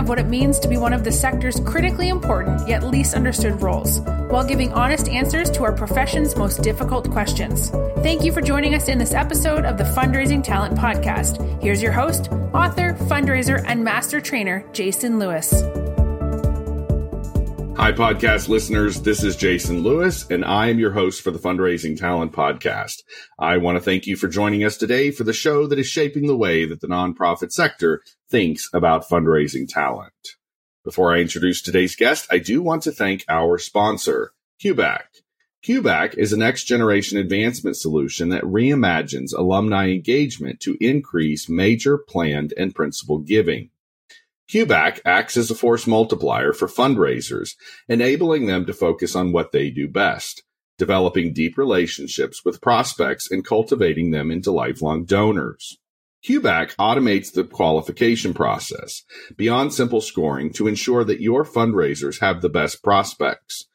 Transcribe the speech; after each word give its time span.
of 0.00 0.08
what 0.08 0.18
it 0.18 0.26
means 0.26 0.58
to 0.58 0.66
be 0.66 0.78
one 0.78 0.92
of 0.92 1.04
the 1.04 1.12
sector's 1.12 1.60
critically 1.60 2.08
important 2.08 2.66
yet 2.66 2.82
least 2.82 3.14
understood 3.14 3.60
roles, 3.62 4.00
while 4.30 4.42
giving 4.42 4.72
honest 4.72 5.08
answers 5.08 5.50
to 5.50 5.62
our 5.62 5.72
profession's 5.72 6.34
most 6.34 6.62
difficult 6.62 7.08
questions. 7.10 7.70
Thank 8.02 8.24
you 8.24 8.32
for 8.32 8.40
joining 8.40 8.74
us 8.74 8.88
in 8.88 8.98
this 8.98 9.12
episode 9.12 9.64
of 9.64 9.76
the 9.76 9.84
Fundraising 9.84 10.42
Talent 10.42 10.76
Podcast. 10.76 11.62
Here's 11.62 11.82
your 11.82 11.92
host, 11.92 12.32
author, 12.54 12.94
fundraiser, 13.08 13.62
and 13.66 13.84
master 13.84 14.20
trainer, 14.20 14.64
Jason 14.72 15.18
Lewis. 15.18 15.52
Hi, 17.80 17.92
podcast 17.92 18.50
listeners. 18.50 19.00
This 19.00 19.24
is 19.24 19.36
Jason 19.36 19.82
Lewis, 19.82 20.28
and 20.28 20.44
I 20.44 20.68
am 20.68 20.78
your 20.78 20.90
host 20.90 21.22
for 21.22 21.30
the 21.30 21.38
Fundraising 21.38 21.98
Talent 21.98 22.30
Podcast. 22.30 22.96
I 23.38 23.56
want 23.56 23.78
to 23.78 23.82
thank 23.82 24.06
you 24.06 24.16
for 24.16 24.28
joining 24.28 24.62
us 24.64 24.76
today 24.76 25.10
for 25.10 25.24
the 25.24 25.32
show 25.32 25.66
that 25.66 25.78
is 25.78 25.86
shaping 25.86 26.26
the 26.26 26.36
way 26.36 26.66
that 26.66 26.82
the 26.82 26.86
nonprofit 26.88 27.52
sector 27.52 28.02
thinks 28.30 28.68
about 28.74 29.08
fundraising 29.08 29.66
talent. 29.66 30.12
Before 30.84 31.14
I 31.14 31.20
introduce 31.20 31.62
today's 31.62 31.96
guest, 31.96 32.26
I 32.30 32.36
do 32.36 32.60
want 32.60 32.82
to 32.82 32.92
thank 32.92 33.24
our 33.30 33.56
sponsor, 33.56 34.32
QBAC. 34.62 35.00
QBAC 35.64 36.18
is 36.18 36.34
a 36.34 36.38
next 36.38 36.64
generation 36.64 37.16
advancement 37.16 37.78
solution 37.78 38.28
that 38.28 38.44
reimagines 38.44 39.34
alumni 39.34 39.88
engagement 39.88 40.60
to 40.60 40.76
increase 40.82 41.48
major 41.48 41.96
planned 41.96 42.52
and 42.58 42.74
principal 42.74 43.20
giving. 43.20 43.70
QBAC 44.50 44.98
acts 45.04 45.36
as 45.36 45.48
a 45.52 45.54
force 45.54 45.86
multiplier 45.86 46.52
for 46.52 46.66
fundraisers, 46.66 47.54
enabling 47.88 48.46
them 48.46 48.66
to 48.66 48.72
focus 48.72 49.14
on 49.14 49.30
what 49.30 49.52
they 49.52 49.70
do 49.70 49.86
best, 49.86 50.42
developing 50.76 51.32
deep 51.32 51.56
relationships 51.56 52.44
with 52.44 52.60
prospects 52.60 53.30
and 53.30 53.44
cultivating 53.44 54.10
them 54.10 54.28
into 54.28 54.50
lifelong 54.50 55.04
donors. 55.04 55.78
QBAC 56.24 56.74
automates 56.80 57.32
the 57.32 57.44
qualification 57.44 58.34
process 58.34 59.04
beyond 59.36 59.72
simple 59.72 60.00
scoring 60.00 60.52
to 60.54 60.66
ensure 60.66 61.04
that 61.04 61.20
your 61.20 61.44
fundraisers 61.44 62.20
have 62.20 62.42
the 62.42 62.48
best 62.48 62.82
prospects. 62.82 63.68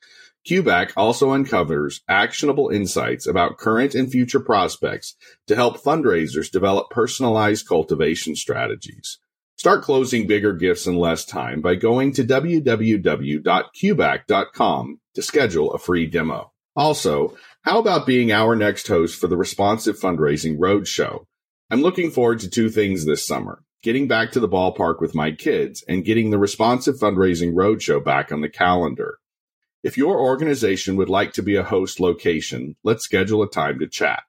QBAC 0.45 0.91
also 0.97 1.31
uncovers 1.31 2.01
actionable 2.09 2.67
insights 2.67 3.25
about 3.25 3.57
current 3.57 3.95
and 3.95 4.11
future 4.11 4.41
prospects 4.41 5.15
to 5.47 5.55
help 5.55 5.81
fundraisers 5.81 6.51
develop 6.51 6.89
personalized 6.89 7.65
cultivation 7.65 8.35
strategies. 8.35 9.19
Start 9.57 9.83
closing 9.83 10.27
bigger 10.27 10.51
gifts 10.53 10.85
in 10.85 10.97
less 10.97 11.23
time 11.23 11.61
by 11.61 11.75
going 11.75 12.11
to 12.13 12.23
www.qbac.com 12.23 13.39
to 15.13 15.21
schedule 15.21 15.73
a 15.73 15.79
free 15.79 16.05
demo. 16.05 16.51
Also, 16.75 17.37
how 17.61 17.79
about 17.79 18.05
being 18.05 18.33
our 18.33 18.53
next 18.55 18.87
host 18.87 19.19
for 19.19 19.27
the 19.27 19.37
Responsive 19.37 19.97
Fundraising 19.97 20.57
Roadshow? 20.57 21.25
I'm 21.71 21.81
looking 21.81 22.11
forward 22.11 22.41
to 22.41 22.49
two 22.49 22.69
things 22.69 23.05
this 23.05 23.25
summer 23.25 23.63
getting 23.81 24.07
back 24.07 24.31
to 24.31 24.39
the 24.39 24.49
ballpark 24.49 24.99
with 24.99 25.13
my 25.13 25.31
kids 25.31 25.83
and 25.87 26.03
getting 26.03 26.31
the 26.31 26.39
Responsive 26.39 26.95
Fundraising 26.95 27.53
Roadshow 27.53 28.03
back 28.03 28.31
on 28.31 28.41
the 28.41 28.49
calendar. 28.49 29.19
If 29.83 29.95
your 29.95 30.19
organization 30.19 30.95
would 30.95 31.09
like 31.09 31.33
to 31.33 31.43
be 31.43 31.55
a 31.55 31.63
host 31.63 31.99
location, 31.99 32.75
let's 32.83 33.03
schedule 33.03 33.43
a 33.43 33.49
time 33.49 33.77
to 33.77 33.87
chat. 33.87 34.23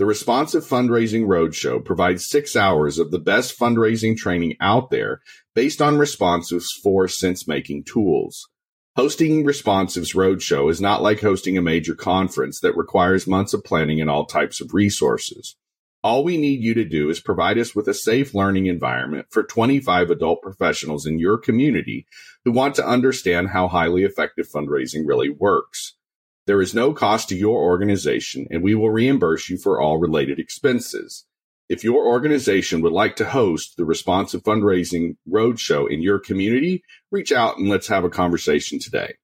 The 0.00 0.06
Responsive 0.06 0.64
Fundraising 0.64 1.26
Roadshow 1.26 1.84
provides 1.84 2.24
six 2.24 2.56
hours 2.56 2.98
of 2.98 3.10
the 3.10 3.18
best 3.18 3.58
fundraising 3.58 4.16
training 4.16 4.56
out 4.58 4.88
there 4.88 5.20
based 5.54 5.82
on 5.82 5.98
Responsive's 5.98 6.72
four 6.82 7.06
sense 7.06 7.46
making 7.46 7.84
tools. 7.84 8.48
Hosting 8.96 9.44
Responsive's 9.44 10.14
Roadshow 10.14 10.70
is 10.70 10.80
not 10.80 11.02
like 11.02 11.20
hosting 11.20 11.58
a 11.58 11.60
major 11.60 11.94
conference 11.94 12.60
that 12.60 12.78
requires 12.78 13.26
months 13.26 13.52
of 13.52 13.62
planning 13.62 14.00
and 14.00 14.08
all 14.08 14.24
types 14.24 14.62
of 14.62 14.72
resources. 14.72 15.56
All 16.02 16.24
we 16.24 16.38
need 16.38 16.62
you 16.62 16.72
to 16.72 16.84
do 16.86 17.10
is 17.10 17.20
provide 17.20 17.58
us 17.58 17.74
with 17.74 17.86
a 17.86 17.92
safe 17.92 18.34
learning 18.34 18.68
environment 18.68 19.26
for 19.28 19.42
25 19.42 20.08
adult 20.08 20.40
professionals 20.40 21.04
in 21.04 21.18
your 21.18 21.36
community 21.36 22.06
who 22.46 22.52
want 22.52 22.74
to 22.76 22.88
understand 22.88 23.50
how 23.50 23.68
highly 23.68 24.04
effective 24.04 24.48
fundraising 24.48 25.02
really 25.04 25.28
works. 25.28 25.98
There 26.46 26.62
is 26.62 26.74
no 26.74 26.92
cost 26.92 27.28
to 27.28 27.36
your 27.36 27.62
organization, 27.62 28.46
and 28.50 28.62
we 28.62 28.74
will 28.74 28.90
reimburse 28.90 29.48
you 29.48 29.58
for 29.58 29.80
all 29.80 29.98
related 29.98 30.38
expenses. 30.38 31.26
If 31.68 31.84
your 31.84 32.06
organization 32.06 32.80
would 32.80 32.92
like 32.92 33.14
to 33.16 33.26
host 33.26 33.76
the 33.76 33.84
Responsive 33.84 34.42
Fundraising 34.42 35.16
Roadshow 35.30 35.88
in 35.88 36.02
your 36.02 36.18
community, 36.18 36.82
reach 37.12 37.30
out 37.30 37.58
and 37.58 37.68
let's 37.68 37.86
have 37.86 38.02
a 38.02 38.10
conversation 38.10 38.80
today. 38.80 39.14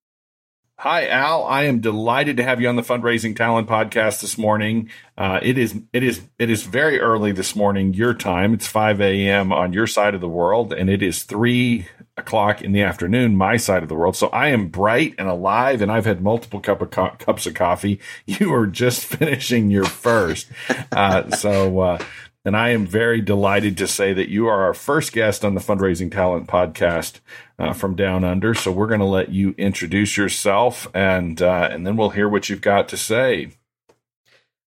Hi, 0.78 1.09
Al. 1.09 1.43
I 1.44 1.65
am 1.65 1.81
delighted 1.81 2.37
to 2.37 2.44
have 2.44 2.60
you 2.60 2.69
on 2.69 2.77
the 2.77 2.82
Fundraising 2.82 3.34
Talent 3.34 3.66
Podcast 3.66 4.21
this 4.21 4.37
morning. 4.37 4.91
Uh, 5.16 5.41
it 5.43 5.56
is 5.56 5.75
it 5.94 6.03
is 6.03 6.21
it 6.38 6.50
is 6.50 6.65
very 6.65 7.00
early 7.00 7.33
this 7.33 7.56
morning, 7.56 7.94
your 7.94 8.12
time. 8.12 8.53
It's 8.53 8.66
five 8.66 9.00
a.m. 9.00 9.54
on 9.54 9.72
your 9.72 9.87
side 9.87 10.15
of 10.15 10.21
the 10.21 10.28
world, 10.28 10.75
and 10.75 10.91
it 10.91 11.03
is 11.03 11.22
three 11.22 11.88
o'clock 12.16 12.62
in 12.62 12.72
the 12.72 12.82
afternoon, 12.82 13.37
my 13.37 13.56
side 13.56 13.82
of 13.82 13.88
the 13.88 13.94
world. 13.94 14.16
So 14.16 14.28
I 14.28 14.49
am 14.49 14.69
bright 14.69 15.15
and 15.19 15.28
alive, 15.28 15.82
and 15.82 15.93
I've 15.93 16.06
had 16.06 16.22
multiple 16.22 16.60
cup 16.60 16.81
of 16.81 16.91
co- 16.91 17.16
cups 17.19 17.47
of 17.47 17.54
coffee. 17.54 18.00
You 18.27 18.53
are 18.54 18.66
just 18.66 19.04
finishing 19.04 19.71
your 19.71 19.84
first, 19.84 20.49
uh, 20.93 21.31
so. 21.31 21.81
Uh, 21.81 21.99
and 22.44 22.56
I 22.56 22.69
am 22.69 22.87
very 22.87 23.21
delighted 23.21 23.77
to 23.78 23.88
say 23.88 24.12
that 24.12 24.28
you 24.28 24.47
are 24.47 24.62
our 24.62 24.75
first 24.75 25.12
guest 25.12 25.44
on 25.44 25.56
the 25.56 25.60
Fundraising 25.60 26.12
Talent 26.12 26.47
Podcast 26.47 27.19
uh, 27.59 27.72
from 27.72 27.97
Down 27.97 28.22
Under. 28.22 28.54
So 28.54 28.71
we're 28.71 28.87
going 28.87 29.00
to 29.00 29.06
let 29.06 29.31
you 29.31 29.53
introduce 29.59 30.16
yourself, 30.16 30.87
and 30.94 31.43
uh, 31.43 31.69
and 31.72 31.84
then 31.84 31.97
we'll 31.97 32.10
hear 32.10 32.28
what 32.28 32.48
you've 32.48 32.60
got 32.60 32.88
to 32.91 32.97
say. 32.97 33.50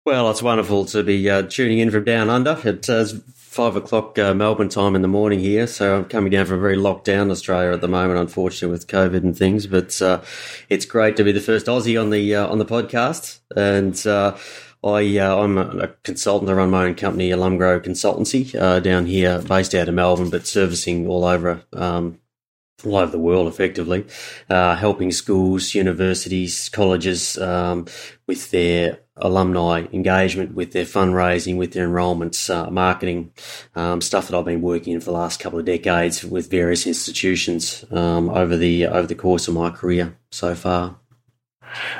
Well, 0.05 0.29
it's 0.31 0.41
wonderful 0.41 0.83
to 0.85 1.01
be 1.01 1.29
uh, 1.29 1.43
tuning 1.43 1.79
in 1.79 1.91
from 1.91 2.03
Down 2.03 2.29
Under. 2.29 2.59
It's 2.65 2.89
uh, 2.89 3.07
five 3.51 3.75
o'clock 3.75 4.17
uh, 4.17 4.33
Melbourne 4.33 4.69
time 4.69 4.95
in 4.95 5.01
the 5.01 5.09
morning 5.09 5.39
here, 5.39 5.67
so 5.67 5.97
I'm 5.97 6.05
coming 6.05 6.31
down 6.31 6.45
from 6.45 6.59
a 6.59 6.61
very 6.61 6.77
locked 6.77 7.03
down 7.03 7.29
Australia 7.29 7.73
at 7.73 7.81
the 7.81 7.87
moment, 7.89 8.17
unfortunately 8.17 8.71
with 8.71 8.87
COVID 8.87 9.23
and 9.23 9.37
things. 9.37 9.67
But 9.67 10.01
uh, 10.01 10.21
it's 10.69 10.85
great 10.85 11.17
to 11.17 11.23
be 11.25 11.33
the 11.33 11.41
first 11.41 11.65
Aussie 11.65 12.01
on 12.01 12.11
the 12.11 12.35
on 12.35 12.59
the 12.59 12.65
podcast, 12.65 13.39
and 13.55 13.95
I, 14.83 15.17
uh, 15.19 15.37
I'm 15.37 15.57
a, 15.57 15.89
consultant. 16.03 16.49
I 16.49 16.53
run 16.53 16.71
my 16.71 16.85
own 16.85 16.95
company, 16.95 17.29
Alumgrow 17.29 17.81
Consultancy, 17.81 18.59
uh, 18.59 18.79
down 18.79 19.05
here, 19.05 19.39
based 19.39 19.75
out 19.75 19.87
of 19.87 19.93
Melbourne, 19.93 20.31
but 20.31 20.47
servicing 20.47 21.07
all 21.07 21.23
over, 21.23 21.63
um, 21.73 22.19
all 22.83 22.95
over 22.95 23.11
the 23.11 23.19
world, 23.19 23.47
effectively, 23.47 24.07
uh, 24.49 24.75
helping 24.75 25.11
schools, 25.11 25.75
universities, 25.75 26.67
colleges 26.69 27.37
um, 27.37 27.85
with 28.25 28.49
their 28.49 29.00
alumni 29.17 29.85
engagement, 29.91 30.53
with 30.53 30.71
their 30.71 30.85
fundraising, 30.85 31.57
with 31.57 31.73
their 31.73 31.85
enrolments, 31.85 32.49
uh, 32.49 32.69
marketing, 32.69 33.31
um, 33.75 34.01
stuff 34.01 34.27
that 34.27 34.37
I've 34.37 34.45
been 34.45 34.61
working 34.61 34.93
in 34.93 34.99
for 34.99 35.05
the 35.05 35.17
last 35.17 35.39
couple 35.39 35.59
of 35.59 35.65
decades 35.65 36.23
with 36.23 36.49
various 36.49 36.87
institutions 36.87 37.85
um, 37.91 38.29
over 38.29 38.55
the 38.55 38.87
over 38.87 39.07
the 39.07 39.15
course 39.15 39.47
of 39.47 39.53
my 39.53 39.69
career 39.69 40.17
so 40.31 40.55
far. 40.55 40.97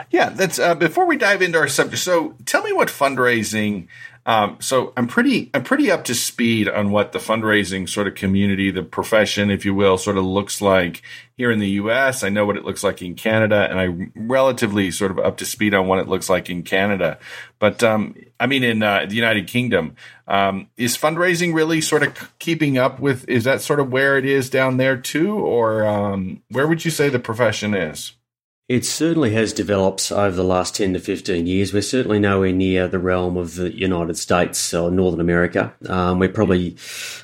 Yeah, 0.10 0.30
that's 0.30 0.60
uh, 0.60 0.76
before 0.76 1.06
we 1.06 1.18
dive 1.18 1.42
into 1.42 1.58
our 1.58 1.68
subject. 1.68 2.02
So, 2.02 2.36
tell 2.46 2.64
me 2.64 2.74
what 2.74 2.90
fundraising. 2.90 3.88
Um, 4.26 4.58
so, 4.59 4.94
I'm 4.96 5.08
pretty 5.08 5.50
I'm 5.54 5.64
pretty 5.64 5.90
up 5.92 6.04
to 6.06 6.16
speed 6.16 6.70
on 6.70 6.92
what 6.92 7.12
the 7.12 7.20
fundraising 7.20 7.90
sort 7.90 8.08
of 8.08 8.16
community, 8.16 8.72
the 8.72 8.84
profession, 8.84 9.50
if 9.50 9.66
you 9.66 9.74
will, 9.74 9.98
sort 9.98 10.18
of 10.18 10.26
looks 10.26 10.62
like 10.62 11.02
here 11.38 11.52
in 11.52 11.58
the 11.58 11.70
U.S. 11.72 12.23
I 12.23 12.29
know 12.29 12.46
what 12.46 12.56
it 12.56 12.64
looks 12.64 12.84
like 12.84 13.02
in 13.02 13.16
Canada, 13.16 13.68
and 13.68 13.79
I'm 13.79 14.12
relatively 14.16 14.91
sort 14.91 15.09
of 15.09 15.18
up 15.18 15.38
to 15.38 15.46
speed 15.46 15.73
on 15.73 15.88
what 15.88 15.97
it 15.97 16.08
looks 16.08 16.29
like 16.29 16.52
in 16.52 16.62
Canada. 16.62 17.18
But 17.58 17.84
um, 17.84 18.16
I 18.40 18.46
mean, 18.46 18.64
in 18.64 18.84
uh, 18.84 19.08
the 19.08 19.16
United 19.16 19.47
Kingdom, 19.47 19.96
um, 20.28 20.70
is 20.78 20.96
fundraising 20.96 21.53
really 21.53 21.82
sort 21.82 22.03
of 22.03 22.38
keeping 22.38 22.78
up 22.78 23.00
with? 23.00 23.28
Is 23.28 23.46
that 23.46 23.62
sort 23.62 23.79
of 23.79 23.91
where 23.91 24.18
it 24.20 24.26
is 24.26 24.52
down 24.52 24.78
there 24.78 24.97
too, 24.97 25.34
or 25.34 25.84
um, 25.84 26.44
where 26.50 26.68
would 26.68 26.85
you 26.85 26.91
say 26.91 27.09
the 27.09 27.20
profession 27.20 27.73
is? 27.73 28.14
It 28.72 28.85
certainly 28.85 29.34
has 29.34 29.52
developed 29.52 30.14
over 30.14 30.34
the 30.34 30.46
last 30.46 30.76
10 30.76 30.94
to 30.94 31.00
15 31.00 31.46
years. 31.46 31.73
We're 31.73 31.82
certainly 31.82 32.20
nowhere 32.20 32.53
near 32.53 32.88
the 32.88 33.00
realm 33.00 33.35
of 33.35 33.56
the 33.56 33.76
United 33.76 34.18
States 34.18 34.73
or 34.73 34.90
Northern 34.90 35.20
America. 35.20 35.73
Um, 35.90 36.20
we're 36.20 36.29
probably 36.29 36.78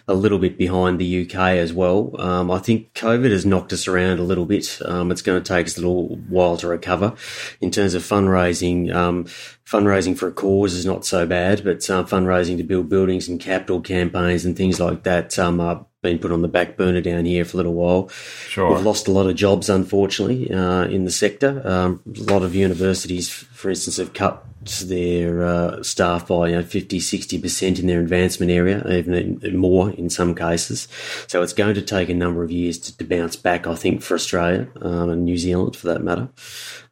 a 0.10 0.14
little 0.14 0.40
bit 0.40 0.58
behind 0.58 1.00
the 1.00 1.24
UK 1.24 1.36
as 1.36 1.72
well. 1.72 2.20
Um, 2.20 2.52
I 2.52 2.60
think 2.60 2.94
COVID 2.96 3.32
has 3.32 3.46
knocked 3.46 3.72
us 3.72 3.88
around 3.88 4.20
a 4.20 4.24
little 4.24 4.46
bit. 4.46 4.78
Um, 4.84 5.10
it's 5.10 5.22
going 5.22 5.42
to 5.42 5.54
take 5.54 5.68
us 5.68 5.78
a 5.78 5.80
little 5.80 6.18
while 6.28 6.58
to 6.58 6.68
recover. 6.68 7.16
In 7.62 7.72
terms 7.72 7.94
of 7.94 8.04
fundraising, 8.04 8.94
um, 8.94 9.24
fundraising 9.66 10.18
for 10.18 10.28
a 10.28 10.34
cause 10.34 10.74
is 10.74 10.86
not 10.86 11.06
so 11.06 11.26
bad, 11.26 11.64
but 11.64 11.90
uh, 11.90 12.04
fundraising 12.04 12.58
to 12.58 12.64
build 12.64 12.90
buildings 12.90 13.30
and 13.30 13.40
capital 13.40 13.80
campaigns 13.80 14.44
and 14.44 14.58
things 14.58 14.82
like 14.82 15.04
that 15.04 15.40
um, 15.40 15.62
are 15.62 15.86
been 16.08 16.20
put 16.20 16.32
on 16.32 16.42
the 16.42 16.48
back 16.48 16.78
burner 16.78 17.02
down 17.02 17.26
here 17.26 17.44
for 17.46 17.58
a 17.58 17.60
little 17.60 17.74
while. 17.74 18.10
Sure. 18.48 18.74
We've 18.74 18.86
lost 18.86 19.08
a 19.08 19.12
lot 19.12 19.28
of 19.28 19.36
jobs, 19.36 19.70
unfortunately, 19.70 20.52
uh, 20.52 20.86
in 20.86 21.06
the 21.06 21.12
sector. 21.12 21.62
Um, 21.66 22.02
a 22.08 22.32
lot 22.32 22.44
of 22.44 22.56
universities, 22.56 23.30
for 23.30 23.70
instance, 23.70 23.98
have 23.98 24.14
cut 24.14 24.44
their 24.86 25.44
uh, 25.44 25.84
staff 25.84 26.28
by 26.28 26.50
you 26.50 26.56
know, 26.56 26.64
50, 26.64 27.00
60% 27.00 27.80
in 27.80 27.88
their 27.88 28.02
advancement 28.02 28.52
area, 28.52 28.86
even 28.90 29.58
more 29.58 29.92
in 29.92 30.10
some 30.10 30.36
cases. 30.36 30.88
So 31.28 31.42
it's 31.42 31.54
going 31.54 31.76
to 31.76 31.82
take 31.82 32.10
a 32.10 32.14
number 32.14 32.44
of 32.44 32.52
years 32.52 32.78
to, 32.80 32.98
to 32.98 33.04
bounce 33.04 33.36
back, 33.36 33.68
I 33.68 33.76
think, 33.76 34.02
for 34.02 34.16
Australia 34.16 34.68
um, 34.82 35.10
and 35.10 35.26
New 35.26 35.38
Zealand 35.38 35.76
for 35.76 35.88
that 35.88 36.04
matter. 36.04 36.30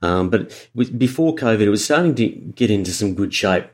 Um, 0.01 0.29
but 0.29 0.51
before 0.97 1.35
COVID, 1.35 1.61
it 1.61 1.69
was 1.69 1.83
starting 1.83 2.15
to 2.15 2.27
get 2.27 2.69
into 2.69 2.91
some 2.91 3.15
good 3.15 3.33
shape. 3.33 3.65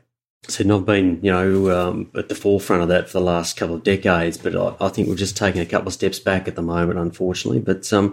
So 0.48 0.64
not 0.64 0.84
been, 0.84 1.20
you 1.22 1.30
know, 1.30 1.70
um, 1.70 2.10
at 2.16 2.28
the 2.28 2.34
forefront 2.34 2.82
of 2.82 2.88
that 2.88 3.06
for 3.06 3.18
the 3.18 3.24
last 3.24 3.56
couple 3.56 3.76
of 3.76 3.84
decades, 3.84 4.36
but 4.36 4.56
I, 4.56 4.74
I, 4.84 4.88
think 4.88 5.06
we're 5.06 5.14
just 5.14 5.36
taking 5.36 5.60
a 5.60 5.66
couple 5.66 5.86
of 5.86 5.94
steps 5.94 6.18
back 6.18 6.48
at 6.48 6.56
the 6.56 6.62
moment, 6.62 6.98
unfortunately. 6.98 7.60
But 7.60 7.92
um, 7.92 8.12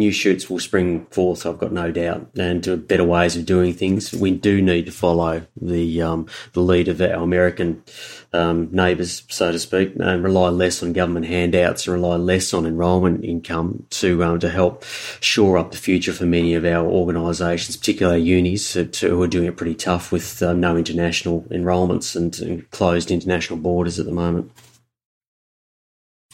new 0.00 0.10
shoots 0.10 0.50
will 0.50 0.58
spring 0.58 1.06
forth, 1.06 1.46
I've 1.46 1.58
got 1.58 1.70
no 1.70 1.92
doubt, 1.92 2.28
and 2.36 2.64
to 2.64 2.76
better 2.76 3.04
ways 3.04 3.36
of 3.36 3.46
doing 3.46 3.72
things. 3.72 4.12
We 4.12 4.32
do 4.32 4.60
need 4.60 4.86
to 4.86 4.92
follow 4.92 5.46
the 5.60 6.02
um, 6.02 6.26
the 6.54 6.60
lead 6.60 6.88
of 6.88 7.00
our 7.00 7.22
American 7.22 7.84
um, 8.32 8.68
neighbours, 8.72 9.22
so 9.28 9.52
to 9.52 9.58
speak, 9.60 9.92
and 10.00 10.24
rely 10.24 10.48
less 10.48 10.82
on 10.82 10.92
government 10.92 11.26
handouts 11.26 11.86
and 11.86 11.94
rely 11.94 12.16
less 12.16 12.52
on 12.52 12.66
enrolment 12.66 13.24
income 13.24 13.86
to 13.90 14.24
um, 14.24 14.40
to 14.40 14.50
help 14.50 14.84
shore 15.20 15.56
up 15.56 15.70
the 15.70 15.76
future 15.76 16.12
for 16.12 16.26
many 16.26 16.54
of 16.54 16.64
our 16.64 16.84
organisations, 16.84 17.76
particularly 17.76 18.20
our 18.20 18.26
unis, 18.26 18.72
to, 18.72 18.88
who 19.08 19.22
are 19.22 19.28
doing 19.28 19.46
it 19.46 19.56
pretty 19.56 19.76
tough 19.76 20.10
with 20.10 20.42
um, 20.42 20.58
no 20.58 20.76
international 20.76 21.46
enrolments 21.50 22.16
and, 22.16 22.36
and 22.40 22.68
closed 22.72 23.12
international 23.12 23.58
borders 23.58 24.00
at 24.00 24.06
the 24.06 24.12
moment. 24.12 24.50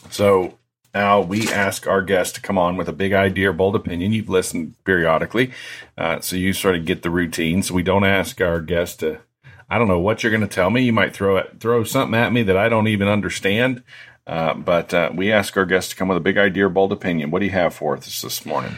So 0.09 0.57
now 0.93 1.21
we 1.21 1.47
ask 1.49 1.87
our 1.87 2.01
guests 2.01 2.33
to 2.33 2.41
come 2.41 2.57
on 2.57 2.77
with 2.77 2.89
a 2.89 2.93
big 2.93 3.13
idea 3.13 3.49
or 3.49 3.53
bold 3.53 3.75
opinion. 3.75 4.11
You've 4.11 4.29
listened 4.29 4.75
periodically, 4.83 5.51
uh, 5.97 6.19
so 6.19 6.35
you 6.35 6.53
sort 6.53 6.75
of 6.75 6.85
get 6.85 7.03
the 7.03 7.09
routine. 7.09 7.63
So 7.63 7.73
we 7.73 7.83
don't 7.83 8.05
ask 8.05 8.41
our 8.41 8.61
guests 8.61 8.97
to. 8.97 9.21
I 9.69 9.77
don't 9.77 9.89
know 9.89 9.99
what 9.99 10.23
you're 10.23 10.31
going 10.31 10.41
to 10.41 10.47
tell 10.47 10.69
me. 10.69 10.81
You 10.81 10.93
might 10.93 11.13
throw 11.13 11.37
it, 11.37 11.59
throw 11.59 11.83
something 11.83 12.17
at 12.17 12.31
me 12.31 12.41
that 12.43 12.55
I 12.57 12.69
don't 12.69 12.87
even 12.87 13.07
understand. 13.07 13.83
Uh, 14.25 14.53
but 14.53 14.93
uh, 14.93 15.09
we 15.13 15.31
ask 15.31 15.55
our 15.55 15.65
guests 15.65 15.91
to 15.91 15.95
come 15.95 16.09
with 16.09 16.17
a 16.17 16.21
big 16.21 16.37
idea 16.37 16.65
or 16.65 16.69
bold 16.69 16.91
opinion. 16.91 17.31
What 17.31 17.39
do 17.39 17.45
you 17.45 17.51
have 17.51 17.73
for 17.73 17.95
us 17.95 18.21
this 18.21 18.45
morning? 18.45 18.75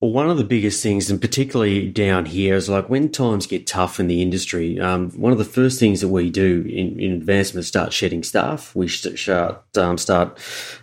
Well, 0.00 0.12
one 0.12 0.30
of 0.30 0.38
the 0.38 0.44
biggest 0.44 0.82
things, 0.82 1.10
and 1.10 1.20
particularly 1.20 1.90
down 1.90 2.24
here, 2.24 2.54
is 2.54 2.70
like 2.70 2.88
when 2.88 3.10
times 3.10 3.46
get 3.46 3.66
tough 3.66 4.00
in 4.00 4.06
the 4.06 4.22
industry. 4.22 4.80
Um, 4.80 5.10
one 5.10 5.30
of 5.30 5.36
the 5.36 5.44
first 5.44 5.78
things 5.78 6.00
that 6.00 6.08
we 6.08 6.30
do 6.30 6.62
in, 6.62 6.98
in 6.98 7.12
advancement 7.12 7.66
start 7.66 7.92
shedding 7.92 8.22
staff. 8.22 8.74
We 8.74 8.88
start 8.88 9.76
um, 9.76 9.98
start 9.98 10.38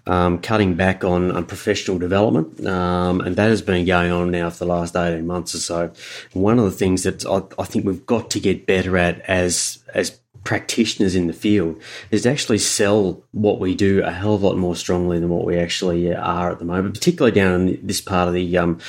um, 0.05 0.37
cutting 0.37 0.75
back 0.75 1.03
on, 1.03 1.31
on 1.31 1.47
professional 1.47 1.97
development, 1.97 2.63
um, 2.67 3.21
and 3.21 3.35
that 3.37 3.49
has 3.49 3.63
been 3.63 3.87
going 3.87 4.11
on 4.11 4.29
now 4.29 4.51
for 4.51 4.65
the 4.65 4.71
last 4.71 4.95
eighteen 4.95 5.25
months 5.25 5.55
or 5.55 5.59
so. 5.59 5.91
One 6.33 6.59
of 6.59 6.65
the 6.65 6.77
things 6.77 7.01
that 7.01 7.25
I, 7.25 7.41
I 7.59 7.65
think 7.65 7.85
we've 7.85 8.05
got 8.05 8.29
to 8.29 8.39
get 8.39 8.67
better 8.67 8.99
at 8.99 9.21
as 9.21 9.83
as 9.95 10.19
practitioners 10.47 11.13
in 11.13 11.27
the 11.27 11.33
field 11.33 11.77
is 12.09 12.21
to 12.21 12.31
actually 12.31 12.57
sell 12.57 13.21
what 13.33 13.59
we 13.59 13.75
do 13.75 14.01
a 14.01 14.11
hell 14.11 14.35
of 14.35 14.43
a 14.43 14.47
lot 14.47 14.55
more 14.55 14.77
strongly 14.77 15.19
than 15.19 15.27
what 15.27 15.43
we 15.43 15.57
actually 15.57 16.15
are 16.15 16.49
at 16.49 16.59
the 16.59 16.63
moment, 16.63 16.93
particularly 16.93 17.35
down 17.35 17.67
in 17.67 17.85
this 17.85 17.99
part 17.99 18.29
of 18.29 18.33
the 18.33 18.57
um, 18.57 18.79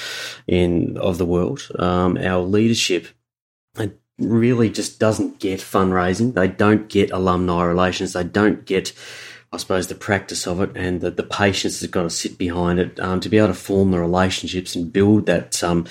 in 0.47 0.97
of 0.99 1.19
the 1.19 1.27
world. 1.27 1.69
Um, 1.77 2.17
our 2.17 2.43
leadership 2.43 3.09
really 4.21 4.71
just 4.71 5.01
doesn't 5.01 5.41
get 5.41 5.59
fundraising. 5.59 6.35
They 6.35 6.47
don't 6.47 6.89
get 6.89 7.11
alumni 7.11 7.65
relations. 7.65 8.13
They 8.13 8.23
don't 8.23 8.65
get 8.65 8.93
I 9.53 9.57
suppose 9.57 9.89
the 9.89 9.97
practice 9.97 10.47
of 10.47 10.61
it 10.61 10.71
and 10.77 11.01
the, 11.01 11.11
the 11.11 11.25
patience 11.25 11.81
that's 11.81 11.91
got 11.91 12.03
to 12.03 12.11
sit 12.11 12.39
behind 12.39 12.79
it 12.79 13.01
um, 13.01 13.19
to 13.19 13.29
be 13.29 13.39
able 13.39 13.49
to 13.49 13.55
form 13.55 13.91
the 13.91 13.99
relationships 13.99 14.77
and 14.77 14.93
build 14.93 15.27
that 15.27 15.65
um, 15.65 15.87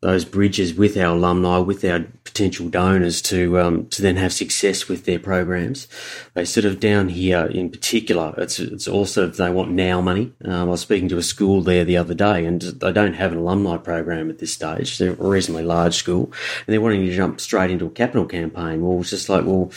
those 0.00 0.24
bridges 0.24 0.72
with 0.72 0.96
our 0.96 1.14
alumni, 1.14 1.58
with 1.58 1.84
our 1.84 2.00
potential 2.24 2.68
donors 2.68 3.20
to 3.20 3.58
um, 3.58 3.86
to 3.88 4.00
then 4.00 4.16
have 4.16 4.32
success 4.32 4.88
with 4.88 5.04
their 5.04 5.18
programs. 5.18 5.88
They 6.34 6.44
sort 6.44 6.64
of 6.64 6.80
down 6.80 7.10
here 7.10 7.46
in 7.46 7.70
particular, 7.70 8.34
it's 8.38 8.58
it's 8.58 8.88
also 8.88 9.26
they 9.26 9.50
want 9.50 9.70
now 9.72 10.00
money. 10.00 10.32
Um, 10.44 10.52
I 10.52 10.64
was 10.64 10.80
speaking 10.80 11.08
to 11.10 11.18
a 11.18 11.22
school 11.22 11.60
there 11.60 11.84
the 11.84 11.98
other 11.98 12.14
day, 12.14 12.46
and 12.46 12.62
they 12.62 12.92
don't 12.92 13.14
have 13.14 13.32
an 13.32 13.38
alumni 13.38 13.76
program 13.76 14.30
at 14.30 14.38
this 14.38 14.54
stage. 14.54 14.96
They're 14.96 15.12
a 15.12 15.14
reasonably 15.14 15.64
large 15.64 15.96
school, 15.96 16.32
and 16.66 16.72
they're 16.72 16.80
wanting 16.80 17.04
to 17.04 17.14
jump 17.14 17.40
straight 17.40 17.70
into 17.70 17.86
a 17.86 17.90
capital 17.90 18.24
campaign. 18.24 18.80
Well, 18.80 19.00
it's 19.00 19.10
just 19.10 19.28
like 19.28 19.44
well 19.44 19.70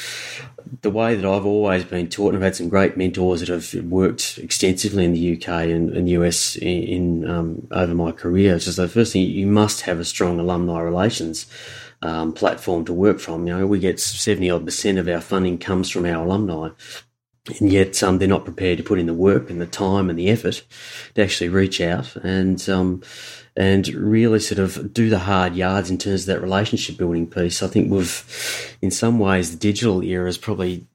the 0.81 0.89
way 0.89 1.15
that 1.15 1.25
I've 1.25 1.45
always 1.45 1.83
been 1.83 2.09
taught, 2.09 2.33
and 2.33 2.37
I've 2.37 2.43
had 2.43 2.55
some 2.55 2.69
great 2.69 2.97
mentors 2.97 3.41
that 3.41 3.49
have 3.49 3.73
worked 3.85 4.39
extensively 4.39 5.05
in 5.05 5.13
the 5.13 5.37
UK 5.37 5.47
and, 5.47 5.91
and 5.91 6.09
US 6.09 6.55
in, 6.55 6.83
in 6.83 7.29
um, 7.29 7.67
over 7.71 7.93
my 7.93 8.11
career. 8.11 8.55
It's 8.55 8.65
just 8.65 8.77
the 8.77 8.87
first 8.87 9.13
thing 9.13 9.23
you 9.23 9.47
must 9.47 9.81
have 9.81 9.99
a 9.99 10.05
strong 10.05 10.39
alumni 10.39 10.79
relations 10.79 11.45
um, 12.01 12.33
platform 12.33 12.85
to 12.85 12.93
work 12.93 13.19
from. 13.19 13.47
You 13.47 13.57
know, 13.57 13.67
we 13.67 13.79
get 13.79 13.99
seventy 13.99 14.49
odd 14.49 14.65
percent 14.65 14.97
of 14.97 15.07
our 15.07 15.21
funding 15.21 15.57
comes 15.57 15.89
from 15.89 16.05
our 16.05 16.25
alumni. 16.25 16.69
And 17.59 17.73
yet, 17.73 18.01
um, 18.01 18.19
they're 18.19 18.27
not 18.27 18.45
prepared 18.45 18.77
to 18.77 18.83
put 18.85 18.99
in 18.99 19.05
the 19.05 19.13
work 19.13 19.49
and 19.49 19.59
the 19.59 19.65
time 19.65 20.09
and 20.09 20.17
the 20.17 20.29
effort 20.29 20.63
to 21.15 21.23
actually 21.23 21.49
reach 21.49 21.81
out 21.81 22.15
and 22.17 22.69
um, 22.69 23.03
and 23.55 23.87
really 23.89 24.39
sort 24.39 24.59
of 24.59 24.93
do 24.93 25.09
the 25.09 25.19
hard 25.19 25.55
yards 25.55 25.89
in 25.89 25.97
terms 25.97 26.21
of 26.21 26.27
that 26.27 26.41
relationship 26.41 26.97
building 26.97 27.27
piece. 27.27 27.61
I 27.61 27.67
think 27.67 27.91
we've, 27.91 28.77
in 28.81 28.91
some 28.91 29.19
ways, 29.19 29.51
the 29.51 29.57
digital 29.57 30.01
era 30.03 30.25
has 30.25 30.37
probably, 30.37 30.87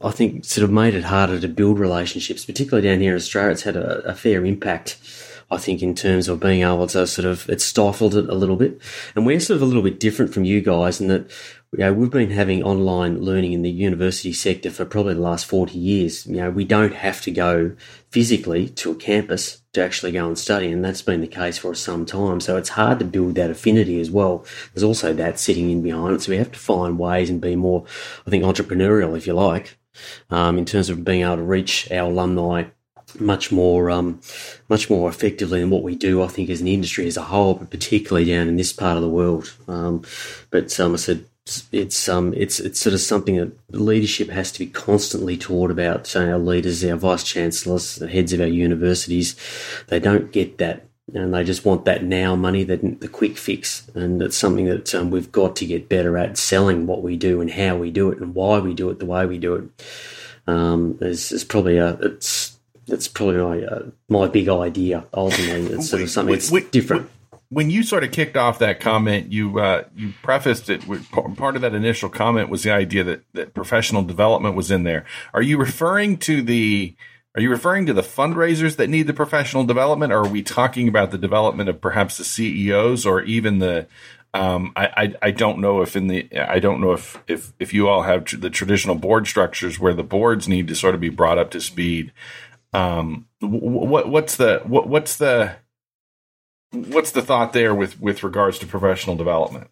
I 0.00 0.10
think, 0.10 0.44
sort 0.44 0.64
of 0.64 0.70
made 0.70 0.94
it 0.94 1.04
harder 1.04 1.40
to 1.40 1.48
build 1.48 1.78
relationships, 1.78 2.44
particularly 2.44 2.88
down 2.88 3.00
here 3.00 3.10
in 3.10 3.16
Australia. 3.16 3.50
It's 3.50 3.62
had 3.62 3.76
a, 3.76 3.98
a 4.08 4.14
fair 4.14 4.44
impact. 4.44 4.98
I 5.50 5.58
think 5.58 5.82
in 5.82 5.94
terms 5.94 6.28
of 6.28 6.40
being 6.40 6.62
able 6.62 6.86
to 6.86 7.06
sort 7.06 7.26
of, 7.26 7.48
it 7.50 7.60
stifled 7.60 8.14
it 8.14 8.30
a 8.30 8.34
little 8.34 8.56
bit. 8.56 8.80
And 9.14 9.26
we're 9.26 9.40
sort 9.40 9.56
of 9.56 9.62
a 9.62 9.66
little 9.66 9.82
bit 9.82 10.00
different 10.00 10.32
from 10.32 10.44
you 10.44 10.62
guys 10.62 11.02
in 11.02 11.08
that 11.08 11.30
you 11.76 11.80
know, 11.80 11.92
we've 11.92 12.10
been 12.10 12.30
having 12.30 12.62
online 12.62 13.20
learning 13.20 13.52
in 13.52 13.62
the 13.62 13.70
university 13.70 14.32
sector 14.32 14.70
for 14.70 14.84
probably 14.84 15.14
the 15.14 15.20
last 15.20 15.44
40 15.46 15.76
years. 15.76 16.24
You 16.24 16.36
know, 16.36 16.50
we 16.50 16.64
don't 16.64 16.94
have 16.94 17.20
to 17.22 17.32
go 17.32 17.74
physically 18.10 18.68
to 18.68 18.92
a 18.92 18.94
campus 18.94 19.60
to 19.72 19.82
actually 19.82 20.12
go 20.12 20.28
and 20.28 20.38
study, 20.38 20.70
and 20.70 20.84
that's 20.84 21.02
been 21.02 21.20
the 21.20 21.26
case 21.26 21.58
for 21.58 21.74
some 21.74 22.06
time. 22.06 22.40
So 22.40 22.56
it's 22.56 22.68
hard 22.68 23.00
to 23.00 23.04
build 23.04 23.34
that 23.34 23.50
affinity 23.50 23.98
as 23.98 24.08
well. 24.08 24.46
There's 24.72 24.84
also 24.84 25.12
that 25.14 25.40
sitting 25.40 25.68
in 25.68 25.82
behind 25.82 26.14
it. 26.14 26.22
So 26.22 26.30
we 26.30 26.38
have 26.38 26.52
to 26.52 26.58
find 26.58 26.96
ways 26.96 27.28
and 27.28 27.40
be 27.40 27.56
more, 27.56 27.84
I 28.24 28.30
think, 28.30 28.44
entrepreneurial, 28.44 29.16
if 29.16 29.26
you 29.26 29.32
like, 29.32 29.76
um, 30.30 30.58
in 30.58 30.64
terms 30.64 30.90
of 30.90 31.04
being 31.04 31.22
able 31.22 31.36
to 31.36 31.42
reach 31.42 31.90
our 31.90 32.08
alumni 32.08 32.66
much 33.20 33.52
more 33.52 33.90
um, 33.90 34.20
much 34.68 34.90
more 34.90 35.08
effectively 35.08 35.60
than 35.60 35.70
what 35.70 35.82
we 35.82 35.94
do, 35.96 36.22
I 36.22 36.28
think, 36.28 36.50
as 36.50 36.60
an 36.60 36.68
industry 36.68 37.06
as 37.06 37.16
a 37.16 37.22
whole, 37.22 37.54
but 37.54 37.70
particularly 37.70 38.26
down 38.26 38.48
in 38.48 38.56
this 38.56 38.72
part 38.72 38.96
of 38.96 39.02
the 39.02 39.08
world. 39.08 39.52
Um, 39.68 40.02
but 40.50 40.78
um, 40.78 40.94
I 40.94 40.96
said 40.96 41.24
it's 41.72 42.08
um 42.08 42.32
it's 42.34 42.58
it's 42.58 42.80
sort 42.80 42.94
of 42.94 43.00
something 43.00 43.36
that 43.36 43.52
leadership 43.70 44.30
has 44.30 44.50
to 44.52 44.58
be 44.58 44.66
constantly 44.66 45.36
taught 45.36 45.70
about. 45.70 46.06
So 46.06 46.26
our 46.26 46.38
leaders, 46.38 46.82
our 46.84 46.96
vice 46.96 47.22
chancellors, 47.22 47.96
the 47.96 48.08
heads 48.08 48.32
of 48.32 48.40
our 48.40 48.46
universities, 48.46 49.36
they 49.88 50.00
don't 50.00 50.32
get 50.32 50.56
that, 50.58 50.86
and 51.12 51.34
they 51.34 51.44
just 51.44 51.64
want 51.64 51.84
that 51.84 52.02
now 52.02 52.34
money, 52.34 52.64
that 52.64 53.00
the 53.00 53.08
quick 53.08 53.36
fix, 53.36 53.90
and 53.94 54.22
it's 54.22 54.38
something 54.38 54.64
that 54.66 54.94
um, 54.94 55.10
we've 55.10 55.32
got 55.32 55.54
to 55.56 55.66
get 55.66 55.88
better 55.88 56.16
at 56.16 56.38
selling 56.38 56.86
what 56.86 57.02
we 57.02 57.16
do 57.16 57.42
and 57.42 57.50
how 57.50 57.76
we 57.76 57.90
do 57.90 58.10
it 58.10 58.20
and 58.20 58.34
why 58.34 58.58
we 58.58 58.72
do 58.72 58.88
it 58.88 58.98
the 58.98 59.06
way 59.06 59.26
we 59.26 59.38
do 59.38 59.54
it. 59.56 59.84
Um, 60.46 60.98
is, 61.00 61.32
is 61.32 61.44
probably 61.44 61.78
a 61.78 61.94
it's 62.00 62.58
that's 62.86 63.08
probably 63.08 63.36
my 63.36 63.66
uh, 63.66 63.82
my 64.08 64.28
big 64.28 64.48
idea. 64.48 65.04
Ultimately, 65.12 65.74
it's 65.74 65.90
sort 65.90 66.02
of 66.02 66.08
something 66.08 66.34
that's 66.34 66.50
different 66.70 67.10
when 67.54 67.70
you 67.70 67.84
sort 67.84 68.02
of 68.02 68.10
kicked 68.10 68.36
off 68.36 68.58
that 68.58 68.80
comment, 68.80 69.30
you 69.32 69.60
uh, 69.60 69.84
you 69.94 70.12
prefaced 70.22 70.68
it 70.68 70.88
with 70.88 71.08
part 71.10 71.54
of 71.54 71.62
that 71.62 71.72
initial 71.72 72.08
comment 72.08 72.48
was 72.48 72.64
the 72.64 72.72
idea 72.72 73.04
that 73.04 73.22
that 73.32 73.54
professional 73.54 74.02
development 74.02 74.56
was 74.56 74.72
in 74.72 74.82
there. 74.82 75.04
Are 75.32 75.42
you 75.42 75.56
referring 75.56 76.18
to 76.18 76.42
the 76.42 76.96
are 77.36 77.40
you 77.40 77.50
referring 77.50 77.86
to 77.86 77.92
the 77.92 78.02
fundraisers 78.02 78.74
that 78.76 78.90
need 78.90 79.06
the 79.06 79.14
professional 79.14 79.64
development, 79.64 80.12
or 80.12 80.24
are 80.24 80.28
we 80.28 80.42
talking 80.42 80.88
about 80.88 81.12
the 81.12 81.18
development 81.18 81.68
of 81.68 81.80
perhaps 81.80 82.18
the 82.18 82.24
CEOs 82.24 83.06
or 83.06 83.22
even 83.22 83.60
the 83.60 83.86
um, 84.34 84.72
I, 84.74 84.86
I, 84.96 85.14
I 85.22 85.30
don't 85.30 85.60
know 85.60 85.80
if 85.82 85.94
in 85.94 86.08
the 86.08 86.28
I 86.36 86.58
don't 86.58 86.80
know 86.80 86.90
if 86.90 87.22
if 87.28 87.52
if 87.60 87.72
you 87.72 87.88
all 87.88 88.02
have 88.02 88.24
tr- 88.24 88.36
the 88.36 88.50
traditional 88.50 88.96
board 88.96 89.28
structures 89.28 89.78
where 89.78 89.94
the 89.94 90.02
boards 90.02 90.48
need 90.48 90.66
to 90.68 90.74
sort 90.74 90.96
of 90.96 91.00
be 91.00 91.08
brought 91.08 91.38
up 91.38 91.52
to 91.52 91.60
speed. 91.60 92.12
Um, 92.72 93.28
what 93.38 94.08
what's 94.08 94.36
the 94.36 94.60
what 94.64 94.88
what's 94.88 95.16
the 95.16 95.54
what's 96.74 97.12
the 97.12 97.22
thought 97.22 97.52
there 97.52 97.74
with 97.74 98.00
with 98.00 98.22
regards 98.22 98.58
to 98.60 98.66
professional 98.66 99.16
development? 99.16 99.68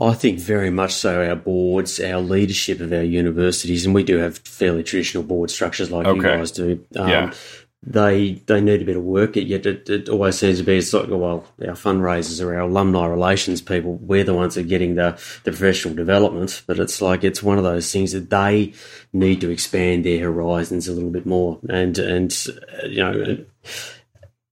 I 0.00 0.14
think 0.14 0.38
very 0.38 0.70
much 0.70 0.94
so. 0.94 1.22
Our 1.22 1.36
boards, 1.36 2.00
our 2.00 2.20
leadership 2.20 2.80
of 2.80 2.92
our 2.92 3.02
universities, 3.02 3.84
and 3.84 3.94
we 3.94 4.04
do 4.04 4.18
have 4.18 4.38
fairly 4.38 4.82
traditional 4.82 5.22
board 5.22 5.50
structures 5.50 5.90
like 5.90 6.06
okay. 6.06 6.16
you 6.16 6.22
guys 6.22 6.50
do. 6.50 6.84
Um, 6.96 7.08
yeah. 7.08 7.34
they 7.82 8.42
they 8.46 8.62
need 8.62 8.80
a 8.80 8.86
bit 8.86 8.96
of 8.96 9.04
work. 9.04 9.36
Yet 9.36 9.66
it, 9.66 9.90
it 9.90 10.08
always 10.08 10.38
seems 10.38 10.58
to 10.58 10.64
be 10.64 10.78
it's 10.78 10.94
like 10.94 11.08
well, 11.08 11.44
our 11.60 11.74
fundraisers 11.74 12.42
or 12.42 12.54
our 12.54 12.62
alumni 12.62 13.06
relations 13.06 13.60
people, 13.60 13.96
we're 13.96 14.24
the 14.24 14.32
ones 14.32 14.54
that 14.54 14.64
are 14.64 14.68
getting 14.68 14.94
the 14.94 15.20
the 15.44 15.50
professional 15.50 15.94
development. 15.94 16.62
But 16.66 16.78
it's 16.78 17.02
like 17.02 17.22
it's 17.22 17.42
one 17.42 17.58
of 17.58 17.64
those 17.64 17.92
things 17.92 18.12
that 18.12 18.30
they 18.30 18.72
need 19.12 19.42
to 19.42 19.50
expand 19.50 20.06
their 20.06 20.24
horizons 20.24 20.88
a 20.88 20.92
little 20.92 21.10
bit 21.10 21.26
more, 21.26 21.60
and 21.68 21.98
and 21.98 22.34
uh, 22.82 22.86
you 22.86 23.04
know. 23.04 23.44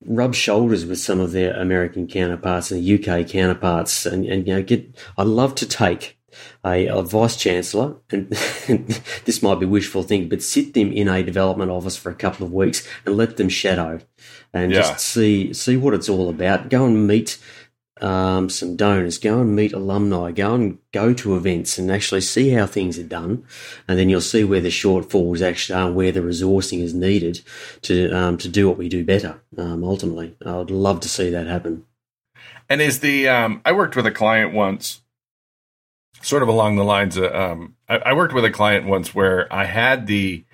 Rub 0.04 0.34
shoulders 0.34 0.86
with 0.86 0.98
some 0.98 1.20
of 1.20 1.32
their 1.32 1.54
American 1.54 2.06
counterparts 2.06 2.70
and 2.70 2.88
UK 2.88 3.28
counterparts, 3.28 4.06
and, 4.06 4.24
and 4.24 4.46
you 4.46 4.54
know, 4.54 4.62
get. 4.62 4.96
I 5.18 5.24
love 5.24 5.54
to 5.56 5.66
take 5.66 6.18
a, 6.64 6.86
a 6.86 7.02
vice 7.02 7.36
chancellor, 7.36 7.96
and 8.10 8.28
this 9.24 9.42
might 9.42 9.60
be 9.60 9.66
wishful 9.66 10.02
thinking, 10.02 10.28
but 10.28 10.42
sit 10.42 10.74
them 10.74 10.92
in 10.92 11.08
a 11.08 11.22
development 11.22 11.70
office 11.70 11.96
for 11.96 12.10
a 12.10 12.14
couple 12.14 12.46
of 12.46 12.52
weeks 12.52 12.86
and 13.04 13.16
let 13.16 13.36
them 13.36 13.48
shadow 13.48 14.00
and 14.52 14.72
yeah. 14.72 14.78
just 14.80 15.00
see 15.06 15.52
see 15.52 15.76
what 15.76 15.94
it's 15.94 16.08
all 16.08 16.28
about. 16.28 16.68
Go 16.68 16.86
and 16.86 17.06
meet 17.06 17.38
um, 18.02 18.48
some 18.48 18.76
donors, 18.76 19.18
go 19.18 19.40
and 19.40 19.54
meet 19.54 19.72
alumni, 19.72 20.30
go 20.32 20.54
and 20.54 20.78
go 20.92 21.12
to 21.14 21.36
events 21.36 21.78
and 21.78 21.90
actually 21.90 22.22
see 22.22 22.50
how 22.50 22.66
things 22.66 22.98
are 22.98 23.04
done, 23.04 23.44
and 23.86 23.98
then 23.98 24.08
you'll 24.08 24.20
see 24.20 24.44
where 24.44 24.60
the 24.60 24.68
shortfalls 24.68 25.42
actually 25.42 25.78
are, 25.78 25.92
where 25.92 26.12
the 26.12 26.20
resourcing 26.20 26.80
is 26.80 26.94
needed 26.94 27.40
to 27.82 28.10
um, 28.10 28.38
to 28.38 28.48
do 28.48 28.68
what 28.68 28.78
we 28.78 28.88
do 28.88 29.04
better. 29.04 29.40
Um, 29.56 29.84
ultimately, 29.84 30.36
I 30.44 30.56
would 30.56 30.70
love 30.70 31.00
to 31.00 31.08
see 31.08 31.30
that 31.30 31.46
happen. 31.46 31.84
And 32.68 32.80
is 32.80 33.00
the 33.00 33.28
um, 33.28 33.60
I 33.64 33.72
worked 33.72 33.96
with 33.96 34.06
a 34.06 34.12
client 34.12 34.54
once 34.54 35.02
sort 36.22 36.42
of 36.42 36.48
along 36.48 36.76
the 36.76 36.84
lines 36.84 37.16
of 37.16 37.34
um, 37.34 37.76
I, 37.88 37.96
I, 37.98 38.12
worked 38.12 38.34
with 38.34 38.44
a 38.44 38.50
client 38.50 38.86
once 38.86 39.14
where 39.14 39.52
I 39.52 39.64
had 39.64 40.06
the 40.06 40.44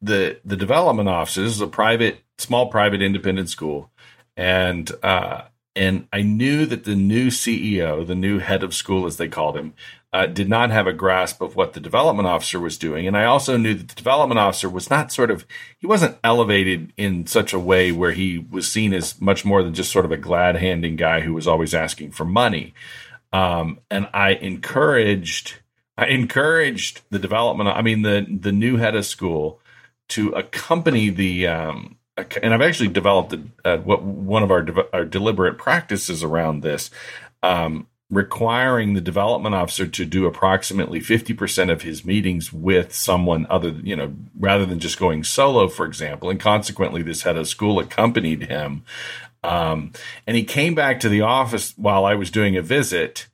the 0.00 0.40
the 0.44 0.56
development 0.56 1.08
offices, 1.08 1.60
a 1.60 1.66
private 1.66 2.22
small 2.38 2.70
private 2.70 3.02
independent 3.02 3.48
school, 3.48 3.90
and 4.36 4.90
uh, 5.02 5.42
and 5.76 6.06
I 6.12 6.22
knew 6.22 6.66
that 6.66 6.84
the 6.84 6.94
new 6.94 7.28
CEO, 7.28 8.06
the 8.06 8.14
new 8.14 8.38
head 8.38 8.62
of 8.62 8.74
school 8.74 9.06
as 9.06 9.16
they 9.16 9.28
called 9.28 9.56
him, 9.56 9.74
uh, 10.12 10.26
did 10.26 10.48
not 10.48 10.70
have 10.70 10.86
a 10.86 10.92
grasp 10.92 11.40
of 11.40 11.56
what 11.56 11.72
the 11.72 11.80
development 11.80 12.28
officer 12.28 12.60
was 12.60 12.78
doing, 12.78 13.08
and 13.08 13.16
I 13.16 13.24
also 13.24 13.56
knew 13.56 13.74
that 13.74 13.88
the 13.88 13.94
development 13.96 14.38
officer 14.38 14.68
was 14.68 14.88
not 14.88 15.10
sort 15.10 15.30
of 15.30 15.44
he 15.78 15.86
wasn't 15.86 16.18
elevated 16.22 16.92
in 16.96 17.26
such 17.26 17.52
a 17.52 17.58
way 17.58 17.90
where 17.90 18.12
he 18.12 18.38
was 18.38 18.70
seen 18.70 18.92
as 18.94 19.20
much 19.20 19.44
more 19.44 19.64
than 19.64 19.74
just 19.74 19.90
sort 19.90 20.04
of 20.04 20.12
a 20.12 20.16
glad 20.16 20.56
handing 20.56 20.94
guy 20.94 21.20
who 21.20 21.34
was 21.34 21.48
always 21.48 21.74
asking 21.74 22.12
for 22.12 22.24
money. 22.24 22.74
Um, 23.32 23.80
and 23.90 24.08
I 24.14 24.34
encouraged, 24.34 25.56
I 25.98 26.06
encouraged 26.06 27.00
the 27.10 27.18
development. 27.18 27.70
I 27.70 27.82
mean, 27.82 28.02
the 28.02 28.24
the 28.40 28.52
new 28.52 28.76
head 28.76 28.94
of 28.94 29.04
school 29.04 29.60
to 30.10 30.30
accompany 30.30 31.10
the. 31.10 31.48
Um, 31.48 31.96
and 32.16 32.54
I've 32.54 32.62
actually 32.62 32.88
developed 32.88 33.34
what 33.64 34.02
one 34.02 34.42
of 34.42 34.50
our, 34.50 34.62
de- 34.62 34.94
our 34.94 35.04
deliberate 35.04 35.58
practices 35.58 36.22
around 36.22 36.62
this, 36.62 36.90
um, 37.42 37.88
requiring 38.10 38.94
the 38.94 39.00
development 39.00 39.54
officer 39.54 39.86
to 39.86 40.04
do 40.04 40.26
approximately 40.26 41.00
50% 41.00 41.72
of 41.72 41.82
his 41.82 42.04
meetings 42.04 42.52
with 42.52 42.94
someone 42.94 43.46
other, 43.50 43.70
you 43.70 43.96
know, 43.96 44.14
rather 44.38 44.64
than 44.66 44.78
just 44.78 44.98
going 44.98 45.24
solo, 45.24 45.68
for 45.68 45.86
example. 45.86 46.30
And 46.30 46.38
consequently, 46.38 47.02
this 47.02 47.22
head 47.22 47.36
of 47.36 47.48
school 47.48 47.78
accompanied 47.80 48.44
him 48.44 48.84
um, 49.44 49.92
and 50.26 50.36
he 50.36 50.44
came 50.44 50.74
back 50.74 51.00
to 51.00 51.08
the 51.08 51.20
office 51.20 51.74
while 51.76 52.06
I 52.06 52.14
was 52.14 52.30
doing 52.30 52.56
a 52.56 52.62
visit, 52.62 53.28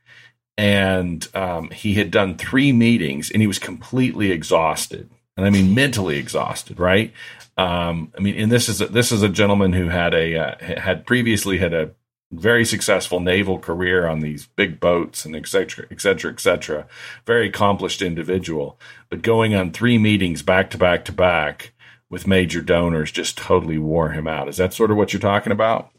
and 0.59 1.27
um, 1.35 1.71
he 1.71 1.95
had 1.95 2.11
done 2.11 2.37
three 2.37 2.73
meetings, 2.73 3.31
and 3.31 3.41
he 3.41 3.47
was 3.47 3.61
completely 3.61 4.33
exhausted, 4.33 5.09
and 5.37 5.47
I 5.47 5.51
mean 5.51 5.73
mentally 5.73 6.19
exhausted. 6.19 6.81
Right? 6.81 7.13
Um, 7.61 8.13
I 8.17 8.21
mean, 8.21 8.37
and 8.37 8.51
this 8.51 8.71
is 8.71 8.81
a, 8.81 8.87
this 8.87 9.13
is 9.13 9.23
a 9.23 9.29
gentleman 9.29 9.75
who 9.75 9.89
had 9.89 10.15
a 10.15 10.37
uh, 10.37 10.81
had 10.81 11.05
previously 11.05 11.59
had 11.59 11.75
a 11.75 11.91
very 12.33 12.65
successful 12.65 13.21
naval 13.21 13.59
career 13.59 14.07
on 14.07 14.21
these 14.21 14.47
big 14.47 14.81
boats 14.81 15.27
and 15.27 15.37
et 15.37 15.47
cetera, 15.47 15.85
et 15.91 16.01
cetera, 16.01 16.33
et 16.33 16.41
cetera. 16.41 16.87
Very 17.27 17.49
accomplished 17.49 18.01
individual, 18.01 18.79
but 19.11 19.21
going 19.21 19.55
on 19.55 19.73
three 19.73 19.99
meetings 19.99 20.43
back 20.43 20.71
to 20.71 20.79
back 20.79 21.05
to 21.05 21.13
back 21.13 21.73
with 22.09 22.27
major 22.27 22.63
donors 22.63 23.13
just 23.13 23.37
totally 23.37 23.79
wore 23.79 24.11
him 24.11 24.27
out. 24.27 24.49
Is 24.49 24.57
that 24.57 24.73
sort 24.73 24.91
of 24.91 24.97
what 24.97 25.13
you're 25.13 25.21
talking 25.21 25.53
about? 25.53 25.91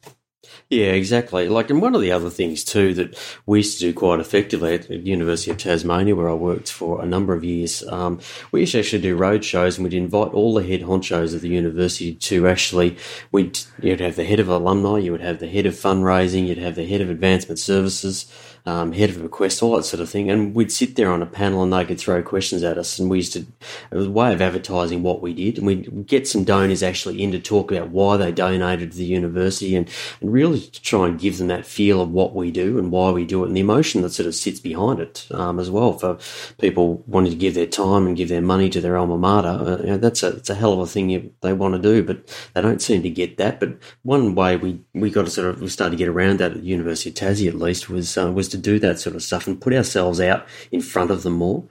Yeah, 0.69 0.93
exactly. 0.93 1.47
Like, 1.49 1.69
and 1.69 1.81
one 1.81 1.93
of 1.93 2.01
the 2.01 2.11
other 2.11 2.29
things 2.29 2.63
too 2.63 2.93
that 2.95 3.17
we 3.45 3.59
used 3.59 3.79
to 3.79 3.85
do 3.85 3.93
quite 3.93 4.19
effectively 4.19 4.73
at 4.73 4.87
the 4.87 4.97
University 4.97 5.51
of 5.51 5.57
Tasmania, 5.57 6.15
where 6.15 6.29
I 6.29 6.33
worked 6.33 6.71
for 6.71 7.01
a 7.01 7.05
number 7.05 7.33
of 7.33 7.43
years, 7.43 7.83
um, 7.89 8.19
we 8.51 8.61
used 8.61 8.71
to 8.71 8.79
actually 8.79 9.01
do 9.01 9.15
road 9.15 9.45
shows, 9.45 9.77
and 9.77 9.83
we'd 9.83 9.93
invite 9.93 10.33
all 10.33 10.53
the 10.53 10.63
head 10.63 10.81
honchos 10.81 11.35
of 11.35 11.41
the 11.41 11.49
university 11.49 12.15
to 12.15 12.47
actually. 12.47 12.97
We'd 13.31 13.59
you'd 13.81 13.99
have 13.99 14.15
the 14.15 14.25
head 14.25 14.39
of 14.39 14.49
alumni, 14.49 14.97
you 14.97 15.11
would 15.11 15.21
have 15.21 15.39
the 15.39 15.47
head 15.47 15.65
of 15.65 15.75
fundraising, 15.75 16.47
you'd 16.47 16.57
have 16.57 16.75
the 16.75 16.87
head 16.87 17.01
of 17.01 17.09
advancement 17.09 17.59
services, 17.59 18.31
um, 18.65 18.91
head 18.91 19.09
of 19.09 19.17
a 19.17 19.23
request, 19.23 19.61
all 19.61 19.75
that 19.75 19.83
sort 19.83 20.01
of 20.01 20.09
thing. 20.09 20.29
And 20.29 20.53
we'd 20.55 20.71
sit 20.71 20.95
there 20.95 21.11
on 21.11 21.21
a 21.21 21.25
panel 21.25 21.63
and 21.63 21.73
they 21.73 21.85
could 21.85 21.99
throw 21.99 22.21
questions 22.21 22.63
at 22.63 22.77
us. 22.77 22.99
And 22.99 23.09
we 23.09 23.17
used 23.17 23.33
to, 23.33 23.39
it 23.39 23.95
was 23.95 24.07
a 24.07 24.11
way 24.11 24.33
of 24.33 24.41
advertising 24.41 25.03
what 25.03 25.21
we 25.21 25.33
did. 25.33 25.57
And 25.57 25.67
we'd 25.67 26.07
get 26.07 26.27
some 26.27 26.43
donors 26.43 26.83
actually 26.83 27.21
in 27.21 27.31
to 27.31 27.39
talk 27.39 27.71
about 27.71 27.89
why 27.89 28.17
they 28.17 28.31
donated 28.31 28.91
to 28.91 28.97
the 28.97 29.05
university 29.05 29.75
and, 29.75 29.89
and 30.19 30.31
really 30.31 30.61
to 30.61 30.81
try 30.81 31.07
and 31.07 31.19
give 31.19 31.37
them 31.37 31.47
that 31.47 31.65
feel 31.65 32.01
of 32.01 32.11
what 32.11 32.35
we 32.35 32.51
do 32.51 32.77
and 32.77 32.91
why 32.91 33.11
we 33.11 33.25
do 33.25 33.43
it 33.43 33.47
and 33.47 33.57
the 33.57 33.61
emotion 33.61 34.01
that 34.01 34.11
sort 34.11 34.27
of 34.27 34.35
sits 34.35 34.59
behind 34.59 34.99
it 34.99 35.27
um, 35.31 35.59
as 35.59 35.69
well 35.69 35.93
for 35.93 36.17
people 36.59 37.03
wanting 37.07 37.31
to 37.31 37.37
give 37.37 37.53
their 37.53 37.65
time 37.65 38.05
and 38.05 38.17
give 38.17 38.29
their 38.29 38.41
money 38.41 38.69
to 38.69 38.81
their 38.81 38.97
alma 38.97 39.17
mater. 39.17 39.47
Uh, 39.47 39.77
you 39.77 39.87
know, 39.87 39.97
that's 39.97 40.23
a, 40.23 40.35
it's 40.35 40.49
a 40.49 40.55
hell 40.55 40.73
of 40.73 40.79
a 40.79 40.87
thing 40.87 41.09
you, 41.09 41.33
they 41.41 41.53
want 41.53 41.73
to 41.73 41.81
do, 41.81 42.03
but 42.03 42.27
they 42.53 42.61
don't 42.61 42.81
seem 42.81 43.01
to 43.03 43.09
get 43.09 43.37
that. 43.37 43.59
But 43.59 43.77
one 44.03 44.35
way 44.35 44.57
we, 44.57 44.81
we 44.93 45.09
got 45.09 45.25
to 45.25 45.31
sort 45.31 45.47
of, 45.47 45.61
we 45.61 45.67
started 45.67 45.91
to 45.91 45.97
get 45.97 46.07
around 46.07 46.39
that 46.39 46.51
at 46.51 46.57
the 46.57 46.63
University 46.63 47.09
of 47.09 47.15
Tassie 47.15 47.47
at 47.47 47.55
least 47.55 47.89
was, 47.89 48.17
uh, 48.17 48.31
was 48.31 48.50
to 48.51 48.57
do 48.57 48.79
that 48.79 48.99
sort 48.99 49.15
of 49.15 49.23
stuff 49.23 49.47
and 49.47 49.59
put 49.59 49.73
ourselves 49.73 50.21
out 50.21 50.45
in 50.71 50.81
front 50.81 51.11
of 51.11 51.23
them 51.23 51.33
more, 51.33 51.65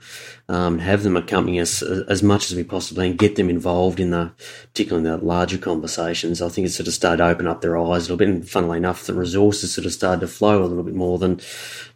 um, 0.49 0.79
have 0.79 1.03
them 1.03 1.15
accompany 1.15 1.59
us 1.59 1.81
as 1.81 2.21
much 2.21 2.51
as 2.51 2.57
we 2.57 2.63
possibly 2.63 3.09
and 3.09 3.17
get 3.17 3.35
them 3.35 3.49
involved 3.49 3.99
in 3.99 4.11
the, 4.11 4.31
particularly 4.73 5.07
in 5.07 5.19
the 5.19 5.25
larger 5.25 5.57
conversations. 5.57 6.41
I 6.41 6.49
think 6.49 6.67
it 6.67 6.71
sort 6.71 6.87
of 6.87 6.93
started 6.93 7.17
to 7.17 7.29
open 7.29 7.47
up 7.47 7.61
their 7.61 7.77
eyes 7.77 8.07
a 8.07 8.13
little 8.13 8.17
bit. 8.17 8.29
And 8.29 8.47
funnily 8.47 8.77
enough, 8.77 9.05
the 9.05 9.13
resources 9.13 9.73
sort 9.73 9.85
of 9.85 9.93
started 9.93 10.21
to 10.21 10.27
flow 10.27 10.61
a 10.61 10.65
little 10.65 10.83
bit 10.83 10.95
more 10.95 11.17
than 11.17 11.39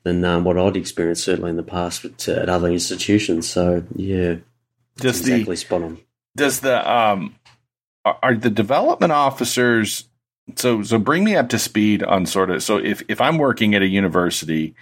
than 0.04 0.24
um, 0.24 0.44
what 0.44 0.58
I'd 0.58 0.78
experienced 0.78 1.24
certainly 1.24 1.50
in 1.50 1.58
the 1.58 1.64
past 1.64 2.06
uh, 2.30 2.32
at 2.32 2.50
other 2.50 2.70
institutions. 2.70 3.50
So 3.50 3.84
yeah, 3.96 4.36
does 4.98 5.20
exactly 5.22 5.56
the, 5.56 5.58
spot 5.58 5.82
on. 5.82 5.98
Does 6.36 6.60
the 6.62 6.92
um, 6.92 7.36
are 8.06 8.36
the 8.36 8.50
development 8.50 9.12
officers 9.12 10.08
so 10.56 10.84
so 10.84 11.00
bring 11.00 11.24
me 11.24 11.36
up 11.36 11.50
to 11.50 11.60
speed 11.60 12.04
on 12.04 12.26
sort 12.26 12.50
of 12.50 12.62
so 12.62 12.78
if 12.78 13.04
if 13.08 13.20
I'm 13.20 13.38
working 13.38 13.74
at 13.74 13.82
a 13.82 13.88
university 13.88 14.76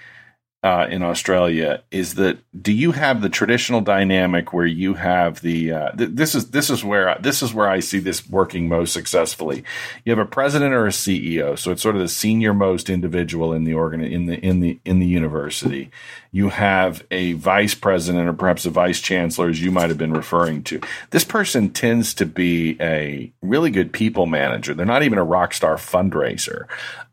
uh, 0.63 0.87
in 0.89 1.03
Australia 1.03 1.83
is 1.91 2.15
that 2.15 2.37
do 2.61 2.71
you 2.71 2.93
have 2.93 3.21
the 3.21 3.27
traditional 3.27 3.81
dynamic 3.81 4.53
where 4.53 4.65
you 4.65 4.93
have 4.93 5.41
the 5.41 5.73
uh, 5.73 5.91
th- 5.91 6.11
this 6.13 6.33
is 6.35 6.51
this 6.51 6.69
is 6.69 6.85
where 6.85 7.17
this 7.19 7.43
is 7.43 7.53
where 7.53 7.67
I 7.67 7.81
see 7.81 7.99
this 7.99 8.29
working 8.29 8.69
most 8.69 8.93
successfully. 8.93 9.65
You 10.05 10.11
have 10.11 10.25
a 10.25 10.29
president 10.29 10.73
or 10.73 10.85
a 10.85 10.91
CEO, 10.91 11.59
so 11.59 11.71
it's 11.71 11.81
sort 11.81 11.95
of 11.95 12.01
the 12.01 12.07
senior 12.07 12.53
most 12.53 12.89
individual 12.89 13.51
in 13.51 13.65
the 13.65 13.73
organ 13.73 14.01
in 14.01 14.27
the 14.27 14.39
in 14.39 14.61
the 14.61 14.79
in 14.85 14.99
the 14.99 15.05
university. 15.05 15.91
You 16.31 16.49
have 16.49 17.05
a 17.11 17.33
vice 17.33 17.75
president 17.75 18.27
or 18.27 18.33
perhaps 18.33 18.65
a 18.65 18.71
vice 18.71 19.01
chancellor, 19.01 19.49
as 19.49 19.61
you 19.61 19.69
might 19.69 19.89
have 19.89 19.99
been 19.99 20.13
referring 20.13 20.63
to. 20.63 20.81
This 21.11 21.23
person 21.23 21.69
tends 21.69 22.13
to 22.15 22.25
be 22.25 22.75
a 22.81 23.31
really 23.41 23.69
good 23.69 23.91
people 23.91 24.25
manager. 24.25 24.73
They're 24.73 24.85
not 24.85 25.03
even 25.03 25.19
a 25.19 25.23
rock 25.23 25.53
star 25.53 25.75
fundraiser, 25.75 26.65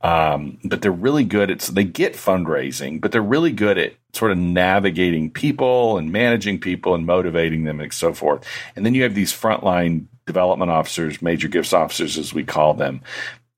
um, 0.02 0.58
but 0.64 0.82
they're 0.82 0.92
really 0.92 1.24
good 1.24 1.50
at. 1.50 1.60
They 1.60 1.84
get 1.84 2.14
fundraising, 2.14 3.00
but 3.00 3.12
they're 3.12 3.20
really 3.20 3.39
really 3.40 3.52
good 3.52 3.78
at 3.78 3.94
sort 4.12 4.32
of 4.32 4.36
navigating 4.36 5.30
people 5.30 5.96
and 5.96 6.12
managing 6.12 6.60
people 6.60 6.94
and 6.94 7.06
motivating 7.06 7.64
them 7.64 7.80
and 7.80 7.90
so 7.90 8.12
forth. 8.12 8.44
And 8.76 8.84
then 8.84 8.94
you 8.94 9.02
have 9.02 9.14
these 9.14 9.32
frontline 9.32 10.06
development 10.26 10.70
officers, 10.70 11.22
major 11.22 11.48
gifts 11.48 11.72
officers, 11.72 12.18
as 12.18 12.34
we 12.34 12.44
call 12.44 12.74
them. 12.74 13.00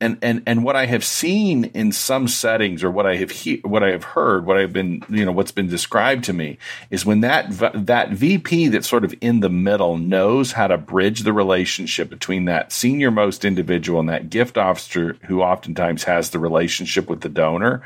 And, 0.01 0.19
and 0.21 0.43
and 0.49 0.65
what 0.65 0.75
I 0.75 0.87
have 0.87 1.05
seen 1.05 1.67
in 1.67 1.93
some 1.93 2.27
settings, 2.27 2.83
or 2.83 2.91
what 2.91 3.07
I 3.07 3.17
have 3.17 3.31
he, 3.31 3.59
what 3.59 3.85
I 3.85 3.91
have 3.91 4.03
heard, 4.03 4.47
what 4.47 4.57
I've 4.57 4.73
been 4.73 5.05
you 5.09 5.25
know 5.25 5.31
what's 5.31 5.53
been 5.53 5.69
described 5.69 6.25
to 6.25 6.33
me 6.33 6.59
is 6.91 7.07
when 7.07 7.21
that 7.21 7.47
that 7.87 8.11
VP 8.11 8.69
that's 8.69 8.89
sort 8.89 9.05
of 9.05 9.15
in 9.21 9.41
the 9.41 9.49
middle 9.49 9.97
knows 9.99 10.53
how 10.53 10.67
to 10.67 10.77
bridge 10.77 11.21
the 11.21 11.33
relationship 11.33 12.11
between 12.11 12.47
that 12.47 12.73
senior 12.73 13.13
most 13.13 13.45
individual 13.45 14.01
and 14.01 14.09
that 14.09 14.29
gift 14.29 14.59
officer 14.59 15.17
who 15.27 15.41
oftentimes 15.41 16.03
has 16.03 16.31
the 16.31 16.41
relationship 16.41 17.09
with 17.09 17.21
the 17.21 17.29
donor 17.29 17.83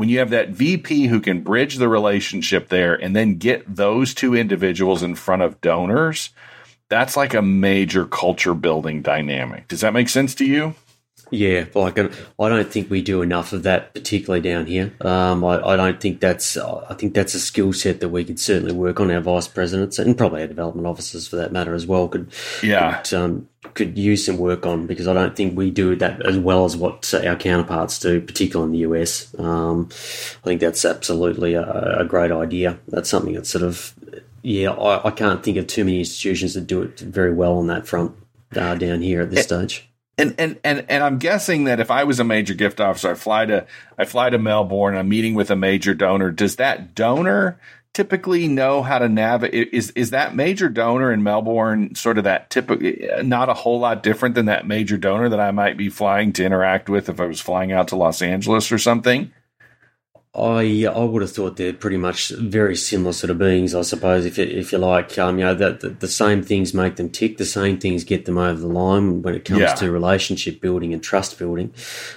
when 0.00 0.08
you 0.08 0.18
have 0.18 0.30
that 0.30 0.48
VP 0.48 1.08
who 1.08 1.20
can 1.20 1.42
bridge 1.42 1.76
the 1.76 1.86
relationship 1.86 2.70
there 2.70 2.94
and 2.94 3.14
then 3.14 3.34
get 3.34 3.76
those 3.76 4.14
two 4.14 4.34
individuals 4.34 5.02
in 5.02 5.14
front 5.14 5.42
of 5.42 5.60
donors, 5.60 6.30
that's 6.88 7.18
like 7.18 7.34
a 7.34 7.42
major 7.42 8.06
culture 8.06 8.54
building 8.54 9.02
dynamic. 9.02 9.68
Does 9.68 9.82
that 9.82 9.92
make 9.92 10.08
sense 10.08 10.34
to 10.36 10.46
you? 10.46 10.74
Yeah, 11.30 11.66
like 11.74 11.98
I 11.98 12.08
don't 12.38 12.72
think 12.72 12.88
we 12.88 13.02
do 13.02 13.20
enough 13.20 13.52
of 13.52 13.64
that, 13.64 13.92
particularly 13.92 14.40
down 14.40 14.64
here. 14.64 14.90
Um, 15.02 15.44
I, 15.44 15.60
I, 15.60 15.76
don't 15.76 16.00
think 16.00 16.18
that's. 16.18 16.56
I 16.56 16.94
think 16.94 17.12
that's 17.12 17.34
a 17.34 17.38
skill 17.38 17.74
set 17.74 18.00
that 18.00 18.08
we 18.08 18.24
could 18.24 18.40
certainly 18.40 18.72
work 18.72 19.00
on. 19.00 19.10
Our 19.10 19.20
vice 19.20 19.48
presidents 19.48 19.98
and 19.98 20.16
probably 20.16 20.40
our 20.40 20.48
development 20.48 20.86
officers, 20.86 21.28
for 21.28 21.36
that 21.36 21.52
matter, 21.52 21.74
as 21.74 21.86
well, 21.86 22.08
could 22.08 22.32
yeah 22.62 23.02
could, 23.02 23.14
um, 23.14 23.48
could 23.74 23.98
use 23.98 24.24
some 24.24 24.38
work 24.38 24.64
on 24.64 24.86
because 24.86 25.06
I 25.06 25.12
don't 25.12 25.36
think 25.36 25.56
we 25.56 25.70
do 25.70 25.94
that 25.96 26.24
as 26.26 26.38
well 26.38 26.64
as 26.64 26.76
what 26.76 27.12
our 27.14 27.36
counterparts 27.36 27.98
do, 27.98 28.20
particularly 28.20 28.68
in 28.68 28.72
the 28.72 28.98
US. 28.98 29.34
Um, 29.38 29.88
I 29.90 30.44
think 30.44 30.60
that's 30.60 30.84
absolutely 30.84 31.54
a, 31.54 31.98
a, 32.00 32.04
great 32.04 32.32
idea. 32.32 32.78
That's 32.88 33.10
something 33.10 33.34
that's 33.34 33.50
sort 33.50 33.64
of, 33.64 33.94
yeah, 34.42 34.70
I, 34.70 35.08
I, 35.08 35.10
can't 35.10 35.42
think 35.42 35.58
of 35.58 35.66
too 35.66 35.84
many 35.84 35.98
institutions 35.98 36.54
that 36.54 36.66
do 36.66 36.82
it 36.82 37.00
very 37.00 37.34
well 37.34 37.58
on 37.58 37.66
that 37.66 37.86
front 37.86 38.16
uh, 38.56 38.76
down 38.76 39.02
here 39.02 39.20
at 39.20 39.30
this 39.30 39.44
stage. 39.44 39.86
And, 40.16 40.34
and 40.38 40.58
and 40.64 40.84
and 40.90 41.02
I'm 41.02 41.18
guessing 41.18 41.64
that 41.64 41.80
if 41.80 41.90
I 41.90 42.04
was 42.04 42.20
a 42.20 42.24
major 42.24 42.52
gift 42.52 42.78
officer, 42.78 43.12
I 43.12 43.14
fly 43.14 43.46
to 43.46 43.66
I 43.96 44.04
fly 44.04 44.28
to 44.28 44.38
Melbourne. 44.38 44.94
I'm 44.94 45.08
meeting 45.08 45.32
with 45.32 45.50
a 45.50 45.56
major 45.56 45.94
donor. 45.94 46.30
Does 46.30 46.56
that 46.56 46.94
donor 46.94 47.58
typically 47.94 48.48
know 48.48 48.82
how 48.82 48.98
to 48.98 49.08
navigate? 49.08 49.68
Is 49.72 49.90
is 49.90 50.10
that 50.10 50.34
major 50.34 50.68
donor 50.68 51.12
in 51.12 51.22
Melbourne 51.22 51.94
sort 51.94 52.18
of 52.18 52.24
that 52.24 52.50
typical, 52.50 52.86
uh, 52.86 53.22
not 53.22 53.48
a 53.48 53.54
whole 53.54 53.80
lot 53.80 54.02
different 54.02 54.34
than 54.34 54.46
that 54.46 54.66
major 54.66 54.96
donor 54.96 55.28
that 55.28 55.40
I 55.40 55.50
might 55.50 55.76
be 55.76 55.88
flying 55.88 56.32
to 56.34 56.44
interact 56.44 56.88
with 56.88 57.08
if 57.08 57.20
I 57.20 57.26
was 57.26 57.40
flying 57.40 57.72
out 57.72 57.88
to 57.88 57.96
Los 57.96 58.22
Angeles 58.22 58.70
or 58.70 58.78
something? 58.78 59.32
I 60.32 60.86
I 60.86 61.02
would 61.02 61.22
have 61.22 61.32
thought 61.32 61.56
they're 61.56 61.72
pretty 61.72 61.96
much 61.96 62.28
very 62.28 62.76
similar 62.76 63.12
sort 63.12 63.30
of 63.30 63.38
beings, 63.38 63.74
I 63.74 63.82
suppose. 63.82 64.24
If 64.24 64.38
if 64.38 64.70
you 64.70 64.78
like, 64.78 65.18
um, 65.18 65.40
you 65.40 65.44
know, 65.44 65.54
that 65.54 65.80
the, 65.80 65.88
the, 65.88 66.06
same 66.06 66.44
things 66.44 66.72
make 66.72 66.94
them 66.94 67.10
tick, 67.10 67.36
the 67.36 67.44
same 67.44 67.80
things 67.80 68.04
get 68.04 68.26
them 68.26 68.38
over 68.38 68.60
the 68.60 68.68
line 68.68 69.22
when 69.22 69.34
it 69.34 69.44
comes 69.44 69.60
yeah. 69.60 69.74
to 69.74 69.90
relationship 69.90 70.60
building 70.60 70.94
and 70.94 71.02
trust 71.02 71.36
building. 71.36 71.74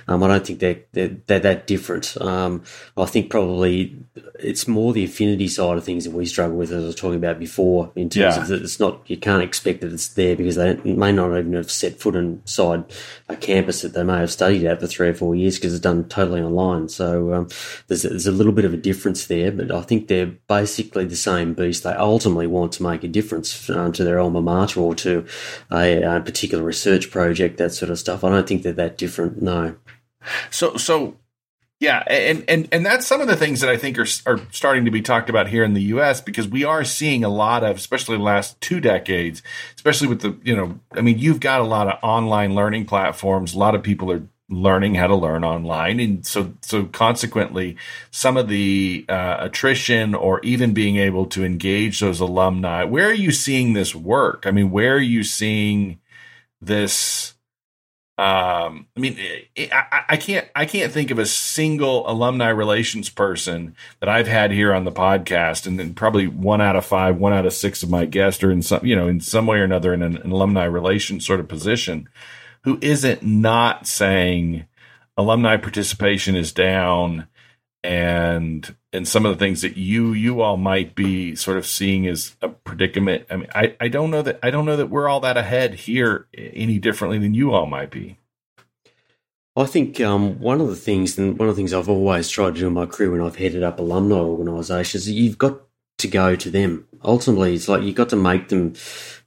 Um, 0.08 0.22
I 0.22 0.28
don't 0.28 0.46
think 0.46 0.60
they're 0.60 0.82
they're, 0.92 1.18
they're 1.26 1.40
that 1.40 1.66
different. 1.66 2.16
Um, 2.22 2.64
I 2.96 3.06
think 3.06 3.32
probably 3.32 3.98
it's 4.40 4.68
more 4.68 4.94
the 4.94 5.06
affinity 5.06 5.48
side 5.48 5.78
of 5.78 5.84
things 5.84 6.04
that 6.04 6.12
we 6.12 6.28
struggle 6.28 6.56
with, 6.56 6.72
as 6.72 6.84
I 6.84 6.86
was 6.86 6.96
talking 6.96 7.18
about 7.18 7.40
before. 7.40 7.92
In 7.96 8.12
terms 8.12 8.36
yeah. 8.36 8.42
of 8.44 8.48
that, 8.50 8.62
it's 8.62 8.80
not 8.80 9.02
you 9.08 9.18
can't 9.18 9.42
expect 9.42 9.82
that 9.82 9.92
it's 9.92 10.10
there 10.10 10.36
because 10.36 10.56
they 10.56 10.76
may 10.84 11.12
not 11.12 11.36
even 11.36 11.54
have 11.54 11.72
set 11.72 12.00
foot 12.00 12.16
inside 12.16 12.84
a 13.28 13.36
campus 13.36 13.82
that 13.82 13.94
they 13.94 14.04
may 14.04 14.20
have 14.20 14.32
studied 14.32 14.66
at 14.66 14.80
for 14.80 14.86
three 14.86 15.10
or 15.10 15.16
four 15.16 15.34
years 15.34 15.58
because 15.58 15.74
it's 15.74 15.82
done 15.82 16.08
totally 16.10 16.42
online. 16.42 16.90
So 16.90 17.34
um, 17.34 17.48
there's 17.88 18.03
there's, 18.04 18.28
a 18.28 18.32
little 18.32 18.52
bit 18.52 18.66
of 18.66 18.74
a 18.74 18.78
difference 18.78 19.26
there, 19.26 19.52
but 19.52 19.72
I 19.72 19.82
think 19.82 20.08
they're 20.08 20.34
basically 20.48 21.06
the 21.06 21.16
same 21.16 21.54
beast. 21.54 21.84
They 21.84 21.92
ultimately 21.94 22.48
want 22.48 22.72
to 22.74 22.84
make 22.84 23.04
a 23.04 23.08
difference 23.08 23.70
uh, 23.70 23.92
to 23.92 24.04
their 24.04 24.20
alma 24.20 24.42
mater 24.42 24.80
or 24.80 24.96
to 24.96 25.26
a, 25.72 26.04
a, 26.04 26.22
particular 26.22 26.64
research 26.64 27.12
project, 27.12 27.58
that 27.58 27.72
sort 27.72 27.90
of 27.90 28.00
stuff. 28.00 28.24
I 28.24 28.30
don't 28.30 28.48
think 28.48 28.64
they're 28.64 28.74
that 28.74 28.98
different. 28.98 29.42
No. 29.42 29.76
So, 30.52 30.78
so 30.78 31.18
yeah, 31.84 32.02
and 32.08 32.46
and 32.48 32.70
and 32.72 32.86
that's 32.86 33.06
some 33.06 33.20
of 33.20 33.28
the 33.28 33.36
things 33.36 33.60
that 33.60 33.70
I 33.70 33.76
think 33.76 33.98
are 33.98 34.06
are 34.26 34.40
starting 34.52 34.86
to 34.86 34.92
be 34.92 35.02
talked 35.02 35.30
about 35.30 35.50
here 35.50 35.66
in 35.66 35.74
the 35.74 35.84
U.S. 35.84 36.22
because 36.22 36.48
we 36.48 36.64
are 36.64 36.86
seeing 36.86 37.26
a 37.26 37.30
lot 37.30 37.62
of, 37.62 37.76
especially 37.76 38.16
the 38.16 38.24
last 38.24 38.60
two 38.62 38.80
decades, 38.80 39.44
especially 39.76 40.08
with 40.08 40.22
the 40.22 40.38
you 40.44 40.56
know, 40.56 40.80
I 40.94 41.02
mean, 41.02 41.20
you've 41.20 41.42
got 41.42 41.60
a 41.60 41.66
lot 41.66 41.90
of 41.90 42.00
online 42.02 42.56
learning 42.56 42.86
platforms. 42.86 43.54
A 43.54 43.60
lot 43.60 43.76
of 43.76 43.84
people 43.84 44.10
are 44.14 44.24
learning 44.62 44.96
how 44.96 45.08
to 45.08 45.16
learn 45.16 45.44
online. 45.44 46.00
And 46.00 46.26
so 46.26 46.54
so 46.62 46.86
consequently 46.86 47.78
some 48.12 48.38
of 48.38 48.48
the 48.48 49.06
uh, 49.10 49.38
attrition 49.40 50.16
or 50.16 50.40
even 50.42 50.74
being 50.74 50.98
able 50.98 51.26
to 51.28 51.44
engage 51.44 52.00
those 52.00 52.20
alumni 52.20 52.84
where 52.84 53.10
are 53.10 53.14
you 53.14 53.32
seeing 53.32 53.74
this 53.74 53.96
work? 53.96 54.46
I 54.46 54.52
mean 54.52 54.72
where 54.72 54.96
are 54.96 55.00
you 55.00 55.24
seeing 55.24 56.00
this 56.62 57.34
um 58.20 58.86
i 58.96 59.00
mean 59.00 59.18
I, 59.72 60.04
I 60.10 60.18
can't 60.18 60.48
i 60.56 60.66
can't 60.66 60.94
think 60.94 61.10
of 61.10 61.18
a 61.18 61.26
single 61.26 62.08
alumni 62.08 62.50
relations 62.50 63.10
person 63.10 63.76
that 64.02 64.08
i've 64.08 64.28
had 64.28 64.52
here 64.52 64.72
on 64.72 64.84
the 64.84 64.92
podcast 64.92 65.66
and 65.66 65.80
then 65.80 65.96
probably 65.96 66.28
one 66.28 66.62
out 66.62 66.76
of 66.76 66.86
five 66.86 67.18
one 67.18 67.34
out 67.34 67.48
of 67.48 67.54
six 67.54 67.82
of 67.82 67.90
my 67.90 68.06
guests 68.06 68.44
are 68.44 68.52
in 68.52 68.62
some 68.62 68.86
you 68.86 68.96
know 68.96 69.08
in 69.08 69.20
some 69.20 69.48
way 69.48 69.58
or 69.58 69.64
another 69.64 69.96
in 69.96 70.04
an, 70.04 70.18
an 70.18 70.32
alumni 70.32 70.64
relations 70.64 71.26
sort 71.26 71.40
of 71.40 71.48
position 71.48 72.08
who 72.64 72.78
isn't 72.82 73.24
not 73.24 73.88
saying 73.88 74.66
alumni 75.18 75.58
participation 75.58 76.36
is 76.36 76.52
down 76.52 77.28
and 77.84 78.76
and 78.94 79.08
some 79.08 79.26
of 79.26 79.34
the 79.34 79.40
things 79.44 79.62
that 79.62 79.76
you 79.76 80.14
you 80.14 80.42
all 80.42 80.58
might 80.58 80.96
be 80.96 81.36
sort 81.36 81.58
of 81.58 81.66
seeing 81.66 82.08
as 82.08 82.36
a 82.42 82.50
predicament. 82.50 83.26
I 83.30 83.36
mean, 83.36 83.50
I, 83.54 83.76
I 83.82 83.88
don't 83.90 84.10
know 84.10 84.22
that 84.22 84.40
I 84.42 84.52
don't 84.52 84.66
know 84.66 84.78
that 84.78 84.90
we're 84.90 85.10
all 85.10 85.20
that 85.22 85.38
ahead 85.38 85.74
here 85.74 86.28
any 86.34 86.80
differently 86.80 87.18
than 87.18 87.34
you 87.34 87.52
all 87.54 87.66
might 87.66 87.92
be. 87.92 88.18
I 89.56 89.66
think 89.66 90.00
um, 90.02 90.40
one 90.40 90.62
of 90.62 90.68
the 90.68 90.76
things, 90.76 91.18
and 91.18 91.38
one 91.38 91.48
of 91.48 91.56
the 91.56 91.60
things 91.60 91.74
I've 91.74 91.90
always 91.90 92.28
tried 92.30 92.56
to 92.56 92.62
do 92.62 92.68
in 92.68 92.74
my 92.74 92.88
career 92.88 93.12
when 93.12 93.22
I've 93.22 93.36
headed 93.36 93.62
up 93.62 93.80
alumni 93.80 94.16
organisations, 94.16 95.10
you've 95.10 95.38
got 95.38 95.62
to 96.04 96.08
go 96.08 96.36
to 96.36 96.50
them. 96.50 96.88
Ultimately, 97.04 97.56
it's 97.56 97.68
like 97.68 97.84
you've 97.84 97.96
got 97.96 98.10
to 98.10 98.16
make 98.16 98.50
them 98.50 98.76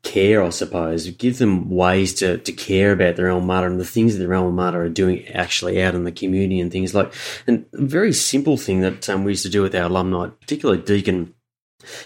care, 0.03 0.43
I 0.43 0.51
suppose. 0.51 1.11
Give 1.11 1.37
them 1.37 1.69
ways 1.69 2.15
to, 2.15 2.39
to 2.39 2.53
care 2.53 2.93
about 2.93 3.17
their 3.17 3.31
alma 3.31 3.47
mater 3.47 3.67
and 3.67 3.81
the 3.81 3.85
things 3.85 4.15
that 4.15 4.21
their 4.21 4.35
alma 4.35 4.53
mater 4.53 4.83
are 4.83 4.89
doing 4.89 5.27
actually 5.29 5.83
out 5.83 5.95
in 5.95 6.05
the 6.05 6.13
community 6.13 6.61
and 6.61 6.71
things 6.71 6.95
like. 6.95 7.13
And 7.47 7.67
a 7.75 7.83
very 7.83 8.13
simple 8.13 8.57
thing 8.57 8.81
that 8.81 9.09
um, 9.11 9.25
we 9.25 9.33
used 9.33 9.45
to 9.45 9.51
do 9.51 9.63
with 9.63 9.75
our 9.75 9.87
alumni, 9.87 10.29
particularly 10.41 10.83
Deakin 10.83 11.35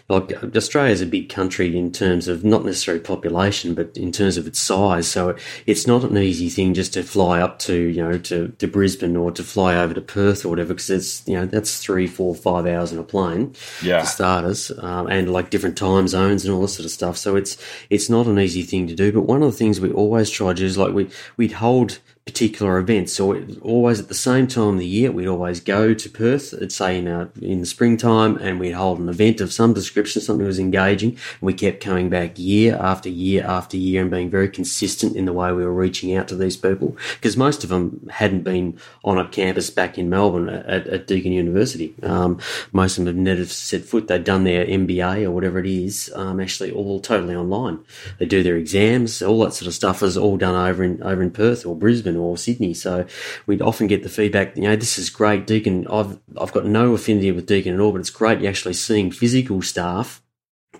like 0.08 0.32
Australia 0.56 0.92
is 0.92 1.00
a 1.00 1.06
big 1.06 1.28
country 1.28 1.76
in 1.76 1.92
terms 1.92 2.28
of 2.28 2.44
not 2.44 2.64
necessarily 2.64 3.02
population, 3.02 3.74
but 3.74 3.96
in 3.96 4.12
terms 4.12 4.36
of 4.36 4.46
its 4.46 4.60
size. 4.60 5.08
So 5.08 5.36
it's 5.66 5.86
not 5.86 6.04
an 6.04 6.16
easy 6.18 6.48
thing 6.48 6.74
just 6.74 6.94
to 6.94 7.02
fly 7.02 7.40
up 7.40 7.58
to 7.60 7.74
you 7.74 8.02
know 8.02 8.18
to, 8.18 8.48
to 8.48 8.66
Brisbane 8.66 9.16
or 9.16 9.30
to 9.32 9.42
fly 9.42 9.76
over 9.76 9.94
to 9.94 10.00
Perth 10.00 10.44
or 10.44 10.48
whatever 10.48 10.74
because 10.74 10.90
it's 10.90 11.26
you 11.26 11.34
know 11.34 11.46
that's 11.46 11.78
three, 11.78 12.06
four, 12.06 12.34
five 12.34 12.66
hours 12.66 12.92
in 12.92 12.98
a 12.98 13.04
plane 13.04 13.54
yeah. 13.82 14.00
for 14.00 14.06
starters, 14.06 14.70
um, 14.78 15.06
and 15.08 15.32
like 15.32 15.50
different 15.50 15.76
time 15.76 16.08
zones 16.08 16.44
and 16.44 16.54
all 16.54 16.62
this 16.62 16.74
sort 16.74 16.84
of 16.84 16.90
stuff. 16.90 17.16
So 17.16 17.36
it's 17.36 17.56
it's 17.88 18.08
not 18.08 18.26
an 18.26 18.38
easy 18.38 18.62
thing 18.62 18.86
to 18.88 18.94
do. 18.94 19.12
But 19.12 19.22
one 19.22 19.42
of 19.42 19.50
the 19.50 19.56
things 19.56 19.80
we 19.80 19.92
always 19.92 20.30
try 20.30 20.48
to 20.48 20.54
do 20.54 20.66
is 20.66 20.78
like 20.78 20.94
we 20.94 21.10
we'd 21.36 21.52
hold 21.52 21.98
particular 22.26 22.78
events. 22.78 23.12
So 23.14 23.44
always 23.62 23.98
at 23.98 24.08
the 24.08 24.14
same 24.14 24.46
time 24.46 24.74
of 24.74 24.78
the 24.78 24.86
year, 24.86 25.10
we'd 25.10 25.26
always 25.26 25.58
go 25.60 25.94
to 25.94 26.08
Perth, 26.10 26.52
let's 26.52 26.74
say 26.76 26.98
in, 26.98 27.08
uh, 27.08 27.28
in 27.40 27.60
the 27.60 27.66
springtime, 27.66 28.36
and 28.36 28.60
we'd 28.60 28.72
hold 28.72 29.00
an 29.00 29.08
event 29.08 29.40
of 29.40 29.52
some 29.52 29.72
description, 29.72 30.22
something 30.22 30.44
that 30.44 30.46
was 30.48 30.58
engaging. 30.58 31.10
And 31.10 31.42
we 31.42 31.54
kept 31.54 31.82
coming 31.82 32.08
back 32.08 32.38
year 32.38 32.76
after 32.76 33.08
year 33.08 33.44
after 33.44 33.76
year 33.76 34.02
and 34.02 34.10
being 34.10 34.30
very 34.30 34.48
consistent 34.48 35.16
in 35.16 35.24
the 35.24 35.32
way 35.32 35.52
we 35.52 35.64
were 35.64 35.72
reaching 35.72 36.14
out 36.14 36.28
to 36.28 36.36
these 36.36 36.56
people 36.56 36.96
because 37.14 37.36
most 37.36 37.64
of 37.64 37.70
them 37.70 38.08
hadn't 38.10 38.42
been 38.42 38.78
on 39.02 39.18
a 39.18 39.26
campus 39.28 39.70
back 39.70 39.98
in 39.98 40.10
Melbourne 40.10 40.48
at, 40.48 40.86
at 40.86 41.06
Deakin 41.06 41.32
University. 41.32 41.94
Um, 42.02 42.38
most 42.72 42.98
of 42.98 43.04
them 43.04 43.16
had 43.16 43.22
never 43.22 43.44
set 43.46 43.84
foot. 43.84 44.08
They'd 44.08 44.24
done 44.24 44.44
their 44.44 44.66
MBA 44.66 45.24
or 45.24 45.30
whatever 45.30 45.58
it 45.58 45.66
is, 45.66 46.12
um, 46.14 46.40
actually 46.40 46.70
all 46.70 47.00
totally 47.00 47.34
online. 47.34 47.80
They 48.18 48.26
do 48.26 48.42
their 48.42 48.56
exams, 48.56 49.22
all 49.22 49.40
that 49.40 49.54
sort 49.54 49.66
of 49.66 49.74
stuff 49.74 50.02
is 50.02 50.16
all 50.16 50.36
done 50.36 50.54
over 50.54 50.84
in 50.84 51.02
over 51.02 51.22
in 51.22 51.30
Perth 51.30 51.64
or 51.66 51.74
Brisbane 51.74 52.09
or 52.16 52.36
Sydney. 52.36 52.74
So 52.74 53.06
we'd 53.46 53.62
often 53.62 53.86
get 53.86 54.02
the 54.02 54.08
feedback, 54.08 54.56
you 54.56 54.62
know, 54.62 54.76
this 54.76 54.98
is 54.98 55.10
great, 55.10 55.46
Deakin. 55.46 55.86
I've 55.88 56.18
I've 56.40 56.52
got 56.52 56.66
no 56.66 56.94
affinity 56.94 57.32
with 57.32 57.46
Deakin 57.46 57.74
at 57.74 57.80
all, 57.80 57.92
but 57.92 58.00
it's 58.00 58.10
great 58.10 58.44
actually 58.44 58.74
seeing 58.74 59.10
physical 59.10 59.62
staff 59.62 60.22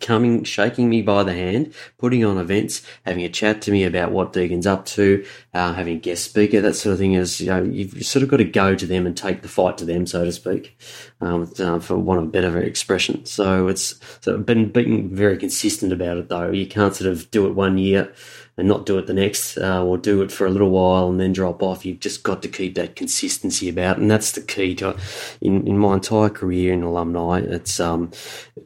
coming, 0.01 0.45
shaking 0.45 0.89
me 0.89 1.03
by 1.03 1.23
the 1.23 1.33
hand, 1.33 1.75
putting 1.99 2.25
on 2.25 2.39
events, 2.39 2.83
having 3.05 3.25
a 3.25 3.29
chat 3.29 3.63
to 3.63 3.71
me 3.71 3.85
about 3.85 4.13
what 4.13 4.33
Deakin's 4.33 4.67
up 4.67 4.87
to, 4.87 5.25
uh, 5.55 5.75
having 5.75 5.97
a 5.97 6.01
guest 6.01 6.25
speaker, 6.25 6.61
that 6.61 6.75
sort 6.75 6.95
of 6.95 6.99
thing 6.99 7.15
is, 7.15 7.41
you 7.41 7.49
know, 7.49 7.63
you've 7.63 8.05
sort 8.05 8.23
of 8.23 8.29
got 8.29 8.39
to 8.39 8.45
go 8.45 8.75
to 8.75 8.87
them 8.87 9.07
and 9.07 9.17
take 9.17 9.43
the 9.43 9.49
fight 9.49 9.79
to 9.79 9.85
them, 9.85 10.07
so 10.07 10.25
to 10.25 10.33
speak, 10.33 10.79
um, 11.21 11.53
uh, 11.59 11.79
for 11.79 11.97
want 11.97 12.21
of 12.21 12.27
a 12.27 12.31
better 12.31 12.59
expression. 12.59 13.25
So 13.27 13.69
it's 13.69 14.01
so 14.21 14.39
been 14.39 14.71
being 14.71 15.15
very 15.15 15.37
consistent 15.37 15.93
about 15.93 16.17
it 16.17 16.29
though. 16.29 16.51
You 16.51 16.67
can't 16.67 16.95
sort 16.95 17.11
of 17.11 17.31
do 17.31 17.47
it 17.47 17.55
one 17.55 17.79
year 17.79 18.13
and 18.61 18.69
not 18.69 18.87
do 18.87 18.99
it 18.99 19.07
the 19.07 19.15
next, 19.15 19.57
uh, 19.57 19.83
or 19.83 19.97
do 19.97 20.21
it 20.23 20.31
for 20.31 20.47
a 20.47 20.51
little 20.51 20.71
while 20.71 21.09
and 21.09 21.19
then 21.19 21.33
drop 21.33 21.63
off. 21.63 21.85
You've 21.85 21.99
just 21.99 22.23
got 22.23 22.43
to 22.43 22.49
keep 22.49 22.75
that 22.75 22.95
consistency 22.95 23.69
about, 23.69 23.99
and 23.99 24.11
that's 24.11 24.33
the 24.33 24.43
key 24.43 24.75
to 24.77 24.97
in, 25.41 25.67
in 25.67 25.79
my 25.79 25.95
entire 25.95 26.29
career 26.29 26.73
in 26.73 26.83
alumni. 26.83 27.41
It's 27.41 27.81
um, 27.81 28.13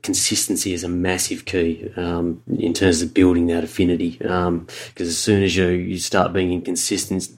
consistency 0.02 0.72
is 0.72 0.84
a 0.84 0.88
massive 0.88 1.44
key 1.44 1.90
um, 1.96 2.42
in 2.58 2.74
terms 2.74 3.00
of 3.00 3.14
building 3.14 3.46
that 3.46 3.64
affinity. 3.64 4.18
Because 4.18 4.48
um, 4.48 4.66
as 4.98 5.16
soon 5.16 5.42
as 5.42 5.56
you 5.56 5.68
you 5.68 5.98
start 5.98 6.32
being 6.32 6.52
inconsistent, 6.52 7.28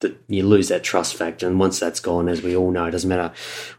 that 0.00 0.16
you 0.28 0.46
lose 0.46 0.68
that 0.68 0.84
trust 0.84 1.16
factor, 1.16 1.48
and 1.48 1.58
once 1.58 1.80
that's 1.80 2.00
gone, 2.00 2.28
as 2.28 2.42
we 2.42 2.54
all 2.54 2.70
know, 2.70 2.84
it 2.84 2.92
doesn't 2.92 3.08
matter 3.08 3.32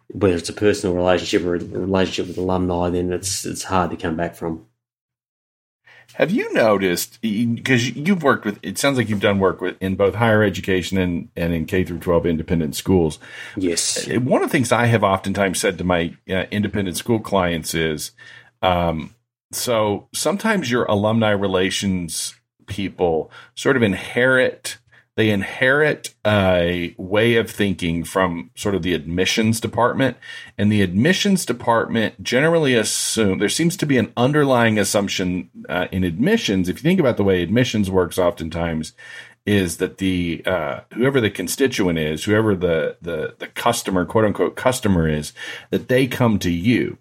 whether 0.09 0.35
it's 0.35 0.49
a 0.49 0.53
personal 0.53 0.95
relationship 0.95 1.43
or 1.43 1.55
a 1.55 1.59
relationship 1.59 2.27
with 2.27 2.37
alumni, 2.37 2.89
then 2.89 3.13
it's 3.13 3.45
it's 3.45 3.63
hard 3.63 3.91
to 3.91 3.97
come 3.97 4.17
back 4.17 4.35
from. 4.35 4.65
Have 6.13 6.31
you 6.31 6.53
noticed 6.53 7.19
because 7.21 7.95
you've 7.95 8.23
worked 8.23 8.45
with? 8.45 8.59
It 8.63 8.77
sounds 8.77 8.97
like 8.97 9.09
you've 9.09 9.19
done 9.19 9.39
work 9.39 9.59
with 9.59 9.75
in 9.81 9.95
both 9.95 10.15
higher 10.15 10.43
education 10.43 10.97
and 10.97 11.29
and 11.35 11.53
in 11.53 11.65
K 11.65 11.83
through 11.83 11.99
twelve 11.99 12.25
independent 12.25 12.75
schools. 12.75 13.19
Yes. 13.57 14.07
Uh, 14.09 14.19
one 14.19 14.41
of 14.41 14.49
the 14.49 14.51
things 14.51 14.71
I 14.71 14.85
have 14.85 15.03
oftentimes 15.03 15.59
said 15.59 15.77
to 15.77 15.83
my 15.83 16.15
uh, 16.29 16.45
independent 16.51 16.95
school 16.95 17.19
clients 17.19 17.73
is, 17.73 18.11
um, 18.61 19.13
so 19.51 20.07
sometimes 20.13 20.71
your 20.71 20.85
alumni 20.85 21.31
relations 21.31 22.35
people 22.67 23.29
sort 23.53 23.75
of 23.75 23.83
inherit 23.83 24.77
they 25.15 25.29
inherit 25.29 26.13
a 26.25 26.93
way 26.97 27.35
of 27.35 27.49
thinking 27.49 28.03
from 28.03 28.51
sort 28.55 28.75
of 28.75 28.83
the 28.83 28.93
admissions 28.93 29.61
department. 29.61 30.17
And 30.57 30.71
the 30.71 30.81
admissions 30.81 31.45
department 31.45 32.21
generally 32.21 32.75
assume 32.75 33.39
there 33.39 33.49
seems 33.49 33.77
to 33.77 33.85
be 33.85 33.97
an 33.97 34.11
underlying 34.17 34.77
assumption 34.77 35.49
uh, 35.69 35.87
in 35.91 36.03
admissions. 36.03 36.67
If 36.67 36.77
you 36.77 36.83
think 36.83 36.99
about 36.99 37.17
the 37.17 37.23
way 37.23 37.41
admissions 37.41 37.89
works, 37.89 38.17
oftentimes 38.17 38.93
is 39.45 39.77
that 39.77 39.99
the 39.99 40.41
uh, 40.45 40.81
whoever 40.93 41.21
the 41.21 41.29
constituent 41.29 41.99
is, 41.99 42.23
whoever 42.23 42.55
the 42.55 42.97
the 43.01 43.35
the 43.37 43.47
customer, 43.47 44.03
quote 44.03 44.25
unquote 44.25 44.55
customer 44.55 45.07
is, 45.07 45.33
that 45.69 45.87
they 45.87 46.07
come 46.07 46.39
to 46.39 46.51
you. 46.51 46.97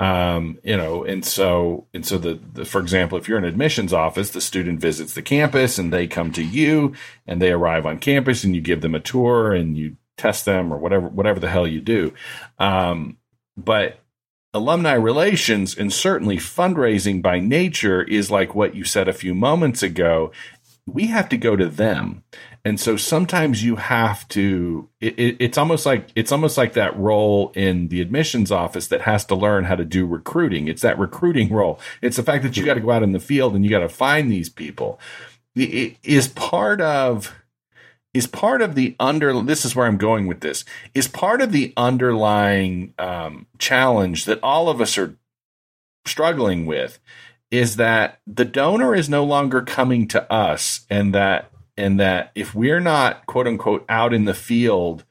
Um, 0.00 0.58
you 0.64 0.76
know, 0.76 1.04
and 1.04 1.24
so 1.24 1.86
and 1.94 2.04
so 2.04 2.18
the, 2.18 2.40
the 2.54 2.64
for 2.64 2.80
example, 2.80 3.18
if 3.18 3.28
you're 3.28 3.38
an 3.38 3.44
admissions 3.44 3.92
office, 3.92 4.30
the 4.30 4.40
student 4.40 4.80
visits 4.80 5.14
the 5.14 5.22
campus 5.22 5.78
and 5.78 5.92
they 5.92 6.06
come 6.06 6.32
to 6.32 6.42
you 6.42 6.94
and 7.26 7.40
they 7.40 7.52
arrive 7.52 7.86
on 7.86 7.98
campus 7.98 8.42
and 8.42 8.54
you 8.54 8.60
give 8.60 8.80
them 8.80 8.94
a 8.94 9.00
tour 9.00 9.52
and 9.52 9.76
you 9.76 9.96
test 10.16 10.44
them 10.44 10.72
or 10.72 10.78
whatever 10.78 11.08
whatever 11.08 11.38
the 11.38 11.50
hell 11.50 11.66
you 11.66 11.80
do. 11.80 12.12
Um, 12.58 13.18
but 13.56 14.00
alumni 14.54 14.94
relations 14.94 15.76
and 15.76 15.92
certainly 15.92 16.36
fundraising 16.36 17.22
by 17.22 17.38
nature 17.38 18.02
is 18.02 18.30
like 18.30 18.54
what 18.54 18.74
you 18.74 18.84
said 18.84 19.08
a 19.08 19.12
few 19.12 19.34
moments 19.34 19.82
ago 19.82 20.30
we 20.86 21.06
have 21.06 21.28
to 21.28 21.36
go 21.36 21.56
to 21.56 21.68
them 21.68 22.22
and 22.64 22.78
so 22.78 22.96
sometimes 22.96 23.64
you 23.64 23.76
have 23.76 24.26
to 24.28 24.88
it, 25.00 25.18
it, 25.18 25.36
it's 25.40 25.58
almost 25.58 25.84
like 25.84 26.08
it's 26.14 26.30
almost 26.30 26.56
like 26.56 26.74
that 26.74 26.96
role 26.96 27.50
in 27.56 27.88
the 27.88 28.00
admissions 28.00 28.52
office 28.52 28.86
that 28.88 29.02
has 29.02 29.24
to 29.26 29.34
learn 29.34 29.64
how 29.64 29.74
to 29.74 29.84
do 29.84 30.06
recruiting. 30.06 30.68
It's 30.68 30.82
that 30.82 30.98
recruiting 30.98 31.52
role. 31.52 31.80
It's 32.00 32.16
the 32.16 32.22
fact 32.22 32.44
that 32.44 32.56
you 32.56 32.64
got 32.64 32.74
to 32.74 32.80
go 32.80 32.92
out 32.92 33.02
in 33.02 33.12
the 33.12 33.20
field 33.20 33.54
and 33.54 33.64
you 33.64 33.70
got 33.70 33.80
to 33.80 33.88
find 33.88 34.30
these 34.30 34.48
people. 34.48 35.00
It 35.56 35.96
is 36.02 36.28
part 36.28 36.80
of 36.80 37.34
is 38.14 38.26
part 38.26 38.62
of 38.62 38.74
the 38.74 38.94
under 39.00 39.42
this 39.42 39.64
is 39.64 39.74
where 39.74 39.86
i'm 39.86 39.96
going 39.96 40.26
with 40.26 40.40
this 40.40 40.66
is 40.94 41.08
part 41.08 41.40
of 41.40 41.50
the 41.50 41.72
underlying 41.78 42.92
um, 42.98 43.46
challenge 43.58 44.26
that 44.26 44.38
all 44.42 44.68
of 44.68 44.82
us 44.82 44.98
are 44.98 45.16
struggling 46.04 46.66
with 46.66 46.98
is 47.50 47.76
that 47.76 48.20
the 48.26 48.44
donor 48.44 48.94
is 48.94 49.08
no 49.08 49.24
longer 49.24 49.62
coming 49.62 50.06
to 50.08 50.30
us 50.32 50.86
and 50.90 51.14
that 51.14 51.51
and 51.76 51.98
that 51.98 52.30
if 52.34 52.54
we're 52.54 52.80
not 52.80 53.26
quote 53.26 53.46
unquote 53.46 53.84
out 53.88 54.12
in 54.12 54.24
the 54.24 54.34
field 54.34 55.04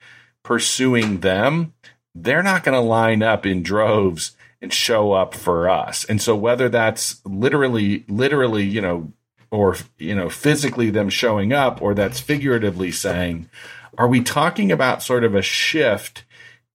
pursuing 0.44 1.20
them 1.20 1.74
they're 2.14 2.44
not 2.44 2.64
going 2.64 2.76
to 2.76 2.82
line 2.82 3.24
up 3.24 3.46
in 3.46 3.64
droves 3.64 4.36
and 4.62 4.74
show 4.74 5.14
up 5.14 5.34
for 5.34 5.70
us 5.70 6.04
and 6.06 6.22
so 6.22 6.36
whether 6.36 6.70
that's 6.70 7.22
literally 7.26 8.06
literally 8.08 8.64
you 8.64 8.82
know 8.82 9.12
or 9.50 9.76
you 9.98 10.16
know 10.16 10.30
physically 10.30 10.90
them 10.90 11.10
showing 11.10 11.52
up 11.54 11.82
or 11.82 11.94
that's 11.94 12.20
figuratively 12.20 12.92
saying 12.92 13.50
are 13.98 14.08
we 14.08 14.22
talking 14.22 14.72
about 14.72 15.04
sort 15.04 15.24
of 15.24 15.36
a 15.36 15.42
shift 15.42 16.24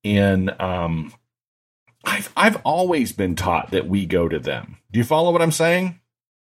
in 0.02 0.50
um 0.60 1.12
I've 2.06 2.32
I've 2.36 2.56
always 2.64 3.12
been 3.12 3.34
taught 3.34 3.72
that 3.72 3.88
we 3.88 4.06
go 4.06 4.28
to 4.28 4.38
them. 4.38 4.78
Do 4.92 4.98
you 4.98 5.04
follow 5.04 5.32
what 5.32 5.42
I'm 5.42 5.52
saying? 5.52 6.00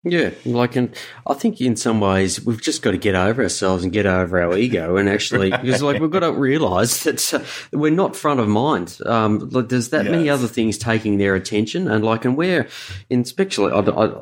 Yeah, 0.04 0.30
like, 0.44 0.76
and 0.76 0.94
I 1.26 1.34
think 1.34 1.60
in 1.60 1.74
some 1.74 1.98
ways 2.00 2.44
we've 2.44 2.62
just 2.62 2.82
got 2.82 2.92
to 2.92 2.98
get 2.98 3.16
over 3.16 3.42
ourselves 3.42 3.82
and 3.82 3.92
get 3.92 4.06
over 4.06 4.40
our 4.40 4.56
ego, 4.56 4.96
and 4.96 5.08
actually, 5.08 5.50
because 5.62 5.82
like 5.82 6.00
we've 6.00 6.10
got 6.10 6.20
to 6.20 6.30
realise 6.30 7.02
that 7.04 7.34
uh, 7.34 7.40
we're 7.72 7.90
not 7.90 8.14
front 8.14 8.38
of 8.38 8.46
mind. 8.46 8.96
Um, 9.04 9.48
like, 9.50 9.70
there's 9.70 9.88
that 9.88 10.04
yes. 10.04 10.12
many 10.12 10.30
other 10.30 10.46
things 10.46 10.78
taking 10.78 11.18
their 11.18 11.34
attention, 11.34 11.88
and 11.88 12.04
like, 12.04 12.24
and 12.24 12.36
we're, 12.36 12.68
in 13.10 13.22
especially, 13.22 13.72
I, 13.72 13.80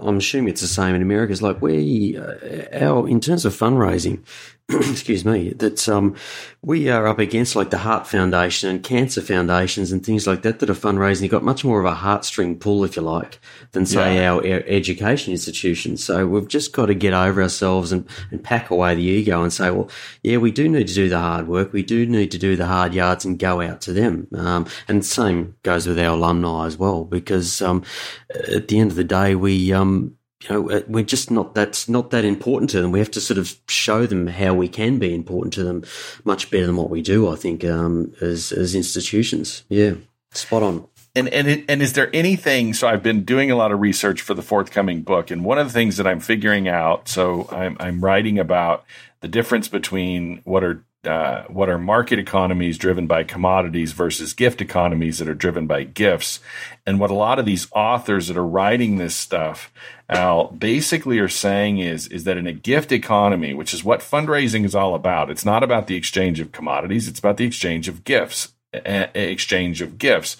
am 0.08 0.16
assuming 0.16 0.48
it's 0.48 0.62
the 0.62 0.66
same 0.66 0.94
in 0.94 1.02
America. 1.02 1.32
Is 1.32 1.42
like 1.42 1.60
we, 1.60 2.16
uh, 2.16 2.84
our 2.84 3.06
in 3.06 3.20
terms 3.20 3.44
of 3.44 3.54
fundraising, 3.54 4.22
excuse 4.68 5.24
me, 5.24 5.50
that 5.50 5.88
um, 5.88 6.16
we 6.60 6.88
are 6.88 7.06
up 7.06 7.20
against 7.20 7.54
like 7.54 7.70
the 7.70 7.78
Heart 7.78 8.08
Foundation 8.08 8.68
and 8.68 8.82
cancer 8.82 9.20
foundations 9.20 9.92
and 9.92 10.04
things 10.04 10.26
like 10.26 10.42
that 10.42 10.58
that 10.58 10.68
are 10.68 10.74
fundraising. 10.74 11.22
You've 11.22 11.30
got 11.30 11.44
much 11.44 11.64
more 11.64 11.78
of 11.78 11.86
a 11.86 11.94
heartstring 11.94 12.58
pull, 12.58 12.82
if 12.82 12.96
you 12.96 13.02
like, 13.02 13.38
than 13.70 13.86
say 13.86 14.16
yeah. 14.16 14.32
our, 14.32 14.38
our, 14.38 14.64
education 14.66 15.32
institutions. 15.76 16.04
So 16.04 16.26
we've 16.26 16.48
just 16.48 16.72
got 16.72 16.86
to 16.86 16.94
get 16.94 17.12
over 17.12 17.42
ourselves 17.42 17.92
and, 17.92 18.08
and 18.30 18.42
pack 18.42 18.70
away 18.70 18.94
the 18.94 19.02
ego 19.02 19.42
and 19.42 19.52
say, 19.52 19.70
well, 19.70 19.90
yeah, 20.22 20.38
we 20.38 20.50
do 20.50 20.68
need 20.68 20.88
to 20.88 20.94
do 20.94 21.08
the 21.08 21.18
hard 21.18 21.48
work. 21.48 21.72
We 21.72 21.82
do 21.82 22.06
need 22.06 22.30
to 22.32 22.38
do 22.38 22.56
the 22.56 22.66
hard 22.66 22.94
yards 22.94 23.24
and 23.24 23.38
go 23.38 23.60
out 23.60 23.80
to 23.82 23.92
them. 23.92 24.28
Um, 24.34 24.66
and 24.88 25.04
same 25.04 25.56
goes 25.62 25.86
with 25.86 25.98
our 25.98 26.14
alumni 26.16 26.66
as 26.66 26.76
well, 26.76 27.04
because 27.04 27.62
um, 27.62 27.82
at 28.30 28.68
the 28.68 28.78
end 28.78 28.90
of 28.90 28.96
the 28.96 29.04
day, 29.04 29.34
we 29.34 29.72
um, 29.72 30.16
you 30.42 30.50
know, 30.50 30.70
uh, 30.70 30.82
we're 30.86 31.04
just 31.04 31.30
not 31.30 31.54
that's 31.54 31.88
not 31.88 32.10
that 32.10 32.24
important 32.24 32.70
to 32.70 32.80
them. 32.80 32.92
We 32.92 32.98
have 32.98 33.10
to 33.12 33.20
sort 33.20 33.38
of 33.38 33.56
show 33.68 34.06
them 34.06 34.26
how 34.26 34.54
we 34.54 34.68
can 34.68 34.98
be 34.98 35.14
important 35.14 35.54
to 35.54 35.64
them 35.64 35.84
much 36.24 36.50
better 36.50 36.66
than 36.66 36.76
what 36.76 36.90
we 36.90 37.02
do. 37.02 37.28
I 37.28 37.36
think 37.36 37.64
um, 37.64 38.12
as 38.20 38.52
as 38.52 38.74
institutions. 38.74 39.64
Yeah, 39.68 39.94
spot 40.32 40.62
on. 40.62 40.86
And 41.16 41.28
and 41.30 41.64
and 41.68 41.82
is 41.82 41.94
there 41.94 42.14
anything? 42.14 42.74
So 42.74 42.86
I've 42.86 43.02
been 43.02 43.24
doing 43.24 43.50
a 43.50 43.56
lot 43.56 43.72
of 43.72 43.80
research 43.80 44.20
for 44.20 44.34
the 44.34 44.42
forthcoming 44.42 45.02
book, 45.02 45.30
and 45.30 45.44
one 45.44 45.58
of 45.58 45.66
the 45.66 45.72
things 45.72 45.96
that 45.96 46.06
I'm 46.06 46.20
figuring 46.20 46.68
out. 46.68 47.08
So 47.08 47.48
I'm 47.50 47.76
I'm 47.80 48.04
writing 48.04 48.38
about 48.38 48.84
the 49.20 49.28
difference 49.28 49.66
between 49.66 50.42
what 50.44 50.62
are 50.62 50.84
uh, 51.06 51.44
what 51.44 51.68
are 51.68 51.78
market 51.78 52.18
economies 52.18 52.78
driven 52.78 53.06
by 53.06 53.22
commodities 53.22 53.92
versus 53.92 54.32
gift 54.32 54.60
economies 54.60 55.18
that 55.18 55.28
are 55.28 55.34
driven 55.34 55.66
by 55.66 55.84
gifts. 55.84 56.40
And 56.84 56.98
what 56.98 57.10
a 57.10 57.14
lot 57.14 57.38
of 57.38 57.46
these 57.46 57.68
authors 57.72 58.28
that 58.28 58.36
are 58.36 58.46
writing 58.46 58.96
this 58.96 59.14
stuff 59.14 59.72
out 60.10 60.58
basically 60.58 61.18
are 61.18 61.28
saying 61.28 61.78
is, 61.78 62.08
is 62.08 62.24
that 62.24 62.36
in 62.36 62.46
a 62.46 62.52
gift 62.52 62.92
economy, 62.92 63.54
which 63.54 63.72
is 63.72 63.84
what 63.84 64.00
fundraising 64.00 64.64
is 64.64 64.74
all 64.74 64.94
about, 64.94 65.30
it's 65.30 65.44
not 65.44 65.62
about 65.62 65.86
the 65.86 65.96
exchange 65.96 66.40
of 66.40 66.52
commodities, 66.52 67.08
it's 67.08 67.20
about 67.20 67.36
the 67.36 67.46
exchange 67.46 67.88
of 67.88 68.04
gifts, 68.04 68.52
exchange 68.72 69.80
of 69.80 69.98
gifts, 69.98 70.36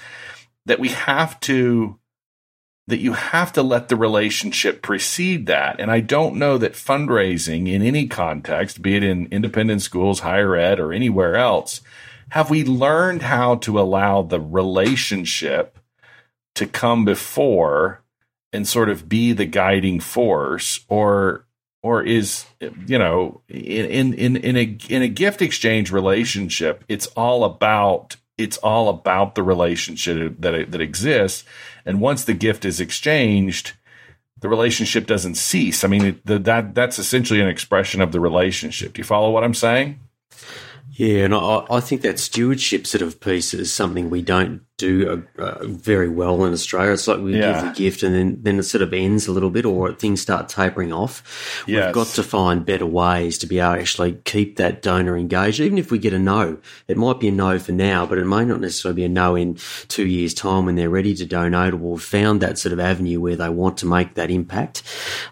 that 0.66 0.78
we 0.78 0.90
have 0.90 1.40
to 1.40 1.98
that 2.88 3.00
you 3.00 3.14
have 3.14 3.52
to 3.52 3.62
let 3.62 3.88
the 3.88 3.96
relationship 3.96 4.80
precede 4.80 5.46
that. 5.46 5.80
And 5.80 5.90
I 5.90 5.98
don't 5.98 6.36
know 6.36 6.56
that 6.58 6.74
fundraising 6.74 7.68
in 7.68 7.82
any 7.82 8.06
context, 8.06 8.80
be 8.80 8.94
it 8.94 9.02
in 9.02 9.26
independent 9.32 9.82
schools, 9.82 10.20
higher 10.20 10.54
ed, 10.54 10.78
or 10.78 10.92
anywhere 10.92 11.34
else, 11.34 11.80
have 12.30 12.48
we 12.48 12.62
learned 12.62 13.22
how 13.22 13.56
to 13.56 13.80
allow 13.80 14.22
the 14.22 14.40
relationship 14.40 15.78
to 16.54 16.66
come 16.66 17.04
before 17.04 18.02
and 18.52 18.66
sort 18.66 18.88
of 18.88 19.08
be 19.08 19.32
the 19.32 19.44
guiding 19.44 20.00
force 20.00 20.80
or 20.88 21.44
or 21.82 22.02
is 22.02 22.46
you 22.86 22.98
know 22.98 23.42
in 23.48 24.14
in 24.14 24.36
in 24.36 24.56
a 24.56 24.76
in 24.88 25.02
a 25.02 25.08
gift 25.08 25.42
exchange 25.42 25.92
relationship 25.92 26.82
it's 26.88 27.06
all 27.08 27.44
about 27.44 28.16
it's 28.38 28.58
all 28.58 28.88
about 28.88 29.34
the 29.34 29.42
relationship 29.42 30.36
that 30.40 30.70
that 30.70 30.80
exists 30.80 31.44
and 31.86 32.00
once 32.00 32.24
the 32.24 32.34
gift 32.34 32.64
is 32.64 32.80
exchanged, 32.80 33.72
the 34.40 34.48
relationship 34.48 35.06
doesn't 35.06 35.36
cease. 35.36 35.84
I 35.84 35.88
mean, 35.88 36.20
the, 36.24 36.38
that 36.40 36.74
that's 36.74 36.98
essentially 36.98 37.40
an 37.40 37.48
expression 37.48 38.00
of 38.00 38.12
the 38.12 38.20
relationship. 38.20 38.92
Do 38.92 39.00
you 39.00 39.04
follow 39.04 39.30
what 39.30 39.44
I'm 39.44 39.54
saying? 39.54 40.00
Yeah, 40.92 41.24
and 41.24 41.34
I, 41.34 41.64
I 41.70 41.80
think 41.80 42.02
that 42.02 42.18
stewardship 42.18 42.86
sort 42.86 43.02
of 43.02 43.20
piece 43.20 43.54
is 43.54 43.72
something 43.72 44.10
we 44.10 44.22
don't 44.22 44.62
do 44.78 45.24
uh, 45.38 45.64
very 45.64 46.08
well 46.08 46.44
in 46.44 46.52
Australia. 46.52 46.92
It's 46.92 47.08
like 47.08 47.18
we 47.18 47.38
yeah. 47.38 47.52
give 47.52 47.62
the 47.62 47.78
gift 47.78 48.02
and 48.02 48.14
then, 48.14 48.38
then 48.42 48.58
it 48.58 48.64
sort 48.64 48.82
of 48.82 48.92
ends 48.92 49.26
a 49.26 49.32
little 49.32 49.48
bit 49.48 49.64
or 49.64 49.92
things 49.94 50.20
start 50.20 50.48
tapering 50.48 50.92
off. 50.92 51.64
Yes. 51.66 51.86
We've 51.86 51.94
got 51.94 52.08
to 52.08 52.22
find 52.22 52.66
better 52.66 52.84
ways 52.84 53.38
to 53.38 53.46
be 53.46 53.58
able 53.58 53.74
to 53.74 53.80
actually 53.80 54.18
keep 54.24 54.56
that 54.56 54.82
donor 54.82 55.16
engaged. 55.16 55.60
Even 55.60 55.78
if 55.78 55.90
we 55.90 55.98
get 55.98 56.12
a 56.12 56.18
no, 56.18 56.58
it 56.88 56.98
might 56.98 57.20
be 57.20 57.28
a 57.28 57.32
no 57.32 57.58
for 57.58 57.72
now, 57.72 58.04
but 58.04 58.18
it 58.18 58.26
may 58.26 58.44
not 58.44 58.60
necessarily 58.60 58.96
be 58.96 59.04
a 59.04 59.08
no 59.08 59.34
in 59.34 59.56
two 59.88 60.06
years' 60.06 60.34
time 60.34 60.66
when 60.66 60.74
they're 60.74 60.90
ready 60.90 61.14
to 61.14 61.24
donate 61.24 61.72
or 61.72 61.78
we've 61.78 62.02
found 62.02 62.42
that 62.42 62.58
sort 62.58 62.74
of 62.74 62.80
avenue 62.80 63.20
where 63.20 63.36
they 63.36 63.48
want 63.48 63.78
to 63.78 63.86
make 63.86 64.14
that 64.14 64.30
impact. 64.30 64.82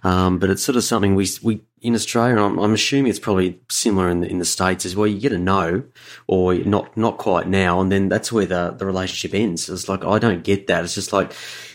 Um, 0.03 0.39
but 0.39 0.49
it's 0.49 0.63
sort 0.63 0.77
of 0.77 0.85
something 0.85 1.15
we, 1.15 1.29
we 1.43 1.61
in 1.85 1.95
Australia, 1.95 2.43
I'm, 2.43 2.59
I'm, 2.59 2.73
assuming 2.73 3.11
it's 3.11 3.19
probably 3.19 3.61
similar 3.71 4.09
in 4.09 4.21
the, 4.21 4.27
in 4.27 4.39
the 4.39 4.47
States 4.47 4.87
as 4.87 4.97
well. 4.97 5.07
You 5.07 5.21
get 5.21 5.33
a 5.33 5.39
no 5.39 5.85
or 6.27 6.55
not, 6.55 6.97
not 6.97 7.19
quite 7.19 7.47
now. 7.47 7.79
And 7.83 7.93
then 7.93 8.09
that's 8.09 8.33
where 8.33 8.47
the, 8.47 8.71
the 8.71 8.87
relationship 8.87 9.34
ends. 9.35 9.69
It's 9.69 9.89
like, 9.89 10.05
I 10.05 10.19
don't 10.19 10.45
get 10.45 10.69
that. 10.69 10.85
It's 10.85 10.95
just 10.95 11.13
like, 11.13 11.33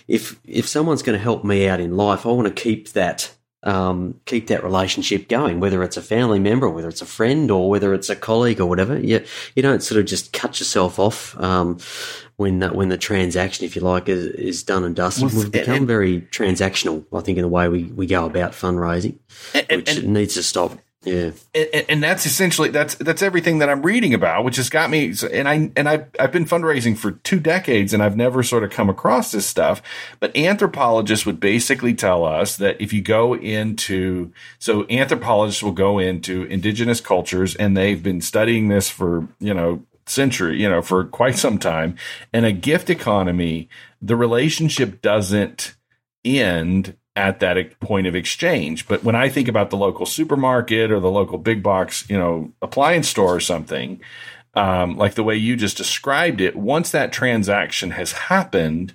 if, 0.07 0.39
if 0.45 0.67
someone's 0.67 1.03
going 1.03 1.17
to 1.17 1.23
help 1.23 1.43
me 1.43 1.67
out 1.67 1.79
in 1.79 1.95
life, 1.95 2.25
I 2.25 2.29
want 2.29 2.47
to 2.47 2.63
keep 2.63 2.93
that, 2.93 3.31
um, 3.63 4.19
keep 4.25 4.47
that 4.47 4.63
relationship 4.63 5.27
going, 5.27 5.59
whether 5.59 5.83
it's 5.83 5.97
a 5.97 6.01
family 6.01 6.39
member, 6.39 6.69
whether 6.69 6.89
it's 6.89 7.01
a 7.01 7.05
friend, 7.05 7.51
or 7.51 7.69
whether 7.69 7.93
it's 7.93 8.09
a 8.09 8.15
colleague 8.15 8.59
or 8.59 8.65
whatever. 8.65 8.97
You, 8.97 9.23
you 9.55 9.61
don't 9.61 9.83
sort 9.83 9.99
of 9.99 10.05
just 10.05 10.33
cut 10.33 10.59
yourself 10.59 10.97
off, 10.97 11.39
um, 11.39 11.77
when 12.37 12.59
that, 12.59 12.73
when 12.73 12.87
the 12.87 12.97
transaction, 12.97 13.65
if 13.65 13.75
you 13.75 13.81
like, 13.81 14.07
is, 14.07 14.25
is 14.27 14.63
done 14.63 14.85
and 14.85 14.95
dusted. 14.95 15.25
Well, 15.25 15.43
We've 15.43 15.51
become 15.51 15.85
very 15.85 16.21
transactional, 16.21 17.05
I 17.13 17.19
think, 17.19 17.37
in 17.37 17.41
the 17.41 17.49
way 17.49 17.67
we, 17.67 17.83
we 17.83 18.07
go 18.07 18.25
about 18.25 18.53
fundraising, 18.53 19.19
and, 19.53 19.67
which 19.69 19.97
and, 19.97 20.13
needs 20.13 20.35
to 20.35 20.43
stop. 20.43 20.79
Yeah, 21.03 21.31
and, 21.55 21.85
and, 21.87 22.03
that's 22.03 22.25
essentially 22.25 22.69
that's 22.69 22.95
that's 22.95 23.21
everything 23.21 23.59
that 23.59 23.69
I'm 23.69 23.83
reading 23.83 24.13
about, 24.13 24.43
which 24.43 24.57
has 24.57 24.69
got 24.69 24.89
me. 24.89 25.13
And 25.31 25.47
I 25.47 25.71
and 25.77 25.87
I've 25.87 26.07
I've 26.19 26.33
been 26.33 26.43
fundraising 26.43 26.97
for 26.97 27.11
two 27.11 27.39
decades, 27.39 27.93
and 27.93 28.03
I've 28.03 28.17
never 28.17 28.43
sort 28.43 28.65
of 28.65 28.71
come 28.71 28.89
across 28.89 29.31
this 29.31 29.45
stuff. 29.45 29.81
But 30.19 30.35
anthropologists 30.35 31.25
would 31.25 31.39
basically 31.39 31.93
tell 31.93 32.25
us 32.25 32.57
that 32.57 32.81
if 32.81 32.91
you 32.91 33.01
go 33.01 33.33
into 33.33 34.33
so 34.57 34.85
anthropologists 34.89 35.63
will 35.63 35.71
go 35.71 35.99
into 35.99 36.43
indigenous 36.43 36.99
cultures, 36.99 37.55
and 37.55 37.77
they've 37.77 38.03
been 38.03 38.19
studying 38.19 38.67
this 38.67 38.89
for 38.89 39.25
you 39.39 39.53
know 39.53 39.81
century, 40.05 40.61
you 40.61 40.69
know, 40.69 40.81
for 40.81 41.05
quite 41.05 41.37
some 41.37 41.59
time. 41.59 41.95
And 42.33 42.45
a 42.45 42.51
gift 42.51 42.89
economy, 42.89 43.69
the 44.01 44.17
relationship 44.17 45.01
doesn't 45.01 45.75
end 46.25 46.97
at 47.15 47.39
that 47.39 47.79
point 47.79 48.07
of 48.07 48.15
exchange. 48.15 48.87
But 48.87 49.03
when 49.03 49.15
I 49.15 49.29
think 49.29 49.47
about 49.47 49.69
the 49.69 49.77
local 49.77 50.05
supermarket 50.05 50.91
or 50.91 50.99
the 50.99 51.11
local 51.11 51.37
big 51.37 51.61
box, 51.61 52.09
you 52.09 52.17
know, 52.17 52.51
appliance 52.61 53.09
store 53.09 53.35
or 53.35 53.39
something, 53.39 54.01
um, 54.55 54.97
like 54.97 55.15
the 55.15 55.23
way 55.23 55.35
you 55.35 55.55
just 55.55 55.77
described 55.77 56.41
it, 56.41 56.55
once 56.55 56.91
that 56.91 57.11
transaction 57.11 57.91
has 57.91 58.11
happened, 58.13 58.93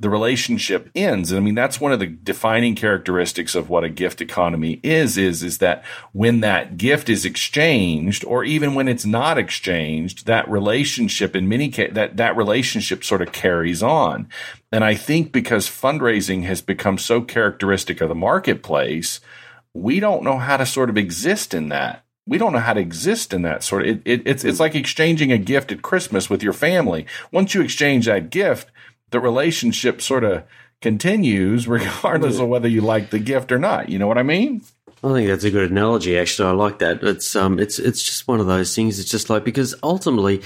the 0.00 0.10
relationship 0.10 0.90
ends. 0.94 1.30
And 1.30 1.38
I 1.38 1.42
mean, 1.42 1.54
that's 1.54 1.80
one 1.80 1.92
of 1.92 2.00
the 2.00 2.06
defining 2.06 2.74
characteristics 2.74 3.54
of 3.54 3.70
what 3.70 3.84
a 3.84 3.88
gift 3.88 4.20
economy 4.20 4.80
is, 4.82 5.16
is, 5.16 5.42
is 5.42 5.58
that 5.58 5.84
when 6.12 6.40
that 6.40 6.76
gift 6.76 7.08
is 7.08 7.24
exchanged, 7.24 8.24
or 8.24 8.44
even 8.44 8.74
when 8.74 8.88
it's 8.88 9.06
not 9.06 9.38
exchanged, 9.38 10.26
that 10.26 10.48
relationship 10.48 11.36
in 11.36 11.48
many 11.48 11.68
cases, 11.68 11.94
that, 11.94 12.16
that 12.16 12.36
relationship 12.36 13.04
sort 13.04 13.22
of 13.22 13.32
carries 13.32 13.82
on. 13.82 14.28
And 14.72 14.82
I 14.84 14.94
think 14.94 15.32
because 15.32 15.68
fundraising 15.68 16.42
has 16.44 16.60
become 16.60 16.98
so 16.98 17.20
characteristic 17.22 18.00
of 18.00 18.08
the 18.08 18.14
marketplace, 18.14 19.20
we 19.72 20.00
don't 20.00 20.24
know 20.24 20.38
how 20.38 20.56
to 20.56 20.66
sort 20.66 20.90
of 20.90 20.98
exist 20.98 21.54
in 21.54 21.68
that 21.68 22.04
we 22.26 22.38
don't 22.38 22.52
know 22.52 22.58
how 22.58 22.72
to 22.72 22.80
exist 22.80 23.34
in 23.34 23.42
that 23.42 23.62
sort 23.62 23.82
of 23.82 23.88
it, 23.88 24.02
it, 24.04 24.22
it's 24.24 24.44
it's 24.44 24.60
like 24.60 24.74
exchanging 24.74 25.30
a 25.30 25.38
gift 25.38 25.70
at 25.72 25.82
Christmas 25.82 26.30
with 26.30 26.42
your 26.42 26.52
family. 26.52 27.06
Once 27.30 27.54
you 27.54 27.60
exchange 27.60 28.06
that 28.06 28.30
gift, 28.30 28.70
the 29.14 29.20
relationship 29.20 30.02
sort 30.02 30.24
of 30.24 30.42
continues 30.82 31.68
regardless 31.78 32.40
of 32.40 32.48
whether 32.48 32.68
you 32.68 32.80
like 32.80 33.10
the 33.10 33.20
gift 33.20 33.52
or 33.52 33.58
not. 33.60 33.88
You 33.88 33.98
know 33.98 34.08
what 34.08 34.18
I 34.18 34.24
mean? 34.24 34.62
I 35.04 35.12
think 35.12 35.28
that's 35.28 35.44
a 35.44 35.50
good 35.50 35.70
analogy. 35.70 36.18
Actually, 36.18 36.48
I 36.48 36.52
like 36.52 36.80
that. 36.80 37.02
It's 37.02 37.36
um, 37.36 37.60
it's 37.60 37.78
it's 37.78 38.02
just 38.02 38.26
one 38.26 38.40
of 38.40 38.46
those 38.46 38.74
things. 38.74 38.98
It's 38.98 39.10
just 39.10 39.30
like 39.30 39.44
because 39.44 39.74
ultimately, 39.82 40.42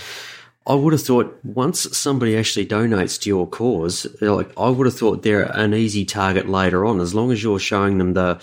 I 0.67 0.75
would 0.75 0.93
have 0.93 1.03
thought 1.03 1.39
once 1.45 1.97
somebody 1.97 2.37
actually 2.37 2.67
donates 2.67 3.21
to 3.23 3.31
your 3.31 3.47
cause, 3.47 4.07
like 4.21 4.51
I 4.59 4.69
would 4.69 4.87
have 4.87 4.99
thought 4.99 5.23
they're 5.23 5.45
an 5.45 5.75
easy 5.75 6.05
target 6.05 6.49
later 6.49 6.85
on, 6.85 7.01
as 7.01 7.15
long 7.15 7.31
as 7.33 7.43
you're 7.43 7.61
showing 7.61 7.99
them 7.99 8.15
the 8.15 8.35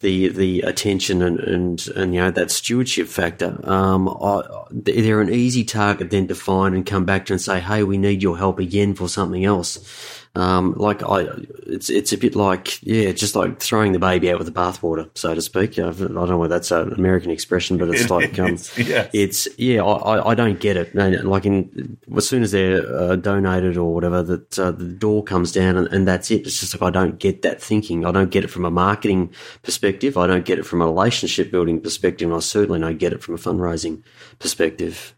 the 0.00 0.28
the 0.28 0.60
attention 0.62 1.22
and 1.22 1.40
and, 1.40 1.88
and 1.96 2.14
you 2.14 2.20
know 2.20 2.30
that 2.30 2.50
stewardship 2.50 3.08
factor. 3.08 3.58
Um, 3.64 4.08
I, 4.08 4.42
they're 4.70 5.20
an 5.20 5.32
easy 5.32 5.64
target 5.64 6.10
then 6.10 6.28
to 6.28 6.34
find 6.34 6.74
and 6.74 6.84
come 6.84 7.04
back 7.04 7.26
to 7.26 7.32
and 7.32 7.40
say, 7.40 7.60
hey, 7.60 7.82
we 7.82 7.98
need 7.98 8.22
your 8.22 8.36
help 8.36 8.58
again 8.58 8.94
for 8.94 9.08
something 9.08 9.44
else. 9.44 10.25
Um, 10.36 10.74
like 10.76 11.02
I, 11.02 11.28
it's 11.66 11.88
it's 11.88 12.12
a 12.12 12.18
bit 12.18 12.36
like 12.36 12.82
yeah, 12.82 13.10
just 13.12 13.34
like 13.34 13.58
throwing 13.58 13.92
the 13.92 13.98
baby 13.98 14.30
out 14.30 14.36
with 14.36 14.46
the 14.46 14.52
bathwater, 14.52 15.08
so 15.16 15.34
to 15.34 15.40
speak. 15.40 15.78
I 15.78 15.90
don't 15.90 16.12
know 16.12 16.36
whether 16.36 16.54
that's 16.54 16.70
an 16.70 16.92
American 16.92 17.30
expression, 17.30 17.78
but 17.78 17.88
it's 17.88 18.10
like 18.10 18.38
um, 18.38 18.48
it's, 18.52 18.78
yes. 18.78 19.08
it's 19.14 19.48
yeah, 19.58 19.82
I, 19.82 20.32
I 20.32 20.34
don't 20.34 20.60
get 20.60 20.76
it. 20.76 20.94
Like 20.94 21.46
in 21.46 21.96
as 22.14 22.28
soon 22.28 22.42
as 22.42 22.52
they're 22.52 22.86
uh, 22.94 23.16
donated 23.16 23.78
or 23.78 23.94
whatever, 23.94 24.22
that 24.24 24.58
uh, 24.58 24.72
the 24.72 24.84
door 24.84 25.24
comes 25.24 25.52
down 25.52 25.78
and, 25.78 25.88
and 25.88 26.06
that's 26.06 26.30
it. 26.30 26.46
It's 26.46 26.60
just 26.60 26.78
like 26.78 26.86
I 26.86 26.90
don't 26.90 27.18
get 27.18 27.40
that 27.40 27.62
thinking. 27.62 28.04
I 28.04 28.12
don't 28.12 28.30
get 28.30 28.44
it 28.44 28.48
from 28.48 28.66
a 28.66 28.70
marketing 28.70 29.32
perspective. 29.62 30.18
I 30.18 30.26
don't 30.26 30.44
get 30.44 30.58
it 30.58 30.66
from 30.66 30.82
a 30.82 30.86
relationship 30.86 31.50
building 31.50 31.80
perspective. 31.80 32.28
And 32.28 32.36
I 32.36 32.40
certainly 32.40 32.80
don't 32.80 32.98
get 32.98 33.14
it 33.14 33.22
from 33.22 33.36
a 33.36 33.38
fundraising 33.38 34.02
perspective. 34.38 35.14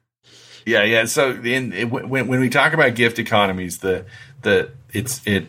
Yeah, 0.64 0.84
yeah. 0.84 1.06
So 1.06 1.32
in, 1.32 1.90
when 1.90 2.28
when 2.28 2.40
we 2.40 2.50
talk 2.50 2.72
about 2.72 2.94
gift 2.94 3.18
economies, 3.18 3.78
the 3.78 4.04
the 4.42 4.70
it's 4.92 5.26
it 5.26 5.48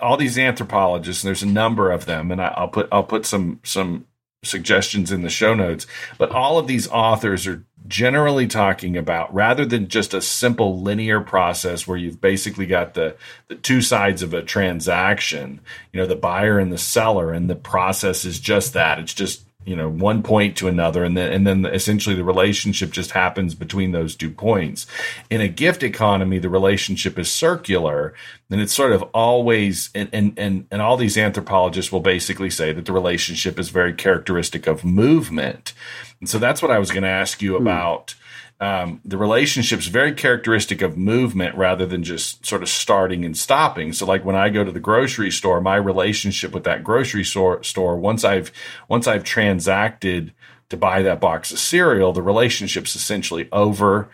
all 0.00 0.16
these 0.16 0.38
anthropologists, 0.38 1.22
and 1.22 1.28
there's 1.28 1.42
a 1.42 1.46
number 1.46 1.90
of 1.90 2.06
them, 2.06 2.30
and 2.30 2.40
I, 2.40 2.60
will 2.60 2.68
put 2.68 2.88
I'll 2.90 3.04
put 3.04 3.26
some 3.26 3.60
some 3.62 4.06
suggestions 4.44 5.10
in 5.10 5.22
the 5.22 5.28
show 5.28 5.54
notes. 5.54 5.86
But 6.16 6.30
all 6.30 6.58
of 6.58 6.66
these 6.66 6.88
authors 6.88 7.46
are 7.46 7.64
generally 7.86 8.46
talking 8.46 8.96
about 8.96 9.32
rather 9.32 9.64
than 9.64 9.88
just 9.88 10.12
a 10.12 10.20
simple 10.20 10.80
linear 10.80 11.20
process 11.20 11.86
where 11.86 11.96
you've 11.96 12.20
basically 12.20 12.66
got 12.66 12.94
the 12.94 13.16
the 13.48 13.54
two 13.54 13.82
sides 13.82 14.22
of 14.22 14.34
a 14.34 14.42
transaction, 14.42 15.60
you 15.92 16.00
know, 16.00 16.06
the 16.06 16.16
buyer 16.16 16.58
and 16.58 16.72
the 16.72 16.78
seller, 16.78 17.32
and 17.32 17.48
the 17.48 17.56
process 17.56 18.24
is 18.24 18.40
just 18.40 18.74
that. 18.74 18.98
It's 18.98 19.14
just 19.14 19.44
you 19.68 19.76
know 19.76 19.88
one 19.88 20.22
point 20.22 20.56
to 20.56 20.66
another 20.66 21.04
and 21.04 21.14
then 21.14 21.30
and 21.30 21.46
then 21.46 21.66
essentially 21.66 22.16
the 22.16 22.24
relationship 22.24 22.90
just 22.90 23.10
happens 23.10 23.54
between 23.54 23.92
those 23.92 24.16
two 24.16 24.30
points. 24.30 24.86
In 25.28 25.42
a 25.42 25.48
gift 25.48 25.82
economy 25.82 26.38
the 26.38 26.48
relationship 26.48 27.18
is 27.18 27.30
circular 27.30 28.14
and 28.50 28.62
it's 28.62 28.72
sort 28.72 28.92
of 28.92 29.02
always 29.12 29.90
and 29.94 30.08
and 30.12 30.38
and, 30.38 30.66
and 30.70 30.80
all 30.80 30.96
these 30.96 31.18
anthropologists 31.18 31.92
will 31.92 32.00
basically 32.00 32.48
say 32.48 32.72
that 32.72 32.86
the 32.86 32.92
relationship 32.92 33.58
is 33.58 33.68
very 33.68 33.92
characteristic 33.92 34.66
of 34.66 34.84
movement. 34.84 35.74
And 36.20 36.28
so 36.28 36.38
that's 36.38 36.62
what 36.62 36.70
i 36.70 36.78
was 36.78 36.90
going 36.90 37.04
to 37.04 37.08
ask 37.08 37.42
you 37.42 37.54
hmm. 37.56 37.66
about 37.66 38.14
um, 38.60 39.00
the 39.04 39.16
relationship's 39.16 39.86
very 39.86 40.12
characteristic 40.12 40.82
of 40.82 40.96
movement 40.96 41.54
rather 41.56 41.86
than 41.86 42.02
just 42.02 42.44
sort 42.44 42.62
of 42.62 42.68
starting 42.68 43.24
and 43.24 43.36
stopping. 43.36 43.92
So 43.92 44.04
like 44.04 44.24
when 44.24 44.34
I 44.34 44.48
go 44.48 44.64
to 44.64 44.72
the 44.72 44.80
grocery 44.80 45.30
store, 45.30 45.60
my 45.60 45.76
relationship 45.76 46.52
with 46.52 46.64
that 46.64 46.82
grocery 46.82 47.24
store, 47.24 47.62
store 47.62 47.96
once 47.96 48.24
I've, 48.24 48.50
once 48.88 49.06
I've 49.06 49.22
transacted 49.22 50.32
to 50.70 50.76
buy 50.76 51.02
that 51.02 51.20
box 51.20 51.52
of 51.52 51.60
cereal, 51.60 52.12
the 52.12 52.22
relationship's 52.22 52.96
essentially 52.96 53.48
over. 53.52 54.08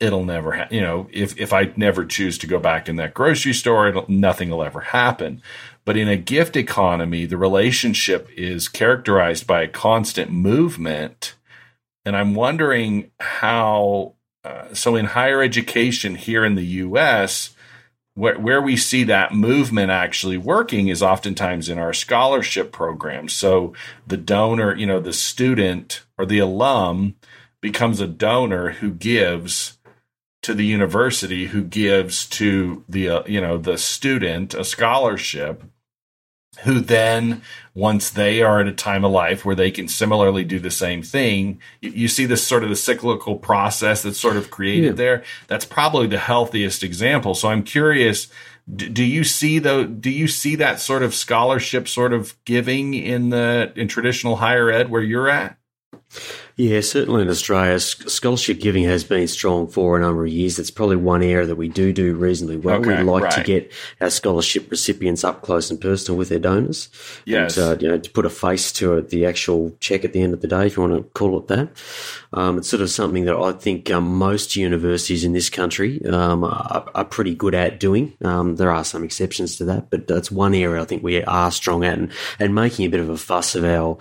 It'll 0.00 0.24
never, 0.24 0.52
ha- 0.52 0.68
you 0.70 0.80
know, 0.80 1.06
if, 1.12 1.38
if 1.38 1.52
I 1.52 1.72
never 1.76 2.06
choose 2.06 2.38
to 2.38 2.46
go 2.46 2.58
back 2.58 2.88
in 2.88 2.96
that 2.96 3.12
grocery 3.12 3.52
store, 3.52 4.06
nothing 4.08 4.48
will 4.48 4.62
ever 4.62 4.80
happen. 4.80 5.42
But 5.84 5.98
in 5.98 6.08
a 6.08 6.16
gift 6.16 6.56
economy, 6.56 7.26
the 7.26 7.36
relationship 7.36 8.30
is 8.34 8.66
characterized 8.66 9.46
by 9.46 9.62
a 9.62 9.68
constant 9.68 10.30
movement 10.30 11.34
and 12.04 12.16
I'm 12.16 12.34
wondering 12.34 13.10
how, 13.18 14.14
uh, 14.44 14.72
so 14.74 14.96
in 14.96 15.06
higher 15.06 15.42
education 15.42 16.14
here 16.14 16.44
in 16.44 16.54
the 16.54 16.66
US, 16.66 17.54
where, 18.14 18.38
where 18.38 18.60
we 18.60 18.76
see 18.76 19.04
that 19.04 19.34
movement 19.34 19.90
actually 19.90 20.36
working 20.36 20.88
is 20.88 21.02
oftentimes 21.02 21.68
in 21.68 21.78
our 21.78 21.92
scholarship 21.92 22.72
programs. 22.72 23.32
So 23.32 23.72
the 24.06 24.16
donor, 24.16 24.74
you 24.76 24.86
know, 24.86 25.00
the 25.00 25.12
student 25.12 26.04
or 26.18 26.26
the 26.26 26.38
alum 26.38 27.16
becomes 27.60 28.00
a 28.00 28.06
donor 28.06 28.70
who 28.70 28.90
gives 28.90 29.78
to 30.42 30.54
the 30.54 30.64
university, 30.64 31.46
who 31.46 31.62
gives 31.62 32.26
to 32.26 32.82
the, 32.88 33.08
uh, 33.08 33.22
you 33.26 33.40
know, 33.40 33.58
the 33.58 33.76
student 33.76 34.54
a 34.54 34.64
scholarship 34.64 35.62
who 36.62 36.80
then, 36.80 37.42
once 37.74 38.10
they 38.10 38.42
are 38.42 38.60
at 38.60 38.66
a 38.66 38.72
time 38.72 39.04
of 39.04 39.12
life 39.12 39.44
where 39.44 39.54
they 39.54 39.70
can 39.70 39.88
similarly 39.88 40.44
do 40.44 40.58
the 40.58 40.70
same 40.70 41.02
thing, 41.02 41.60
you, 41.80 41.90
you 41.90 42.08
see 42.08 42.26
this 42.26 42.46
sort 42.46 42.62
of 42.62 42.68
the 42.68 42.76
cyclical 42.76 43.36
process 43.36 44.02
that's 44.02 44.20
sort 44.20 44.36
of 44.36 44.50
created 44.50 44.84
yeah. 44.84 44.92
there. 44.92 45.24
That's 45.48 45.64
probably 45.64 46.06
the 46.06 46.18
healthiest 46.18 46.82
example. 46.82 47.34
So 47.34 47.48
I'm 47.48 47.62
curious, 47.62 48.28
do, 48.74 48.88
do 48.88 49.04
you 49.04 49.24
see 49.24 49.58
though? 49.58 49.84
Do 49.84 50.10
you 50.10 50.28
see 50.28 50.56
that 50.56 50.80
sort 50.80 51.02
of 51.02 51.14
scholarship 51.14 51.88
sort 51.88 52.12
of 52.12 52.36
giving 52.44 52.94
in 52.94 53.30
the 53.30 53.72
in 53.76 53.88
traditional 53.88 54.36
higher 54.36 54.70
ed 54.70 54.90
where 54.90 55.02
you're 55.02 55.28
at? 55.28 55.56
Yeah, 56.56 56.80
certainly 56.82 57.22
in 57.22 57.30
Australia, 57.30 57.80
scholarship 57.80 58.60
giving 58.60 58.84
has 58.84 59.02
been 59.02 59.28
strong 59.28 59.66
for 59.66 59.96
a 59.96 60.00
number 60.00 60.26
of 60.26 60.32
years. 60.32 60.58
It's 60.58 60.70
probably 60.70 60.96
one 60.96 61.22
area 61.22 61.46
that 61.46 61.56
we 61.56 61.68
do 61.68 61.92
do 61.92 62.14
reasonably 62.14 62.58
well. 62.58 62.80
Okay, 62.80 62.98
we 62.98 63.02
like 63.02 63.24
right. 63.24 63.32
to 63.32 63.42
get 63.42 63.72
our 64.00 64.10
scholarship 64.10 64.70
recipients 64.70 65.24
up 65.24 65.40
close 65.40 65.70
and 65.70 65.80
personal 65.80 66.18
with 66.18 66.28
their 66.28 66.38
donors. 66.38 66.90
Yes. 67.24 67.56
And, 67.56 67.66
uh, 67.66 67.76
you 67.80 67.88
know, 67.88 67.98
to 67.98 68.10
put 68.10 68.26
a 68.26 68.30
face 68.30 68.72
to 68.72 69.00
the 69.00 69.24
actual 69.24 69.74
check 69.80 70.04
at 70.04 70.12
the 70.12 70.20
end 70.20 70.34
of 70.34 70.42
the 70.42 70.48
day, 70.48 70.66
if 70.66 70.76
you 70.76 70.82
want 70.82 70.96
to 70.96 71.02
call 71.10 71.38
it 71.38 71.48
that. 71.48 71.70
Um, 72.32 72.58
it's 72.58 72.68
sort 72.68 72.82
of 72.82 72.90
something 72.90 73.24
that 73.24 73.36
I 73.36 73.52
think 73.52 73.90
um, 73.90 74.16
most 74.16 74.54
universities 74.54 75.24
in 75.24 75.32
this 75.32 75.50
country 75.50 76.04
um, 76.06 76.44
are, 76.44 76.88
are, 76.94 77.04
pretty 77.04 77.34
good 77.34 77.56
at 77.56 77.80
doing. 77.80 78.12
Um, 78.22 78.54
there 78.54 78.70
are 78.70 78.84
some 78.84 79.02
exceptions 79.02 79.56
to 79.56 79.64
that, 79.64 79.90
but 79.90 80.06
that's 80.06 80.30
one 80.30 80.54
area 80.54 80.80
I 80.80 80.84
think 80.84 81.02
we 81.02 81.24
are 81.24 81.50
strong 81.50 81.84
at 81.84 81.98
and, 81.98 82.12
and 82.38 82.54
making 82.54 82.86
a 82.86 82.88
bit 82.88 83.00
of 83.00 83.08
a 83.08 83.16
fuss 83.16 83.56
of 83.56 83.64
our, 83.64 83.98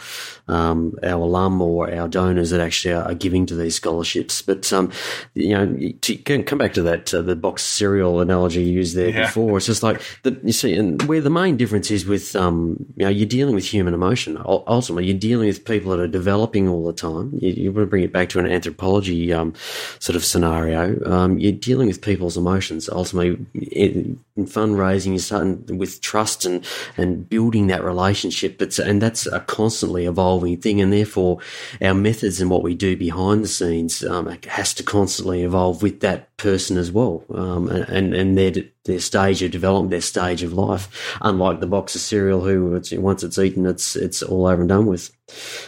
um, 0.47 0.95
our 1.01 1.23
alum 1.23 1.59
or 1.59 1.91
our 1.91 1.98
donors 2.07 2.49
that 2.51 2.61
actually 2.61 2.93
are, 2.93 3.13
giving 3.13 3.45
to 3.45 3.55
these 3.55 3.75
scholarships. 3.75 4.41
But 4.41 4.71
um, 4.71 4.91
you 5.33 5.49
know, 5.49 5.91
to 6.01 6.43
come 6.43 6.57
back 6.57 6.73
to 6.73 6.81
that 6.83 7.13
uh, 7.13 7.21
the 7.21 7.35
box 7.35 7.63
cereal 7.63 8.21
analogy 8.21 8.63
you 8.63 8.73
used 8.73 8.95
there 8.95 9.09
yeah. 9.09 9.25
before, 9.25 9.57
it's 9.57 9.65
just 9.65 9.83
like 9.83 10.01
the, 10.23 10.39
you 10.43 10.53
see, 10.53 10.75
and 10.75 11.01
where 11.03 11.21
the 11.21 11.29
main 11.29 11.57
difference 11.57 11.91
is 11.91 12.05
with 12.05 12.35
um, 12.35 12.85
you 12.95 13.05
know, 13.05 13.09
you're 13.09 13.27
dealing 13.27 13.55
with 13.55 13.65
human 13.65 13.93
emotion. 13.93 14.41
Ultimately, 14.45 15.05
you're 15.05 15.17
dealing 15.19 15.47
with 15.47 15.65
people 15.65 15.91
that 15.91 15.99
are 15.99 16.07
developing 16.07 16.67
all 16.67 16.85
the 16.85 16.93
time. 16.93 17.31
You, 17.41 17.51
you 17.51 17.71
want 17.71 17.83
to 17.83 17.89
bring 17.89 18.03
it 18.03 18.13
back 18.13 18.29
to 18.29 18.39
an 18.39 18.47
anthropology 18.47 19.33
um, 19.33 19.53
sort 19.99 20.15
of 20.15 20.23
scenario. 20.23 21.03
Um, 21.05 21.37
you're 21.39 21.51
dealing 21.51 21.87
with 21.87 22.01
people's 22.01 22.37
emotions. 22.37 22.89
Ultimately, 22.89 23.45
in, 23.71 24.19
in 24.35 24.45
fundraising, 24.45 25.09
you're 25.09 25.19
starting 25.19 25.77
with 25.77 26.01
trust 26.01 26.45
and 26.45 26.65
and 26.97 27.27
building 27.27 27.67
that 27.67 27.83
relationship. 27.83 28.57
But 28.57 28.77
and 28.79 29.01
that's 29.01 29.25
a 29.25 29.39
constantly 29.41 30.05
evolving 30.05 30.57
thing, 30.57 30.81
and 30.81 30.91
therefore, 30.91 31.39
our 31.81 31.88
our 31.89 31.95
methods 31.95 32.39
and 32.39 32.49
what 32.49 32.63
we 32.63 32.73
do 32.73 32.95
behind 32.95 33.43
the 33.43 33.47
scenes 33.47 34.03
um, 34.03 34.27
has 34.47 34.73
to 34.75 34.83
constantly 34.83 35.43
evolve 35.43 35.81
with 35.81 35.99
that 35.99 36.35
person 36.37 36.77
as 36.77 36.91
well, 36.91 37.25
um, 37.33 37.67
and 37.67 38.13
and 38.13 38.37
their 38.37 38.53
their 38.85 38.99
stage 38.99 39.41
of 39.41 39.51
development, 39.51 39.91
their 39.91 40.01
stage 40.01 40.43
of 40.43 40.53
life. 40.53 41.17
Unlike 41.21 41.59
the 41.59 41.67
box 41.67 41.95
of 41.95 42.01
cereal, 42.01 42.41
who 42.41 42.81
once 42.93 43.23
it's 43.23 43.37
eaten, 43.37 43.65
it's 43.65 43.95
it's 43.95 44.23
all 44.23 44.47
over 44.47 44.61
and 44.61 44.69
done 44.69 44.85
with. 44.85 45.11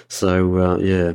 So 0.08 0.58
uh, 0.58 0.78
yeah, 0.78 1.14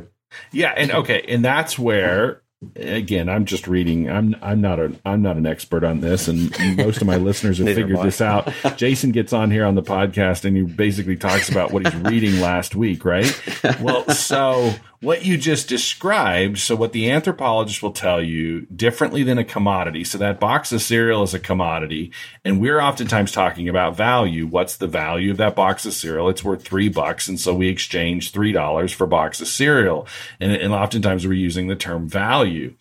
yeah, 0.51 0.73
and 0.77 0.91
okay, 0.91 1.23
and 1.27 1.43
that's 1.43 1.79
where 1.79 2.43
again 2.75 3.29
i'm 3.29 3.45
just 3.45 3.67
reading 3.67 4.09
i'm 4.09 4.35
i'm 4.41 4.59
not 4.59 4.79
a 4.79 4.91
i'm 5.05 5.21
not 5.21 5.37
an 5.37 5.45
expert 5.45 5.83
on 5.83 5.99
this 5.99 6.27
and 6.27 6.49
most 6.75 6.99
of 6.99 7.05
my 7.05 7.15
listeners 7.15 7.59
have 7.59 7.67
figured 7.75 8.01
this 8.01 8.19
out. 8.19 8.51
Jason 8.77 9.11
gets 9.11 9.31
on 9.31 9.51
here 9.51 9.63
on 9.63 9.75
the 9.75 9.83
podcast 9.83 10.43
and 10.43 10.57
he 10.57 10.63
basically 10.63 11.15
talks 11.15 11.49
about 11.49 11.71
what 11.71 11.85
he's 11.85 11.95
reading 12.01 12.39
last 12.39 12.75
week 12.75 13.05
right? 13.05 13.31
Well 13.79 14.09
so 14.09 14.73
what 14.99 15.23
you 15.23 15.37
just 15.37 15.69
described, 15.69 16.57
so 16.57 16.75
what 16.75 16.91
the 16.91 17.11
anthropologist 17.11 17.83
will 17.83 17.91
tell 17.91 18.19
you 18.21 18.61
differently 18.61 19.21
than 19.21 19.37
a 19.37 19.43
commodity. 19.43 20.03
So 20.03 20.17
that 20.17 20.39
box 20.39 20.71
of 20.71 20.81
cereal 20.81 21.21
is 21.21 21.35
a 21.35 21.39
commodity. 21.39 22.11
And 22.43 22.59
we're 22.59 22.81
oftentimes 22.81 23.31
talking 23.31 23.69
about 23.69 23.95
value. 23.95 24.47
What's 24.47 24.77
the 24.77 24.87
value 24.87 25.29
of 25.29 25.37
that 25.37 25.55
box 25.55 25.85
of 25.85 25.93
cereal? 25.93 26.29
It's 26.29 26.43
worth 26.43 26.63
three 26.63 26.89
bucks. 26.89 27.27
And 27.27 27.39
so 27.39 27.53
we 27.53 27.67
exchange 27.67 28.31
$3 28.31 28.93
for 28.93 29.03
a 29.03 29.07
box 29.07 29.39
of 29.39 29.47
cereal. 29.47 30.07
And, 30.39 30.51
and 30.51 30.73
oftentimes 30.73 31.27
we're 31.27 31.33
using 31.33 31.67
the 31.67 31.75
term 31.75 32.07
value. 32.07 32.73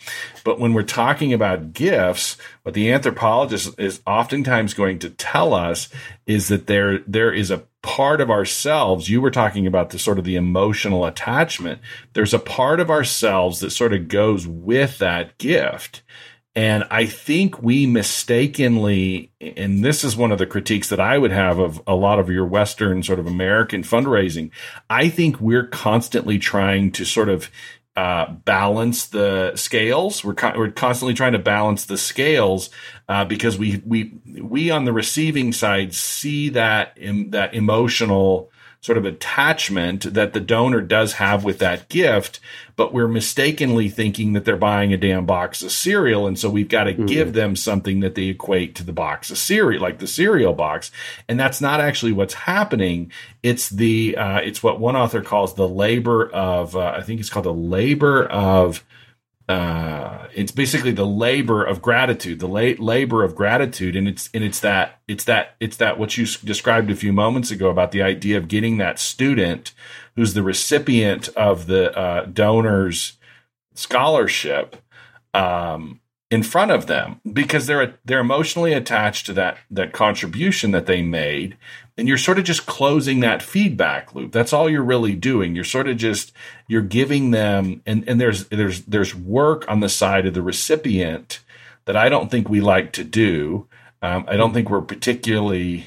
But 0.42 0.59
when 0.59 0.72
we're 0.72 0.85
talking 0.85 1.35
about 1.35 1.74
gifts, 1.74 2.38
what 2.62 2.74
the 2.74 2.92
anthropologist 2.92 3.79
is 3.79 4.00
oftentimes 4.07 4.72
going 4.72 5.00
to 5.00 5.11
tell 5.11 5.52
us 5.52 5.90
is 6.26 6.48
that 6.48 6.66
there, 6.66 7.00
there 7.00 7.33
is 7.33 7.50
a 7.50 7.64
part 7.87 8.20
of 8.20 8.33
ourselves. 8.33 9.09
You 9.09 9.20
were 9.20 9.31
talking 9.31 9.64
about 9.64 9.90
the 9.90 9.99
sort 10.01 10.18
of 10.18 10.25
the 10.25 10.35
emotional 10.35 11.05
attachment. 11.07 11.81
There's 12.14 12.35
a 12.35 12.40
part 12.40 12.81
of 12.81 12.90
ourselves 12.90 13.61
that 13.61 13.70
sort 13.70 13.92
of 13.94 14.09
goes 14.09 14.44
with 14.44 14.99
that 14.99 15.38
gift. 15.38 16.03
And 16.57 16.85
I 16.90 17.07
think 17.07 17.62
we 17.62 17.87
mistakenly, 17.87 19.31
and 19.40 19.85
this 19.85 20.03
is 20.03 20.16
one 20.16 20.33
of 20.33 20.38
the 20.38 20.46
critiques 20.46 20.88
that 20.88 20.99
I 20.99 21.16
would 21.16 21.31
have 21.31 21.59
of 21.59 21.81
a 21.87 21.94
lot 21.94 22.18
of 22.18 22.29
your 22.29 22.44
Western 22.46 23.05
sort 23.05 23.20
of 23.20 23.29
American 23.29 23.83
fundraising. 23.83 24.51
I 24.90 25.09
think 25.09 25.40
we're 25.40 25.68
constantly 25.68 26.38
trying 26.38 26.90
to 26.92 27.05
sort 27.05 27.29
of 27.29 27.51
uh, 27.96 28.30
balance 28.30 29.06
the 29.06 29.52
scales. 29.56 30.22
We're 30.22 30.35
we're 30.56 30.70
constantly 30.70 31.14
trying 31.14 31.32
to 31.32 31.38
balance 31.38 31.87
the 31.87 31.96
scales 31.96 32.68
uh, 33.09 33.24
because 33.24 33.56
we 33.56 33.82
we 33.87 34.12
we 34.42 34.70
on 34.70 34.85
the 34.85 34.92
receiving 34.92 35.52
side 35.52 35.94
see 35.94 36.50
that 36.50 36.96
in, 36.98 37.30
that 37.30 37.54
emotional 37.54 38.50
sort 38.87 38.96
of 38.96 39.05
attachment 39.05 40.14
that 40.14 40.33
the 40.33 40.38
donor 40.38 40.81
does 40.81 41.14
have 41.14 41.42
with 41.42 41.59
that 41.59 41.88
gift, 41.88 42.38
but 42.77 42.94
we're 42.94 43.09
mistakenly 43.09 43.88
thinking 43.88 44.33
that 44.33 44.44
they're 44.44 44.57
buying 44.57 44.92
a 44.92 44.96
damn 44.96 45.27
box 45.27 45.61
of 45.61 45.72
cereal. 45.72 46.29
And 46.29 46.38
so 46.38 46.49
we've 46.49 46.68
got 46.68 46.85
to 46.85 46.92
mm-hmm. 46.92 47.07
give 47.07 47.33
them 47.33 47.57
something 47.57 47.99
that 47.99 48.14
they 48.14 48.29
equate 48.29 48.77
to 48.77 48.85
the 48.85 48.92
box 48.92 49.29
of 49.33 49.38
cereal, 49.38 49.83
like 49.83 49.99
the 49.99 50.07
cereal 50.07 50.53
box. 50.53 50.92
And 51.29 51.38
that's 51.38 51.61
not 51.61 51.81
actually 51.81 52.12
what's 52.12 52.35
happening. 52.35 53.11
It's 53.42 53.68
the, 53.70 54.16
uh, 54.16 54.38
it's 54.38 54.62
what 54.62 54.79
one 54.79 54.94
author 54.94 55.20
calls 55.20 55.57
the 55.57 55.68
labor 55.68 56.31
of, 56.31 56.77
uh, 56.77 56.94
I 56.96 57.03
think 57.03 57.18
it's 57.18 57.29
called 57.29 57.46
the 57.46 57.53
labor 57.53 58.25
of, 58.25 58.85
uh, 59.48 60.26
it's 60.35 60.50
basically 60.50 60.90
the 60.90 61.06
labor 61.06 61.62
of 61.62 61.80
gratitude, 61.80 62.40
the 62.40 62.48
la- 62.48 62.85
labor 62.85 63.22
of 63.22 63.37
gratitude, 63.37 63.94
and 63.94 64.09
it's 64.09 64.28
and 64.35 64.42
it's 64.42 64.59
that 64.61 65.00
it's 65.06 65.24
that 65.24 65.54
it's 65.61 65.76
that 65.76 65.98
what 65.98 66.16
you 66.16 66.24
s- 66.24 66.37
described 66.40 66.90
a 66.90 66.96
few 66.96 67.12
moments 67.12 67.52
ago 67.52 67.70
about 67.70 67.92
the 67.92 68.02
idea 68.02 68.37
of 68.38 68.48
getting 68.48 68.78
that 68.78 68.98
student 68.98 69.72
who's 70.16 70.35
the 70.35 70.42
recipient 70.42 71.28
of 71.37 71.66
the 71.66 71.96
uh, 71.96 72.24
donor's 72.24 73.18
scholarship 73.74 74.76
um, 75.32 76.00
in 76.30 76.42
front 76.42 76.72
of 76.72 76.87
them 76.87 77.20
because 77.32 77.66
they're 77.66 77.94
they're 78.04 78.20
emotionally 78.20 78.72
attached 78.72 79.26
to 79.26 79.32
that 79.32 79.59
that 79.70 79.92
contribution 79.92 80.72
that 80.72 80.87
they 80.87 81.02
made 81.02 81.56
and 81.96 82.09
you're 82.09 82.18
sort 82.18 82.38
of 82.38 82.44
just 82.44 82.66
closing 82.66 83.20
that 83.20 83.42
feedback 83.42 84.14
loop. 84.14 84.32
That's 84.32 84.52
all 84.52 84.68
you're 84.68 84.82
really 84.82 85.14
doing. 85.14 85.54
You're 85.54 85.64
sort 85.64 85.88
of 85.88 85.96
just 85.96 86.32
you're 86.68 86.82
giving 86.82 87.30
them 87.30 87.82
and 87.87 88.09
and 88.09 88.20
there's 88.20 88.46
there's 88.48 88.82
there's 88.82 89.14
work 89.14 89.64
on 89.68 89.80
the 89.80 89.88
side 89.88 90.26
of 90.26 90.35
the 90.35 90.42
recipient 90.42 91.40
that 91.87 91.96
I 91.96 92.09
don't 92.09 92.30
think 92.30 92.48
we 92.48 92.61
like 92.61 92.92
to 92.92 93.04
do. 93.04 93.68
Um, 94.02 94.24
I 94.28 94.37
don't 94.37 94.52
think 94.52 94.68
we're 94.68 94.82
particularly 94.82 95.87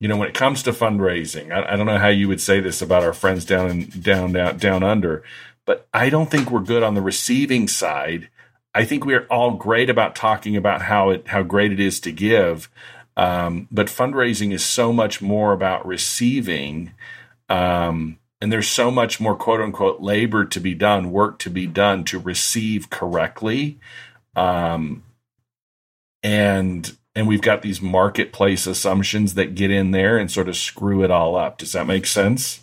you 0.00 0.08
know 0.08 0.16
when 0.16 0.28
it 0.28 0.34
comes 0.34 0.62
to 0.64 0.72
fundraising 0.72 1.52
I, 1.52 1.72
I 1.72 1.76
don't 1.76 1.86
know 1.86 1.98
how 1.98 2.08
you 2.08 2.28
would 2.28 2.40
say 2.40 2.60
this 2.60 2.82
about 2.82 3.02
our 3.02 3.14
friends 3.14 3.44
down 3.44 3.70
in 3.70 3.88
down 3.88 4.32
down 4.32 4.58
down 4.58 4.82
under 4.82 5.22
but 5.66 5.88
I 5.92 6.08
don't 6.08 6.30
think 6.30 6.50
we're 6.50 6.60
good 6.60 6.82
on 6.82 6.94
the 6.94 7.02
receiving 7.02 7.68
side. 7.68 8.30
I 8.74 8.84
think 8.84 9.04
we're 9.04 9.26
all 9.26 9.52
great 9.52 9.90
about 9.90 10.14
talking 10.14 10.56
about 10.56 10.82
how 10.82 11.10
it 11.10 11.28
how 11.28 11.42
great 11.42 11.72
it 11.72 11.80
is 11.80 12.00
to 12.00 12.12
give, 12.12 12.70
um, 13.16 13.68
but 13.70 13.86
fundraising 13.86 14.52
is 14.52 14.64
so 14.64 14.92
much 14.92 15.22
more 15.22 15.52
about 15.52 15.86
receiving, 15.86 16.92
um, 17.48 18.18
and 18.40 18.52
there's 18.52 18.68
so 18.68 18.90
much 18.90 19.20
more 19.20 19.34
quote 19.34 19.60
unquote 19.60 20.00
labor 20.00 20.44
to 20.44 20.60
be 20.60 20.74
done, 20.74 21.10
work 21.10 21.38
to 21.40 21.50
be 21.50 21.66
done 21.66 22.04
to 22.04 22.18
receive 22.18 22.90
correctly, 22.90 23.78
um, 24.34 25.02
and 26.22 26.96
and 27.14 27.26
we've 27.26 27.40
got 27.40 27.62
these 27.62 27.80
marketplace 27.80 28.66
assumptions 28.66 29.34
that 29.34 29.54
get 29.54 29.70
in 29.70 29.90
there 29.90 30.18
and 30.18 30.30
sort 30.30 30.50
of 30.50 30.56
screw 30.56 31.02
it 31.02 31.10
all 31.10 31.34
up. 31.34 31.56
Does 31.56 31.72
that 31.72 31.86
make 31.86 32.06
sense? 32.06 32.60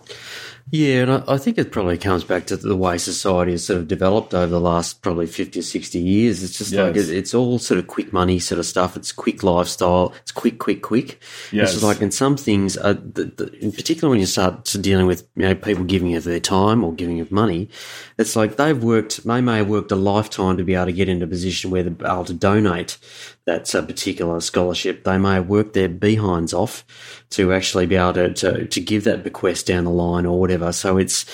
Yeah, 0.71 1.01
and 1.01 1.11
I, 1.11 1.23
I, 1.27 1.37
think 1.37 1.57
it 1.57 1.71
probably 1.71 1.97
comes 1.97 2.23
back 2.23 2.47
to 2.47 2.57
the 2.57 2.75
way 2.75 2.97
society 2.97 3.51
has 3.51 3.65
sort 3.65 3.79
of 3.79 3.87
developed 3.87 4.33
over 4.33 4.47
the 4.47 4.59
last 4.59 5.01
probably 5.01 5.27
50 5.27 5.59
or 5.59 5.61
60 5.61 5.99
years. 5.99 6.41
It's 6.41 6.57
just 6.57 6.71
yes. 6.71 6.79
like 6.79 6.95
it, 6.95 7.09
it's 7.09 7.33
all 7.33 7.59
sort 7.59 7.79
of 7.79 7.87
quick 7.87 8.13
money 8.13 8.39
sort 8.39 8.59
of 8.59 8.65
stuff. 8.65 8.95
It's 8.95 9.11
quick 9.11 9.43
lifestyle. 9.43 10.13
It's 10.21 10.31
quick, 10.31 10.59
quick, 10.59 10.81
quick. 10.81 11.21
Yes. 11.51 11.75
It's 11.75 11.83
like 11.83 12.01
in 12.01 12.11
some 12.11 12.37
things, 12.37 12.77
uh, 12.77 12.93
the, 12.93 13.25
the, 13.25 13.53
in 13.59 13.71
particular 13.71 14.09
when 14.09 14.19
you 14.19 14.25
start 14.25 14.65
dealing 14.81 15.05
with 15.05 15.27
you 15.35 15.43
know, 15.43 15.55
people 15.55 15.83
giving 15.83 16.15
of 16.15 16.23
their 16.23 16.39
time 16.39 16.83
or 16.83 16.93
giving 16.93 17.19
of 17.19 17.31
money, 17.31 17.69
it's 18.17 18.35
like 18.35 18.55
they've 18.55 18.81
worked, 18.81 19.23
they 19.25 19.41
may 19.41 19.57
have 19.57 19.69
worked 19.69 19.91
a 19.91 19.95
lifetime 19.95 20.57
to 20.57 20.63
be 20.63 20.75
able 20.75 20.85
to 20.85 20.93
get 20.93 21.09
into 21.09 21.25
a 21.25 21.29
position 21.29 21.71
where 21.71 21.83
they're 21.83 22.07
able 22.11 22.25
to 22.25 22.33
donate 22.33 22.97
that 23.45 23.73
uh, 23.75 23.81
particular 23.81 24.39
scholarship. 24.39 25.03
They 25.03 25.17
may 25.17 25.33
have 25.35 25.49
worked 25.49 25.73
their 25.73 25.89
behinds 25.89 26.53
off 26.53 26.85
to 27.31 27.51
actually 27.51 27.85
be 27.85 27.95
able 27.95 28.13
to, 28.13 28.33
to, 28.33 28.67
to 28.67 28.81
give 28.81 29.03
that 29.03 29.23
bequest 29.23 29.67
down 29.67 29.83
the 29.83 29.91
line 29.91 30.25
or 30.25 30.39
whatever. 30.39 30.71
So 30.71 30.97
it's, 30.97 31.25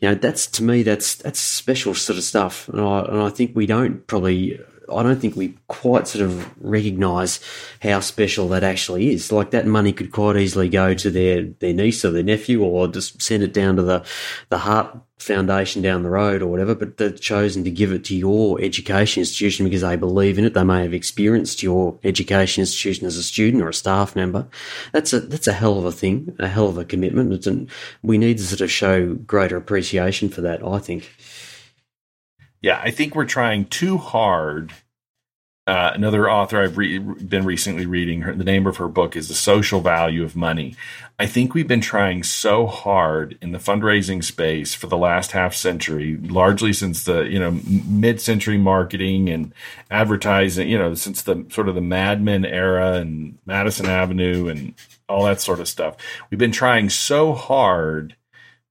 you 0.00 0.08
know, 0.08 0.14
that's 0.14 0.46
to 0.46 0.62
me, 0.62 0.82
that's, 0.82 1.16
that's 1.16 1.40
special 1.40 1.94
sort 1.94 2.18
of 2.18 2.24
stuff. 2.24 2.68
And 2.68 2.80
I, 2.80 3.00
and 3.00 3.20
I 3.20 3.28
think 3.28 3.54
we 3.54 3.66
don't 3.66 4.06
probably, 4.06 4.58
I 4.92 5.02
don't 5.02 5.20
think 5.20 5.36
we 5.36 5.54
quite 5.68 6.08
sort 6.08 6.24
of 6.24 6.54
recognise 6.62 7.40
how 7.82 8.00
special 8.00 8.48
that 8.48 8.64
actually 8.64 9.12
is. 9.12 9.32
Like 9.32 9.50
that 9.50 9.66
money 9.66 9.92
could 9.92 10.12
quite 10.12 10.36
easily 10.36 10.68
go 10.68 10.94
to 10.94 11.10
their, 11.10 11.42
their 11.42 11.72
niece 11.72 12.04
or 12.04 12.10
their 12.10 12.22
nephew 12.22 12.62
or 12.62 12.88
just 12.88 13.20
send 13.20 13.42
it 13.42 13.52
down 13.52 13.76
to 13.76 13.82
the, 13.82 14.04
the 14.48 14.58
heart 14.58 14.96
foundation 15.18 15.82
down 15.82 16.02
the 16.02 16.10
road 16.10 16.42
or 16.42 16.46
whatever, 16.46 16.74
but 16.74 16.96
they've 16.96 17.20
chosen 17.20 17.64
to 17.64 17.70
give 17.70 17.92
it 17.92 18.04
to 18.04 18.16
your 18.16 18.60
education 18.60 19.20
institution 19.20 19.64
because 19.66 19.82
they 19.82 19.96
believe 19.96 20.38
in 20.38 20.44
it. 20.44 20.54
They 20.54 20.64
may 20.64 20.82
have 20.82 20.94
experienced 20.94 21.62
your 21.62 21.98
education 22.04 22.62
institution 22.62 23.06
as 23.06 23.16
a 23.16 23.22
student 23.22 23.62
or 23.62 23.68
a 23.68 23.74
staff 23.74 24.14
member. 24.14 24.46
That's 24.92 25.12
a 25.12 25.20
that's 25.20 25.48
a 25.48 25.52
hell 25.52 25.78
of 25.78 25.84
a 25.84 25.92
thing, 25.92 26.36
a 26.38 26.48
hell 26.48 26.68
of 26.68 26.78
a 26.78 26.84
commitment. 26.84 27.46
And 27.46 27.68
we 28.02 28.16
need 28.16 28.38
to 28.38 28.44
sort 28.44 28.60
of 28.60 28.70
show 28.70 29.14
greater 29.14 29.56
appreciation 29.56 30.28
for 30.28 30.40
that. 30.42 30.64
I 30.64 30.78
think. 30.78 31.10
Yeah, 32.60 32.80
I 32.82 32.90
think 32.90 33.14
we're 33.14 33.24
trying 33.24 33.66
too 33.66 33.98
hard 33.98 34.72
uh, 35.68 35.92
another 35.92 36.30
author 36.30 36.62
I've 36.62 36.78
re- 36.78 36.98
been 36.98 37.44
recently 37.44 37.84
reading, 37.84 38.22
her, 38.22 38.34
the 38.34 38.42
name 38.42 38.66
of 38.66 38.78
her 38.78 38.88
book 38.88 39.14
is 39.14 39.28
The 39.28 39.34
Social 39.34 39.82
Value 39.82 40.24
of 40.24 40.34
Money. 40.34 40.74
I 41.18 41.26
think 41.26 41.52
we've 41.52 41.68
been 41.68 41.82
trying 41.82 42.22
so 42.22 42.66
hard 42.66 43.36
in 43.42 43.52
the 43.52 43.58
fundraising 43.58 44.24
space 44.24 44.72
for 44.72 44.86
the 44.86 44.96
last 44.96 45.32
half 45.32 45.54
century, 45.54 46.16
largely 46.16 46.72
since 46.72 47.04
the, 47.04 47.24
you 47.24 47.38
know, 47.38 47.60
mid 47.86 48.18
century 48.18 48.56
marketing 48.56 49.28
and 49.28 49.52
advertising, 49.90 50.70
you 50.70 50.78
know, 50.78 50.94
since 50.94 51.20
the 51.20 51.44
sort 51.50 51.68
of 51.68 51.74
the 51.74 51.82
Mad 51.82 52.22
Men 52.22 52.46
era 52.46 52.94
and 52.94 53.36
Madison 53.44 53.84
Avenue 53.84 54.48
and 54.48 54.72
all 55.06 55.24
that 55.24 55.42
sort 55.42 55.60
of 55.60 55.68
stuff. 55.68 55.98
We've 56.30 56.40
been 56.40 56.50
trying 56.50 56.88
so 56.88 57.34
hard 57.34 58.16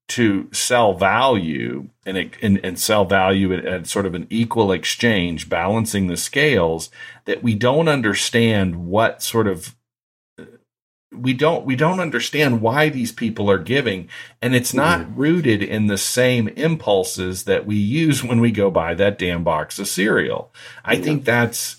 to 0.09 0.47
sell 0.53 0.93
value 0.93 1.89
and, 2.05 2.17
and, 2.41 2.59
and 2.63 2.79
sell 2.79 3.05
value 3.05 3.53
at, 3.53 3.65
at, 3.65 3.87
sort 3.87 4.05
of 4.05 4.15
an 4.15 4.25
equal 4.29 4.71
exchange, 4.71 5.49
balancing 5.49 6.07
the 6.07 6.17
scales 6.17 6.89
that 7.25 7.43
we 7.43 7.53
don't 7.53 7.89
understand 7.89 8.87
what 8.87 9.21
sort 9.21 9.47
of 9.47 9.75
we 11.11 11.33
don't 11.33 11.65
we 11.65 11.75
don't 11.75 11.99
understand 11.99 12.61
why 12.61 12.89
these 12.89 13.11
people 13.11 13.49
are 13.49 13.57
giving 13.57 14.09
and 14.41 14.53
it's 14.53 14.73
not 14.73 14.99
mm-hmm. 14.99 15.19
rooted 15.19 15.63
in 15.63 15.87
the 15.87 15.97
same 15.97 16.49
impulses 16.49 17.45
that 17.45 17.65
we 17.65 17.75
use 17.75 18.23
when 18.23 18.39
we 18.39 18.51
go 18.51 18.69
buy 18.69 18.93
that 18.93 19.17
damn 19.17 19.43
box 19.43 19.79
of 19.79 19.87
cereal. 19.87 20.53
I 20.83 20.97
think 20.97 21.25
that's 21.25 21.77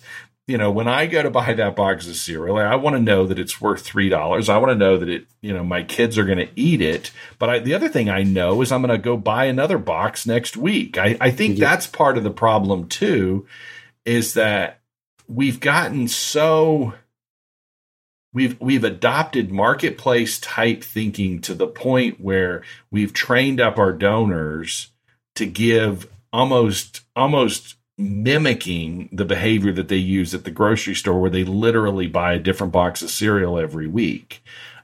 you 0.48 0.56
know, 0.56 0.70
when 0.70 0.88
I 0.88 1.06
go 1.06 1.22
to 1.22 1.30
buy 1.30 1.52
that 1.52 1.76
box 1.76 2.08
of 2.08 2.16
cereal, 2.16 2.56
I 2.56 2.74
want 2.74 2.96
to 2.96 3.02
know 3.02 3.26
that 3.26 3.38
it's 3.38 3.60
worth 3.60 3.82
three 3.82 4.08
dollars. 4.08 4.48
I 4.48 4.56
want 4.56 4.70
to 4.70 4.78
know 4.78 4.96
that 4.96 5.08
it, 5.08 5.26
you 5.42 5.52
know, 5.52 5.62
my 5.62 5.82
kids 5.82 6.16
are 6.16 6.24
going 6.24 6.38
to 6.38 6.48
eat 6.56 6.80
it. 6.80 7.12
But 7.38 7.50
I, 7.50 7.58
the 7.58 7.74
other 7.74 7.90
thing 7.90 8.08
I 8.08 8.22
know 8.22 8.62
is 8.62 8.72
I'm 8.72 8.80
going 8.80 8.96
to 8.96 9.02
go 9.02 9.18
buy 9.18 9.44
another 9.44 9.76
box 9.76 10.26
next 10.26 10.56
week. 10.56 10.96
I, 10.96 11.18
I 11.20 11.30
think 11.30 11.58
yeah. 11.58 11.68
that's 11.68 11.86
part 11.86 12.16
of 12.16 12.24
the 12.24 12.30
problem 12.30 12.88
too, 12.88 13.46
is 14.06 14.32
that 14.34 14.80
we've 15.28 15.60
gotten 15.60 16.08
so 16.08 16.94
we've 18.32 18.58
we've 18.58 18.84
adopted 18.84 19.52
marketplace 19.52 20.40
type 20.40 20.82
thinking 20.82 21.42
to 21.42 21.52
the 21.52 21.66
point 21.66 22.22
where 22.22 22.62
we've 22.90 23.12
trained 23.12 23.60
up 23.60 23.76
our 23.76 23.92
donors 23.92 24.92
to 25.34 25.44
give 25.44 26.08
almost 26.32 27.02
almost 27.14 27.77
mimicking 27.98 29.08
the 29.12 29.24
behavior 29.24 29.72
that 29.72 29.88
they 29.88 29.96
use 29.96 30.32
at 30.32 30.44
the 30.44 30.50
grocery 30.52 30.94
store 30.94 31.20
where 31.20 31.30
they 31.30 31.42
literally 31.42 32.06
buy 32.06 32.32
a 32.32 32.38
different 32.38 32.72
box 32.72 33.02
of 33.02 33.10
cereal 33.10 33.58
every 33.58 33.88
week. 33.88 34.42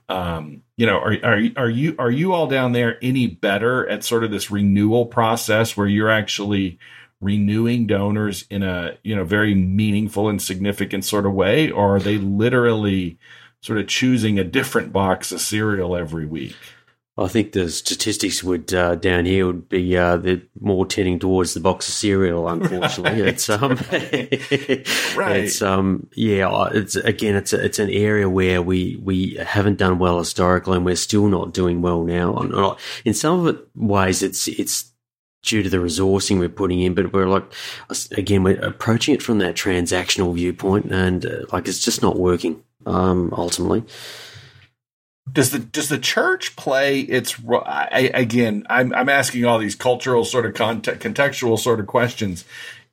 Um, 0.09 0.63
you 0.77 0.85
know, 0.85 0.99
are, 0.99 1.17
are, 1.23 1.41
are 1.57 1.71
you, 1.71 1.95
are 1.99 2.11
you 2.11 2.33
all 2.33 2.49
down 2.49 2.73
there 2.73 2.99
any 3.01 3.29
better 3.29 3.89
at 3.89 4.05
sort 4.05 4.25
of 4.25 4.33
this 4.33 4.51
renewal 4.51 5.07
process 5.07 5.77
where 5.77 5.87
you're 5.87 6.11
actually 6.11 6.79
renewing 7.21 7.87
donors 7.87 8.45
in 8.51 8.63
a, 8.63 8.99
you 9.03 9.15
know, 9.15 9.25
very 9.25 9.55
meaningful 9.55 10.29
and 10.29 10.43
significant 10.43 11.05
sort 11.05 11.25
of 11.25 11.33
way? 11.33 11.71
Or 11.71 11.97
are 11.97 12.01
they 12.01 12.19
literally 12.19 13.17
sort 13.61 13.79
of 13.79 13.87
choosing 13.87 14.39
a 14.39 14.45
different 14.45 14.93
box 14.93 15.33
of 15.33 15.41
cereal 15.41 15.97
every 15.97 16.27
week? 16.27 16.57
I 17.17 17.29
think 17.29 17.53
the 17.53 17.71
statistics 17.71 18.43
would 18.43 18.75
uh, 18.75 18.97
down 18.97 19.25
here 19.25 19.47
would 19.47 19.69
be 19.69 19.97
uh, 19.97 20.17
they're 20.17 20.43
more 20.59 20.85
tending 20.85 21.21
towards 21.21 21.55
the 21.55 21.61
box 21.61 21.87
of 21.89 21.95
cereal. 21.95 22.49
Unfortunately, 22.49 23.23
right. 23.23 23.29
it's 23.29 23.49
um, 23.49 23.71
right. 25.17 25.37
It's 25.37 25.63
um, 25.63 26.09
yeah. 26.17 26.69
It's 26.73 26.97
again, 26.97 27.37
it's 27.37 27.53
a, 27.53 27.65
it's 27.65 27.79
an 27.79 27.91
area 27.91 28.29
where 28.29 28.61
we 28.61 29.01
we 29.01 29.35
haven't 29.35 29.79
done 29.79 30.01
well 30.01 30.19
historically, 30.19 30.77
and 30.77 30.85
we're 30.85 30.97
still 30.97 31.29
not 31.29 31.55
doing 31.55 31.83
well 31.83 32.03
now. 32.03 32.77
In 33.05 33.15
some 33.15 33.41
of 33.41 33.55
it 33.55 33.65
ways, 33.77 34.21
it's 34.25 34.49
it's 34.49 34.91
due 35.45 35.63
to 35.63 35.71
the 35.71 35.77
resourcing 35.77 36.41
we're 36.41 36.49
putting 36.49 36.81
in, 36.81 36.95
but 36.95 37.13
we're 37.13 37.29
like 37.29 37.45
again, 38.11 38.43
we're 38.43 38.61
approaching 38.61 39.15
it 39.15 39.23
from 39.23 39.39
that 39.39 39.55
transactional 39.55 40.35
viewpoint, 40.35 40.91
and 40.91 41.27
uh, 41.27 41.45
like 41.53 41.69
it's 41.69 41.79
just 41.79 42.03
not 42.03 42.19
working. 42.19 42.65
Um, 42.87 43.33
ultimately 43.35 43.83
does 45.31 45.51
the 45.51 45.59
does 45.59 45.89
the 45.89 45.99
church 45.99 46.55
play 46.55 47.01
its 47.01 47.37
I, 47.49 48.11
again 48.13 48.67
I'm 48.69 48.95
I'm 48.95 49.09
asking 49.09 49.45
all 49.45 49.59
these 49.59 49.75
cultural 49.75 50.25
sort 50.25 50.45
of 50.45 50.55
context, 50.55 51.01
contextual 51.01 51.59
sort 51.59 51.81
of 51.81 51.87
questions 51.87 52.45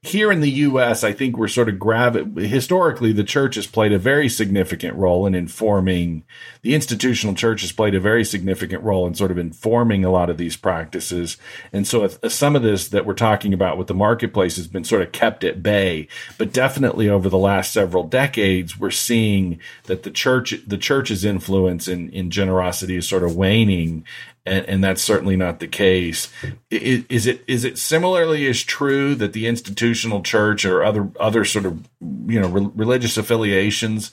here 0.04 0.32
in 0.32 0.42
the 0.42 0.50
U.S., 0.50 1.04
I 1.04 1.14
think 1.14 1.38
we're 1.38 1.48
sort 1.48 1.70
of 1.70 1.78
gravi- 1.78 2.48
historically 2.48 3.14
the 3.14 3.24
church 3.24 3.54
has 3.54 3.68
played 3.68 3.94
a 3.94 4.00
very 4.00 4.30
significant 4.30 4.96
role 4.96 5.28
in 5.28 5.36
informing 5.36 6.24
the 6.64 6.74
institutional 6.74 7.36
church 7.36 7.62
has 7.62 7.72
played 7.72 7.94
a 7.94 8.00
very 8.00 8.26
significant 8.26 8.84
role 8.84 9.06
in 9.06 9.14
sort 9.14 9.30
of 9.30 9.38
informing 9.38 10.04
a 10.04 10.12
lot 10.12 10.30
of 10.30 10.38
these 10.38 10.58
practices. 10.58 11.38
And 11.72 11.88
so 11.88 12.04
if, 12.04 12.18
if 12.24 12.32
some 12.32 12.56
of 12.56 12.64
this 12.64 12.88
that 12.90 13.06
we're 13.06 13.14
talking 13.14 13.54
about 13.54 13.78
with 13.78 13.86
the 13.86 13.94
marketplace 13.94 14.56
has 14.56 14.68
been 14.68 14.84
sort 14.84 15.04
of 15.04 15.12
kept 15.12 15.44
at 15.44 15.62
bay, 15.62 16.08
but 16.40 16.52
definitely 16.52 17.08
over 17.08 17.30
the 17.30 17.38
last 17.38 17.72
several 17.72 18.04
decades, 18.04 18.80
we're 18.80 18.90
seeing 18.90 19.60
that 19.84 20.02
the 20.02 20.12
church, 20.12 20.56
the 20.66 20.78
church's 20.80 21.24
influence 21.24 21.88
in, 21.88 22.10
in 22.10 22.32
generosity 22.32 22.96
is 22.96 23.08
sort 23.08 23.24
of 23.24 23.36
waning 23.36 24.04
and, 24.46 24.66
and 24.66 24.84
that's 24.84 25.02
certainly 25.02 25.36
not 25.36 25.60
the 25.60 25.68
case. 25.68 26.30
Is, 26.70 27.06
is, 27.10 27.28
it 27.28 27.44
is 27.48 27.64
it 27.64 27.78
similarly 27.78 28.48
as 28.48 28.64
true 28.64 29.16
that 29.16 29.34
the 29.34 29.48
institutional 29.48 30.22
church 30.22 30.66
or 30.66 30.84
other 30.84 31.10
other 31.20 31.46
sort 31.46 31.66
of 31.66 31.88
you 32.02 32.40
know 32.40 32.48
re- 32.48 32.72
religious 32.76 33.18
affiliations 33.18 34.12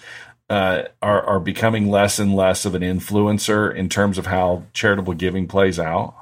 uh, 0.51 0.85
are 1.03 1.23
are 1.23 1.41
becoming 1.41 1.91
less 1.91 2.19
and 2.19 2.35
less 2.35 2.65
of 2.65 2.75
an 2.75 2.83
influencer 2.83 3.75
in 3.75 3.89
terms 3.89 4.19
of 4.19 4.27
how 4.27 4.65
charitable 4.73 5.15
giving 5.15 5.49
plays 5.49 5.79
out? 5.79 6.15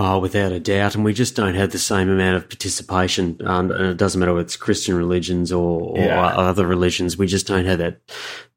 Oh, 0.00 0.20
without 0.20 0.52
a 0.52 0.60
doubt. 0.60 0.94
And 0.94 1.04
we 1.04 1.12
just 1.12 1.34
don't 1.34 1.56
have 1.56 1.72
the 1.72 1.78
same 1.78 2.08
amount 2.08 2.36
of 2.36 2.48
participation. 2.48 3.36
Um, 3.44 3.72
and 3.72 3.86
it 3.86 3.96
doesn't 3.96 4.20
matter 4.20 4.32
whether 4.32 4.44
it's 4.44 4.56
Christian 4.56 4.94
religions 4.94 5.50
or, 5.50 5.80
or 5.80 5.98
yeah. 5.98 6.24
other 6.24 6.68
religions. 6.68 7.18
We 7.18 7.26
just 7.26 7.48
don't 7.48 7.64
have 7.64 7.78
that, 7.80 7.98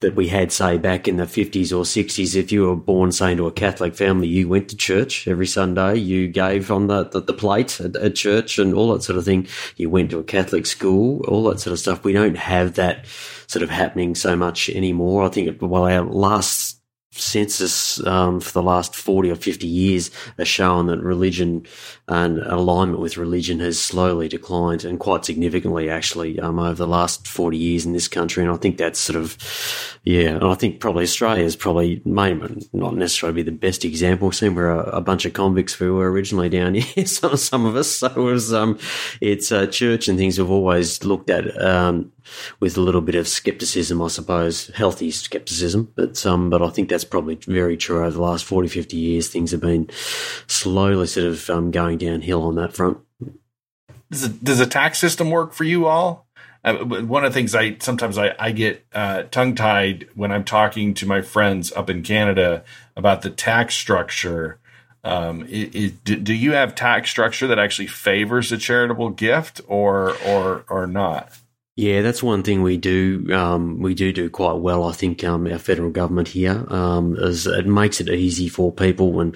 that 0.02 0.14
we 0.14 0.28
had, 0.28 0.52
say, 0.52 0.78
back 0.78 1.08
in 1.08 1.18
the 1.18 1.24
50s 1.24 1.72
or 1.72 1.82
60s. 1.82 2.36
If 2.36 2.52
you 2.52 2.68
were 2.68 2.76
born, 2.76 3.12
say, 3.12 3.32
into 3.32 3.48
a 3.48 3.52
Catholic 3.52 3.96
family, 3.96 4.28
you 4.28 4.48
went 4.48 4.70
to 4.70 4.78
church 4.78 5.28
every 5.28 5.48
Sunday. 5.48 5.96
You 5.96 6.28
gave 6.28 6.70
on 6.70 6.86
the, 6.86 7.06
the, 7.06 7.22
the 7.22 7.34
plate 7.34 7.82
at, 7.82 7.96
at 7.96 8.14
church 8.14 8.60
and 8.60 8.76
all 8.76 8.94
that 8.94 9.02
sort 9.02 9.18
of 9.18 9.26
thing. 9.26 9.48
You 9.78 9.90
went 9.90 10.12
to 10.12 10.20
a 10.20 10.24
Catholic 10.24 10.68
school, 10.68 11.26
all 11.28 11.46
that 11.46 11.60
sort 11.60 11.72
of 11.72 11.80
stuff. 11.80 12.04
We 12.04 12.14
don't 12.14 12.38
have 12.38 12.76
that 12.76 13.08
sort 13.48 13.64
of 13.64 13.72
happening 13.72 14.14
so 14.14 14.36
much 14.36 14.70
anymore. 14.70 15.24
I 15.24 15.30
think, 15.30 15.60
well, 15.60 15.86
our 15.86 16.04
last 16.04 16.81
census 17.14 18.06
um, 18.08 18.40
for 18.40 18.54
the 18.54 18.64
last 18.64 18.96
40 18.96 19.32
or 19.32 19.36
50 19.36 19.68
years 19.68 20.12
has 20.38 20.48
shown 20.48 20.88
that 20.88 21.02
religion 21.02 21.66
and 22.08 22.40
alignment 22.40 23.02
with 23.02 23.18
religion 23.18 23.60
has 23.60 23.80
slowly 23.80 24.30
declined 24.30 24.86
and 24.86 24.98
quite 24.98 25.26
significantly 25.26 25.90
actually 25.90 26.40
um, 26.40 26.58
over 26.58 26.76
the 26.76 26.88
last 26.88 27.28
40 27.28 27.58
years 27.58 27.86
in 27.86 27.92
this 27.92 28.08
country. 28.08 28.44
And 28.44 28.52
I 28.52 28.56
think 28.56 28.78
that's 28.78 29.00
sort 29.00 29.18
of 29.18 29.38
yeah 30.04 30.30
and 30.30 30.46
I 30.46 30.56
think 30.56 30.80
probably 30.80 31.04
Australia 31.04 31.44
is 31.44 31.56
probably 31.56 32.02
may 32.06 32.34
not 32.72 32.96
necessarily 32.96 33.44
be 33.44 33.44
the 33.44 33.52
best 33.52 33.84
example. 33.84 34.32
Seeing 34.32 34.56
we're 34.56 34.70
a, 34.70 34.98
a, 34.98 35.02
bunch 35.02 35.26
of 35.26 35.34
convicts 35.34 35.74
who 35.74 35.96
were 35.96 36.10
originally 36.10 36.50
down 36.50 36.74
here 36.76 37.06
some, 37.06 37.36
some 37.36 37.66
of 37.66 37.76
us. 37.76 37.92
So 37.92 38.08
it 38.08 38.16
was 38.16 38.54
um, 38.54 38.80
it's 39.20 39.52
uh, 39.52 39.68
church 39.68 40.08
and 40.08 40.18
things 40.18 40.40
we've 40.40 40.50
always 40.50 41.04
looked 41.04 41.30
at 41.30 41.62
um, 41.62 42.12
with 42.60 42.78
a 42.78 42.82
little 42.82 43.02
bit 43.02 43.16
of 43.16 43.28
skepticism, 43.28 44.02
I 44.02 44.08
suppose, 44.08 44.68
healthy 44.68 45.12
skepticism. 45.12 45.92
But 45.96 46.26
um, 46.26 46.50
but 46.50 46.62
I 46.62 46.70
think 46.70 46.90
that's 46.90 47.04
probably 47.04 47.36
very 47.36 47.78
true 47.78 48.00
over 48.00 48.12
the 48.12 48.22
last 48.22 48.46
40, 48.46 48.68
50 48.68 48.98
years. 48.98 49.28
Things 49.28 49.52
have 49.52 49.62
been 49.62 49.90
slowly 50.48 51.08
sort 51.08 51.28
of 51.28 51.50
um, 51.50 51.72
going 51.72 51.98
downhill 51.98 52.44
on 52.44 52.56
that 52.56 52.74
front. 52.74 53.00
Does, 54.10 54.28
does 54.28 54.60
the 54.60 54.66
tax 54.66 55.00
system 55.00 55.30
work 55.30 55.54
for 55.54 55.64
you 55.64 55.86
all? 55.86 56.28
Uh, 56.64 56.76
one 56.76 57.26
of 57.26 57.32
the 57.32 57.34
things 57.34 57.56
I 57.56 57.78
sometimes 57.80 58.18
I, 58.18 58.36
I 58.38 58.52
get 58.52 58.86
uh, 58.94 59.24
tongue 59.24 59.56
tied 59.56 60.08
when 60.14 60.32
I'm 60.32 60.44
talking 60.44 60.94
to 60.96 61.08
my 61.08 61.22
friends 61.22 61.72
up 61.72 61.90
in 61.90 62.04
Canada 62.04 62.64
about 62.96 63.24
the 63.24 63.32
tax 63.32 63.74
structure. 63.74 64.60
Um, 65.04 65.44
it, 65.50 65.76
it, 65.76 66.04
do, 66.04 66.16
do 66.18 66.34
you 66.34 66.52
have 66.52 66.76
tax 66.76 67.10
structure 67.10 67.48
that 67.48 67.58
actually 67.58 67.88
favors 67.88 68.52
a 68.52 68.58
charitable 68.58 69.10
gift 69.10 69.62
or 69.68 70.16
or 70.24 70.64
or 70.70 70.86
not? 70.86 71.36
Yeah, 71.82 72.04
that's 72.04 72.22
one 72.22 72.44
thing 72.44 72.62
we 72.62 72.78
do. 72.78 73.26
Um, 73.34 73.80
we 73.80 73.96
do 73.96 74.14
do 74.14 74.30
quite 74.30 74.60
well, 74.60 74.84
I 74.84 74.92
think. 74.92 75.24
Um, 75.24 75.48
our 75.48 75.58
federal 75.58 75.90
government 75.90 76.28
here 76.28 76.64
um, 76.72 77.16
is 77.18 77.48
it 77.48 77.66
makes 77.66 78.00
it 78.00 78.08
easy 78.08 78.50
for 78.50 78.72
people 78.72 79.12
when 79.14 79.34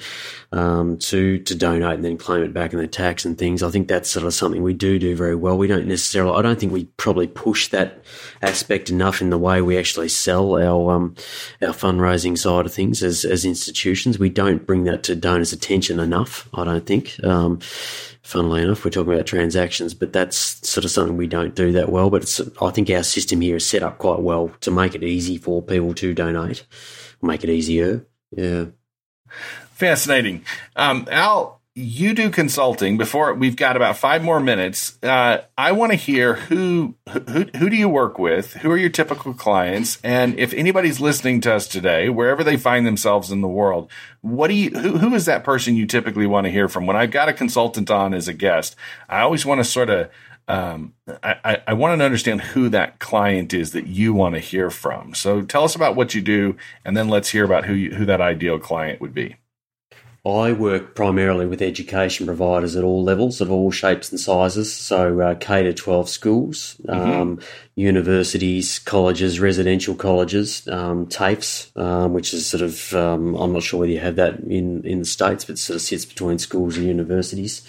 um, 0.51 0.99
to 0.99 1.39
to 1.39 1.55
donate 1.55 1.95
and 1.95 2.05
then 2.05 2.19
claim 2.19 2.43
it 2.43 2.53
back 2.53 2.71
in 2.71 2.77
their 2.77 2.87
tax 2.87 3.25
and 3.25 3.35
things. 3.35 3.63
I 3.63 3.71
think 3.71 3.87
that's 3.87 4.11
sort 4.11 4.27
of 4.27 4.33
something 4.35 4.61
we 4.61 4.75
do 4.75 4.99
do 4.99 5.15
very 5.15 5.33
well. 5.33 5.57
We 5.57 5.65
don't 5.65 5.87
necessarily. 5.87 6.37
I 6.37 6.43
don't 6.43 6.59
think 6.59 6.71
we 6.71 6.85
probably 6.97 7.25
push 7.25 7.69
that 7.69 8.03
aspect 8.43 8.91
enough 8.91 9.21
in 9.21 9.31
the 9.31 9.39
way 9.39 9.63
we 9.63 9.79
actually 9.79 10.09
sell 10.09 10.55
our 10.55 10.91
um, 10.93 11.15
our 11.63 11.69
fundraising 11.69 12.37
side 12.37 12.67
of 12.67 12.71
things 12.71 13.01
as 13.01 13.25
as 13.25 13.43
institutions. 13.43 14.19
We 14.19 14.29
don't 14.29 14.67
bring 14.67 14.83
that 14.83 15.01
to 15.05 15.15
donors' 15.15 15.51
attention 15.51 15.99
enough. 15.99 16.47
I 16.53 16.63
don't 16.63 16.85
think. 16.85 17.19
Funnily 18.25 18.63
enough, 18.63 18.83
we're 18.83 18.89
talking 18.89 19.13
about 19.13 19.27
transactions, 19.27 19.93
but 19.93 20.11
that's 20.11 20.35
sort 20.67 20.83
of 20.83 20.89
something 20.89 21.15
we 21.15 21.27
don't 21.27 21.53
do 21.53 21.71
that 21.73 21.89
well. 21.89 22.09
But 22.09 22.39
I 22.59 22.71
think 22.71 22.89
our 22.89 23.03
system 23.03 23.39
here 23.39 23.57
is 23.57 23.69
set 23.69 23.83
up 23.83 23.99
quite 23.99 24.19
well 24.19 24.49
to 24.61 24.71
make 24.71 24.95
it 24.95 25.03
easy 25.03 25.37
for 25.37 25.61
people 25.61 25.93
to 25.93 26.11
donate, 26.11 26.65
make 27.21 27.43
it 27.43 27.51
easier. 27.51 28.03
Yeah. 28.31 28.65
Fascinating. 29.73 30.43
Um, 30.75 31.07
Al, 31.11 31.61
you 31.77 32.13
do 32.13 32.29
consulting 32.29 32.97
before 32.97 33.33
we've 33.33 33.57
got 33.57 33.75
about 33.75 33.97
five 33.97 34.23
more 34.23 34.39
minutes. 34.39 34.97
Uh, 35.03 35.39
I 35.57 35.73
want 35.73 35.91
to 35.91 35.97
hear 35.97 36.35
who, 36.35 36.95
who, 37.09 37.45
who 37.57 37.69
do 37.69 37.75
you 37.75 37.89
work 37.89 38.17
with? 38.17 38.53
Who 38.53 38.71
are 38.71 38.77
your 38.77 38.89
typical 38.89 39.33
clients? 39.33 39.99
And 40.01 40.39
if 40.39 40.53
anybody's 40.53 41.01
listening 41.01 41.41
to 41.41 41.53
us 41.53 41.67
today, 41.67 42.07
wherever 42.07 42.45
they 42.45 42.55
find 42.55 42.87
themselves 42.87 43.29
in 43.29 43.41
the 43.41 43.49
world, 43.49 43.91
what 44.21 44.47
do 44.47 44.53
you, 44.53 44.69
who, 44.69 44.99
who 44.99 45.13
is 45.13 45.25
that 45.25 45.43
person 45.43 45.75
you 45.75 45.85
typically 45.85 46.25
want 46.25 46.45
to 46.45 46.51
hear 46.51 46.69
from? 46.69 46.87
When 46.87 46.95
I've 46.95 47.11
got 47.11 47.27
a 47.27 47.33
consultant 47.33 47.91
on 47.91 48.13
as 48.13 48.29
a 48.29 48.33
guest, 48.33 48.77
I 49.09 49.19
always 49.19 49.45
want 49.45 49.59
to 49.59 49.65
sort 49.65 49.89
of, 49.89 50.09
um, 50.47 50.93
I, 51.21 51.61
I 51.67 51.73
want 51.73 51.99
to 51.99 52.05
understand 52.05 52.39
who 52.39 52.69
that 52.69 52.99
client 52.99 53.53
is 53.53 53.73
that 53.73 53.87
you 53.87 54.13
want 54.13 54.35
to 54.35 54.39
hear 54.39 54.69
from. 54.69 55.13
So 55.13 55.41
tell 55.41 55.65
us 55.65 55.75
about 55.75 55.97
what 55.97 56.15
you 56.15 56.21
do, 56.21 56.55
and 56.85 56.95
then 56.95 57.09
let's 57.09 57.29
hear 57.29 57.43
about 57.43 57.65
who 57.65 57.73
you, 57.73 57.95
who 57.95 58.05
that 58.05 58.21
ideal 58.21 58.59
client 58.59 59.01
would 59.01 59.13
be. 59.13 59.35
I 60.25 60.53
work 60.53 60.95
primarily 60.95 61.45
with 61.45 61.61
education 61.61 62.25
providers 62.25 62.75
at 62.75 62.83
all 62.83 63.03
levels, 63.03 63.41
of 63.41 63.51
all 63.51 63.69
shapes 63.69 64.09
and 64.09 64.19
sizes. 64.19 64.73
So 64.73 65.19
uh, 65.19 65.35
K 65.35 65.61
to 65.63 65.73
12 65.73 66.09
schools, 66.09 66.77
mm-hmm. 66.83 67.11
um, 67.11 67.39
universities, 67.75 68.79
colleges, 68.79 69.39
residential 69.39 69.93
colleges, 69.93 70.67
um, 70.67 71.05
TAFEs, 71.05 71.77
um, 71.77 72.13
which 72.13 72.33
is 72.33 72.47
sort 72.47 72.61
of, 72.61 72.93
um, 72.95 73.35
I'm 73.35 73.53
not 73.53 73.61
sure 73.61 73.81
whether 73.81 73.91
you 73.91 73.99
have 73.99 74.15
that 74.15 74.39
in, 74.39 74.83
in 74.83 74.99
the 74.99 75.05
States, 75.05 75.45
but 75.45 75.59
sort 75.59 75.75
of 75.75 75.81
sits 75.81 76.05
between 76.05 76.39
schools 76.39 76.75
and 76.75 76.87
universities 76.87 77.61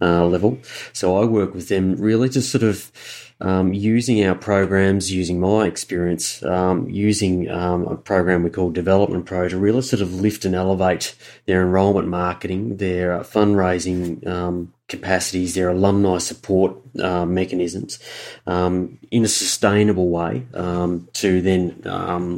uh, 0.00 0.24
level. 0.26 0.58
So 0.92 1.16
I 1.16 1.24
work 1.24 1.54
with 1.54 1.68
them 1.68 1.96
really 1.96 2.28
to 2.28 2.40
sort 2.40 2.62
of 2.62 2.92
um, 3.40 3.72
using 3.72 4.24
our 4.24 4.34
programs, 4.34 5.12
using 5.12 5.38
my 5.38 5.66
experience, 5.66 6.42
um, 6.42 6.88
using 6.88 7.50
um, 7.50 7.86
a 7.86 7.96
program 7.96 8.42
we 8.42 8.50
call 8.50 8.70
Development 8.70 9.26
Pro 9.26 9.48
to 9.48 9.58
really 9.58 9.82
sort 9.82 10.00
of 10.00 10.14
lift 10.14 10.44
and 10.44 10.54
elevate 10.54 11.14
their 11.46 11.62
enrolment 11.62 12.08
marketing, 12.08 12.78
their 12.78 13.20
fundraising 13.20 14.26
um, 14.26 14.72
capacities, 14.88 15.54
their 15.54 15.68
alumni 15.68 16.18
support 16.18 16.76
uh, 17.00 17.26
mechanisms 17.26 17.98
um, 18.46 18.98
in 19.10 19.24
a 19.24 19.28
sustainable 19.28 20.08
way 20.08 20.46
to 20.52 21.42
then 21.42 21.80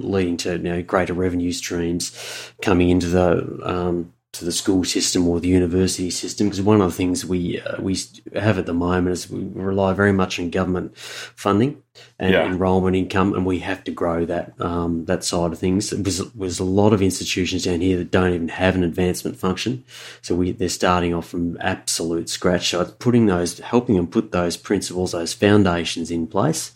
leading 0.03 0.37
to 0.39 0.53
you 0.53 0.59
know, 0.59 0.83
greater 0.83 1.15
revenue 1.15 1.53
streams 1.53 2.53
coming 2.61 2.91
into 2.91 3.07
the 3.07 4.07
to 4.39 4.45
the 4.45 4.53
school 4.53 4.85
system 4.85 5.27
or 5.29 5.41
the 5.41 5.49
university 5.49 6.11
system 6.11 6.47
because 6.47 6.63
one 6.63 6.81
of 6.81 6.91
the 6.91 6.97
things 6.97 7.27
we 7.27 7.61
uh, 7.61 7.81
we 7.81 7.97
have 8.35 8.59
at 8.59 8.67
the 8.67 8.73
moment 8.73 9.13
is 9.13 9.31
we 9.31 9.45
rely 9.55 9.93
very 9.93 10.13
much 10.13 10.39
on 10.39 10.51
government 10.51 10.97
funding 10.97 11.83
and 12.19 12.33
yeah. 12.33 12.47
enrollment 12.47 12.97
income, 12.97 13.33
and 13.33 13.47
we 13.47 13.61
have 13.61 13.85
to 13.85 13.93
grow 13.93 14.25
that 14.25 14.53
um, 14.61 15.05
that 15.05 15.25
side 15.25 15.53
of 15.53 15.59
things. 15.59 15.91
There's, 15.91 16.19
there's 16.33 16.59
a 16.59 16.65
lot 16.65 16.93
of 16.93 17.01
institutions 17.01 17.65
down 17.65 17.81
here 17.81 17.97
that 17.99 18.11
don't 18.11 18.33
even 18.33 18.49
have 18.49 18.75
an 18.75 18.83
advancement 18.85 19.37
function, 19.37 19.85
so 20.23 20.35
we 20.35 20.53
they're 20.53 20.69
starting 20.69 21.15
off 21.15 21.29
from 21.29 21.57
absolute 21.61 22.29
scratch. 22.29 22.71
So 22.71 22.81
it's 22.81 22.93
putting 22.99 23.27
those, 23.27 23.59
helping 23.59 23.97
them 23.97 24.07
put 24.07 24.33
those 24.33 24.57
principles, 24.57 25.13
those 25.13 25.33
foundations 25.33 26.11
in 26.11 26.27
place 26.27 26.73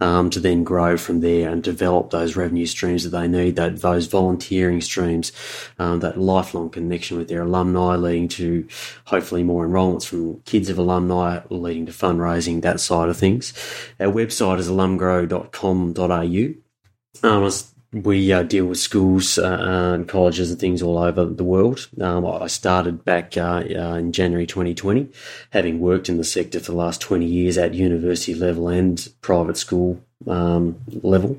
um, 0.00 0.30
to 0.30 0.40
then 0.40 0.64
grow 0.64 0.96
from 0.96 1.20
there 1.20 1.50
and 1.50 1.62
develop 1.62 2.10
those 2.10 2.36
revenue 2.36 2.66
streams 2.66 3.04
that 3.04 3.10
they 3.10 3.28
need, 3.28 3.56
that 3.56 3.80
those 3.80 4.06
volunteering 4.06 4.80
streams, 4.80 5.32
um, 5.78 6.00
that 6.00 6.18
lifelong 6.18 6.70
connection 6.70 7.18
with 7.18 7.28
their 7.28 7.42
alumni, 7.42 7.96
leading 7.96 8.28
to 8.28 8.66
hopefully 9.06 9.42
more 9.42 9.64
enrolments 9.64 10.04
from 10.04 10.40
kids 10.40 10.70
of 10.70 10.78
alumni, 10.78 11.40
leading 11.50 11.86
to 11.86 11.92
fundraising, 11.92 12.62
that 12.62 12.80
side 12.80 13.08
of 13.08 13.16
things. 13.16 13.52
Our 13.98 14.12
website 14.12 14.57
is 14.58 14.68
alumgrow.com.au. 14.68 17.28
Um, 17.28 17.50
we 17.92 18.32
uh, 18.32 18.42
deal 18.42 18.66
with 18.66 18.78
schools 18.78 19.38
uh, 19.38 19.94
and 19.94 20.06
colleges 20.06 20.50
and 20.50 20.60
things 20.60 20.82
all 20.82 20.98
over 20.98 21.24
the 21.24 21.44
world. 21.44 21.88
Um, 22.00 22.26
I 22.26 22.46
started 22.46 23.04
back 23.04 23.36
uh, 23.36 23.64
uh 23.64 23.94
in 23.94 24.12
January 24.12 24.46
2020, 24.46 25.08
having 25.50 25.80
worked 25.80 26.10
in 26.10 26.18
the 26.18 26.24
sector 26.24 26.60
for 26.60 26.72
the 26.72 26.76
last 26.76 27.00
20 27.00 27.24
years 27.24 27.56
at 27.56 27.74
university 27.74 28.34
level 28.34 28.68
and 28.68 29.08
private 29.22 29.56
school 29.56 30.02
um, 30.26 30.76
level. 31.02 31.38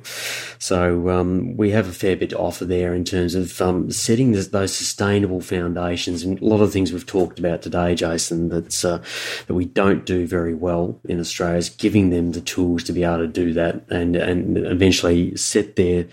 So 0.57 1.09
um, 1.09 1.57
we 1.57 1.71
have 1.71 1.87
a 1.89 1.93
fair 1.93 2.15
bit 2.15 2.29
to 2.29 2.37
offer 2.37 2.65
there 2.65 2.93
in 2.93 3.03
terms 3.03 3.35
of 3.35 3.61
um, 3.61 3.91
setting 3.91 4.31
this, 4.31 4.47
those 4.47 4.73
sustainable 4.73 5.41
foundations, 5.41 6.23
and 6.23 6.41
a 6.41 6.45
lot 6.45 6.61
of 6.61 6.71
things 6.71 6.91
we've 6.91 7.05
talked 7.05 7.39
about 7.39 7.61
today, 7.61 7.95
Jason, 7.95 8.49
that's 8.49 8.85
uh, 8.85 9.03
that 9.47 9.53
we 9.53 9.65
don't 9.65 10.05
do 10.05 10.25
very 10.25 10.53
well 10.53 10.99
in 11.05 11.19
Australia 11.19 11.57
is 11.57 11.69
giving 11.69 12.09
them 12.09 12.31
the 12.31 12.41
tools 12.41 12.83
to 12.83 12.93
be 12.93 13.03
able 13.03 13.19
to 13.19 13.27
do 13.27 13.53
that, 13.53 13.83
and 13.89 14.15
and 14.15 14.57
eventually 14.57 15.35
set 15.35 15.75
their 15.75 16.07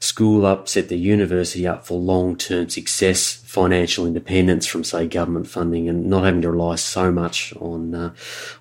school 0.00 0.46
up, 0.46 0.68
set 0.68 0.88
their 0.88 0.98
university 0.98 1.66
up 1.66 1.86
for 1.86 1.98
long 1.98 2.36
term 2.36 2.68
success 2.68 3.43
financial 3.54 4.06
independence 4.06 4.66
from, 4.66 4.82
say, 4.84 5.06
government 5.06 5.46
funding 5.46 5.88
and 5.88 6.06
not 6.06 6.24
having 6.24 6.42
to 6.42 6.50
rely 6.50 6.74
so 6.74 7.10
much 7.12 7.54
on 7.56 7.94
uh, 7.94 8.12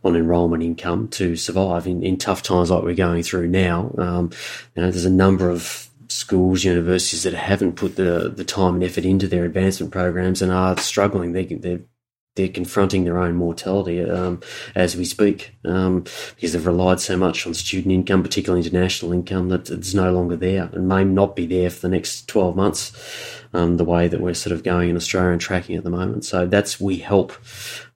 on 0.03 0.15
enrolment 0.15 0.63
income 0.63 1.07
to 1.09 1.35
survive 1.35 1.87
in, 1.87 2.03
in 2.03 2.17
tough 2.17 2.43
times 2.43 2.69
like 2.69 2.83
we're 2.83 2.93
going 2.93 3.23
through 3.23 3.47
now. 3.47 3.93
Um, 3.97 4.29
you 4.75 4.81
know, 4.81 4.91
there's 4.91 5.05
a 5.05 5.09
number 5.09 5.49
of 5.49 5.89
schools, 6.07 6.63
universities 6.63 7.23
that 7.23 7.33
haven't 7.33 7.75
put 7.75 7.95
the, 7.95 8.31
the 8.33 8.43
time 8.43 8.75
and 8.75 8.83
effort 8.83 9.05
into 9.05 9.27
their 9.27 9.45
advancement 9.45 9.91
programs 9.91 10.41
and 10.41 10.51
are 10.51 10.77
struggling. 10.77 11.33
They, 11.33 11.45
they're 11.45 11.81
they're 12.35 12.47
confronting 12.47 13.03
their 13.03 13.17
own 13.17 13.35
mortality 13.35 14.01
um, 14.01 14.41
as 14.75 14.95
we 14.95 15.05
speak 15.05 15.55
um, 15.65 16.03
because 16.35 16.53
they've 16.53 16.65
relied 16.65 16.99
so 16.99 17.15
much 17.15 17.45
on 17.45 17.53
student 17.53 17.93
income, 17.93 18.23
particularly 18.23 18.65
international 18.65 19.11
income, 19.11 19.49
that 19.49 19.69
it's 19.69 19.93
no 19.93 20.11
longer 20.11 20.35
there 20.35 20.69
and 20.73 20.87
may 20.87 21.03
not 21.03 21.35
be 21.35 21.45
there 21.45 21.69
for 21.69 21.81
the 21.81 21.89
next 21.89 22.27
12 22.27 22.55
months 22.55 23.43
um, 23.53 23.77
the 23.77 23.83
way 23.83 24.07
that 24.07 24.19
we're 24.19 24.33
sort 24.33 24.53
of 24.53 24.63
going 24.63 24.89
in 24.89 24.95
Australia 24.95 25.31
and 25.31 25.41
tracking 25.41 25.75
at 25.75 25.83
the 25.83 25.89
moment. 25.89 26.25
So 26.25 26.45
that's 26.47 26.79
we 26.79 26.97
help 26.97 27.33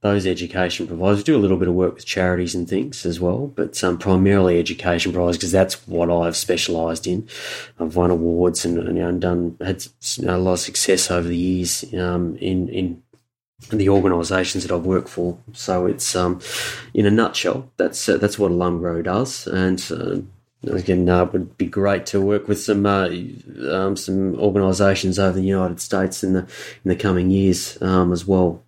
those 0.01 0.27
education 0.27 0.85
providers. 0.85 1.17
We 1.17 1.23
do 1.23 1.35
a 1.35 1.39
little 1.39 1.57
bit 1.57 1.67
of 1.67 1.73
work 1.73 1.95
with 1.95 2.05
charities 2.05 2.53
and 2.53 2.69
things 2.69 3.05
as 3.05 3.19
well, 3.19 3.47
but 3.47 3.83
um, 3.83 3.97
primarily 3.97 4.59
education 4.59 5.11
providers 5.11 5.37
because 5.37 5.51
that's 5.51 5.87
what 5.87 6.11
I've 6.11 6.37
specialised 6.37 7.07
in. 7.07 7.27
I've 7.79 7.95
won 7.95 8.11
awards 8.11 8.63
and, 8.65 8.77
and, 8.77 8.95
know, 8.95 9.11
done 9.13 9.57
had 9.59 9.85
you 10.15 10.25
know, 10.25 10.37
a 10.37 10.39
lot 10.39 10.53
of 10.53 10.59
success 10.59 11.09
over 11.09 11.27
the 11.27 11.35
years 11.35 11.83
um, 11.95 12.35
in 12.37 12.69
in 12.69 13.01
the 13.69 13.89
organisations 13.89 14.63
that 14.63 14.73
I've 14.73 14.85
worked 14.85 15.09
for. 15.09 15.37
So 15.53 15.87
it's 15.87 16.15
um, 16.15 16.39
in 16.93 17.05
a 17.05 17.11
nutshell, 17.11 17.69
that's 17.77 18.07
uh, 18.07 18.17
that's 18.17 18.37
what 18.37 18.51
Alumgrow 18.51 19.03
does, 19.03 19.47
and 19.47 19.83
uh, 19.91 20.21
Again, 20.63 21.07
uh, 21.07 21.23
it 21.23 21.33
would 21.33 21.57
be 21.57 21.67
great 21.67 22.07
to 22.07 22.19
work 22.19 22.47
with 22.47 22.59
some 22.59 22.85
uh, 22.85 23.09
um, 23.71 23.95
some 23.95 24.35
organisations 24.35 25.19
over 25.19 25.37
the 25.37 25.45
United 25.45 25.79
States 25.79 26.23
in 26.23 26.33
the 26.33 26.39
in 26.39 26.85
the 26.85 26.95
coming 26.95 27.29
years 27.29 27.79
um, 27.81 28.11
as 28.11 28.25
well. 28.25 28.63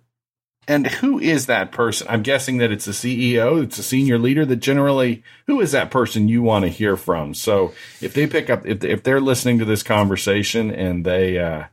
And 0.68 0.86
who 0.86 1.18
is 1.18 1.46
that 1.46 1.72
person? 1.72 2.06
I'm 2.08 2.22
guessing 2.22 2.58
that 2.58 2.70
it's 2.70 2.86
a 2.86 2.92
CEO, 2.92 3.60
it's 3.64 3.78
a 3.78 3.82
senior 3.82 4.20
leader 4.20 4.46
that 4.46 4.56
generally 4.56 5.24
who 5.48 5.60
is 5.60 5.72
that 5.72 5.90
person 5.90 6.28
you 6.28 6.42
want 6.42 6.64
to 6.64 6.68
hear 6.68 6.96
from? 6.96 7.34
So 7.34 7.74
if 8.00 8.14
they 8.14 8.28
pick 8.28 8.48
up 8.48 8.64
if 8.66 8.84
if 8.84 9.02
they're 9.02 9.20
listening 9.20 9.58
to 9.58 9.64
this 9.64 9.82
conversation 9.82 10.70
and 10.70 11.04
they 11.04 11.38
uh, 11.38 11.64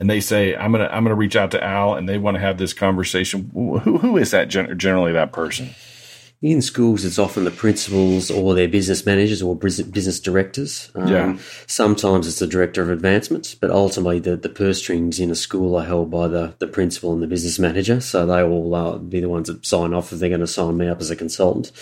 and 0.00 0.10
they 0.10 0.20
say 0.20 0.54
I'm 0.54 0.72
gonna 0.72 0.88
I'm 0.90 1.04
gonna 1.04 1.14
reach 1.14 1.36
out 1.36 1.50
to 1.52 1.62
Al 1.62 1.94
and 1.94 2.08
they 2.08 2.18
want 2.18 2.36
to 2.36 2.40
have 2.40 2.58
this 2.58 2.72
conversation, 2.72 3.50
who 3.52 3.78
who 3.78 4.16
is 4.16 4.30
that 4.32 4.48
generally 4.48 5.12
that 5.12 5.32
person? 5.32 5.70
in 6.44 6.60
schools, 6.60 7.06
it's 7.06 7.18
often 7.18 7.44
the 7.44 7.50
principals 7.50 8.30
or 8.30 8.54
their 8.54 8.68
business 8.68 9.06
managers 9.06 9.40
or 9.40 9.56
business 9.56 10.20
directors. 10.20 10.90
Um, 10.94 11.08
yeah. 11.08 11.38
Sometimes 11.66 12.28
it's 12.28 12.38
the 12.38 12.46
director 12.46 12.82
of 12.82 12.90
advancement, 12.90 13.56
but 13.62 13.70
ultimately 13.70 14.18
the, 14.18 14.36
the 14.36 14.50
purse 14.50 14.78
strings 14.78 15.18
in 15.18 15.30
a 15.30 15.34
school 15.34 15.74
are 15.74 15.86
held 15.86 16.10
by 16.10 16.28
the, 16.28 16.54
the 16.58 16.66
principal 16.66 17.14
and 17.14 17.22
the 17.22 17.26
business 17.26 17.58
manager. 17.58 17.98
So 18.02 18.26
they 18.26 18.42
will 18.42 18.74
uh, 18.74 18.98
be 18.98 19.20
the 19.20 19.30
ones 19.30 19.48
that 19.48 19.64
sign 19.64 19.94
off 19.94 20.12
if 20.12 20.18
they're 20.18 20.28
going 20.28 20.42
to 20.42 20.46
sign 20.46 20.76
me 20.76 20.86
up 20.86 21.00
as 21.00 21.10
a 21.10 21.16
consultant. 21.16 21.72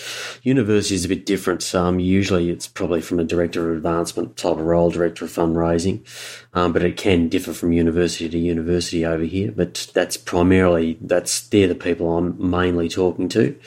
University 0.45 0.95
is 0.95 1.05
a 1.05 1.09
bit 1.09 1.27
different. 1.27 1.75
Um, 1.75 1.99
usually 1.99 2.49
it's 2.49 2.69
probably 2.69 3.01
from 3.01 3.19
a 3.19 3.25
director 3.25 3.69
of 3.69 3.77
advancement 3.77 4.37
type 4.37 4.53
of 4.53 4.61
role, 4.61 4.91
director 4.91 5.25
of 5.25 5.33
fundraising, 5.33 6.07
um, 6.55 6.73
but 6.73 6.83
it 6.83 6.97
can 6.97 7.29
differ 7.29 7.53
from 7.53 7.73
university 7.73 8.29
to 8.29 8.39
university 8.39 9.05
over 9.05 9.25
here. 9.25 9.53
But 9.53 9.91
that's 9.95 10.17
primarily, 10.17 10.99
that's, 11.01 11.49
they're 11.49 11.69
the 11.69 11.75
people 11.75 12.17
I'm 12.17 12.51
mainly 12.51 12.89
talking 12.89 13.29
to. 13.31 13.59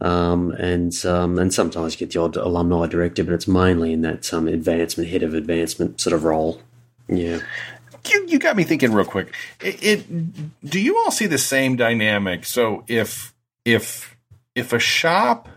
Um, 0.00 0.52
and 0.52 0.94
um, 1.04 1.38
and 1.38 1.52
sometimes 1.52 1.96
get 1.96 2.12
the 2.12 2.20
odd 2.20 2.36
alumni 2.36 2.86
director, 2.86 3.22
but 3.22 3.34
it's 3.34 3.48
mainly 3.48 3.92
in 3.92 4.02
that 4.02 4.32
um, 4.32 4.48
advancement, 4.48 5.10
head 5.10 5.22
of 5.22 5.34
advancement 5.34 6.00
sort 6.00 6.14
of 6.14 6.24
role. 6.24 6.62
Yeah. 7.08 7.40
You, 8.10 8.26
you 8.26 8.38
got 8.38 8.56
me 8.56 8.64
thinking 8.64 8.92
real 8.92 9.04
quick. 9.04 9.34
It, 9.60 9.82
it 9.82 10.64
do 10.68 10.80
you 10.80 10.96
all 10.98 11.10
see 11.10 11.26
the 11.26 11.38
same 11.38 11.76
dynamic? 11.76 12.46
So 12.46 12.84
if 12.88 13.34
if 13.64 14.16
if 14.54 14.72
a 14.72 14.78
shop, 14.78 15.48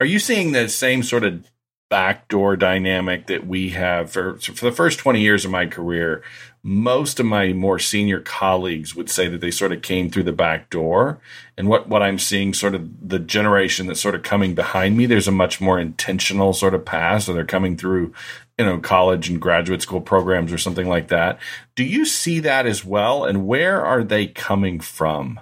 are 0.00 0.06
you 0.06 0.18
seeing 0.18 0.52
the 0.52 0.68
same 0.68 1.02
sort 1.02 1.24
of 1.24 1.44
backdoor 1.90 2.56
dynamic 2.56 3.26
that 3.26 3.46
we 3.46 3.70
have 3.70 4.10
for 4.10 4.38
for 4.38 4.64
the 4.64 4.72
first 4.72 4.98
20 4.98 5.20
years 5.20 5.44
of 5.44 5.50
my 5.50 5.66
career 5.66 6.22
most 6.62 7.18
of 7.18 7.24
my 7.24 7.52
more 7.52 7.78
senior 7.78 8.20
colleagues 8.20 8.94
would 8.94 9.08
say 9.08 9.28
that 9.28 9.40
they 9.40 9.50
sort 9.50 9.72
of 9.72 9.80
came 9.80 10.10
through 10.10 10.24
the 10.24 10.32
back 10.32 10.68
door. 10.68 11.18
And 11.56 11.68
what, 11.68 11.88
what 11.88 12.02
I'm 12.02 12.18
seeing, 12.18 12.52
sort 12.52 12.74
of 12.74 13.08
the 13.08 13.18
generation 13.18 13.86
that's 13.86 14.00
sort 14.00 14.14
of 14.14 14.22
coming 14.22 14.54
behind 14.54 14.96
me, 14.96 15.06
there's 15.06 15.28
a 15.28 15.32
much 15.32 15.60
more 15.60 15.80
intentional 15.80 16.52
sort 16.52 16.74
of 16.74 16.84
path. 16.84 17.22
So 17.22 17.32
they're 17.32 17.46
coming 17.46 17.78
through, 17.78 18.12
you 18.58 18.66
know, 18.66 18.78
college 18.78 19.30
and 19.30 19.40
graduate 19.40 19.80
school 19.80 20.02
programs 20.02 20.52
or 20.52 20.58
something 20.58 20.86
like 20.86 21.08
that. 21.08 21.38
Do 21.76 21.84
you 21.84 22.04
see 22.04 22.40
that 22.40 22.66
as 22.66 22.84
well? 22.84 23.24
And 23.24 23.46
where 23.46 23.82
are 23.82 24.04
they 24.04 24.26
coming 24.26 24.80
from? 24.80 25.40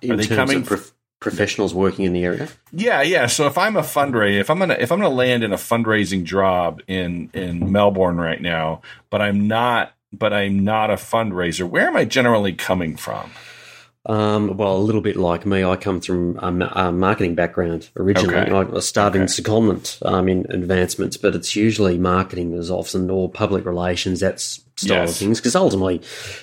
In 0.00 0.12
are 0.12 0.16
they 0.16 0.28
coming 0.28 0.62
from? 0.62 0.80
Professionals 1.28 1.74
working 1.74 2.04
in 2.04 2.12
the 2.12 2.24
area? 2.24 2.48
Yeah, 2.70 3.02
yeah. 3.02 3.26
So 3.26 3.46
if 3.46 3.58
I'm 3.58 3.76
a 3.76 3.82
fundraiser, 3.82 4.40
if 4.40 4.50
I'm 4.50 4.58
gonna 4.58 4.76
if 4.78 4.92
I'm 4.92 5.00
gonna 5.00 5.14
land 5.14 5.42
in 5.42 5.52
a 5.52 5.56
fundraising 5.56 6.24
job 6.24 6.80
in 6.86 7.30
in 7.34 7.72
Melbourne 7.72 8.18
right 8.18 8.40
now, 8.40 8.82
but 9.10 9.20
I'm 9.20 9.48
not 9.48 9.92
but 10.12 10.32
I'm 10.32 10.64
not 10.64 10.90
a 10.90 10.94
fundraiser. 10.94 11.68
Where 11.68 11.88
am 11.88 11.96
I 11.96 12.04
generally 12.04 12.52
coming 12.52 12.96
from? 12.96 13.30
Um, 14.08 14.56
well, 14.56 14.76
a 14.76 14.78
little 14.78 15.00
bit 15.00 15.16
like 15.16 15.44
me, 15.44 15.64
I 15.64 15.74
come 15.74 16.00
from 16.00 16.38
a, 16.38 16.72
a 16.76 16.92
marketing 16.92 17.34
background 17.34 17.90
originally. 17.96 18.36
Okay. 18.36 18.76
I 18.76 18.80
started 18.80 19.18
okay. 19.18 19.22
in 19.22 19.26
secondment 19.26 20.06
um, 20.06 20.28
in 20.28 20.46
advancements, 20.48 21.16
but 21.16 21.34
it's 21.34 21.56
usually 21.56 21.98
marketing 21.98 22.52
is 22.52 22.70
often 22.70 23.10
or 23.10 23.28
public 23.28 23.64
relations. 23.64 24.20
That's 24.20 24.60
style 24.76 24.98
Yes. 25.02 25.10
of 25.12 25.16
things 25.16 25.38
because 25.40 25.56
ultimately, 25.56 26.00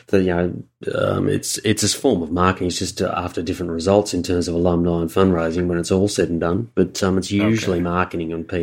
the 0.07 0.19
you 0.21 0.35
know, 0.35 0.63
um, 0.95 1.29
it's 1.29 1.57
it's 1.59 1.83
a 1.83 1.89
form 1.97 2.21
of 2.21 2.31
marketing. 2.31 2.67
It's 2.67 2.79
just 2.79 3.01
uh, 3.01 3.13
after 3.15 3.41
different 3.41 3.71
results 3.71 4.13
in 4.13 4.21
terms 4.23 4.47
of 4.47 4.55
alumni 4.55 5.01
and 5.01 5.09
fundraising 5.09 5.67
when 5.67 5.77
it's 5.77 5.91
all 5.91 6.07
said 6.07 6.29
and 6.29 6.39
done. 6.39 6.69
But 6.75 7.01
um, 7.03 7.17
it's 7.17 7.31
usually 7.31 7.79
marketing 7.79 8.33
and 8.33 8.47
PR 8.47 8.57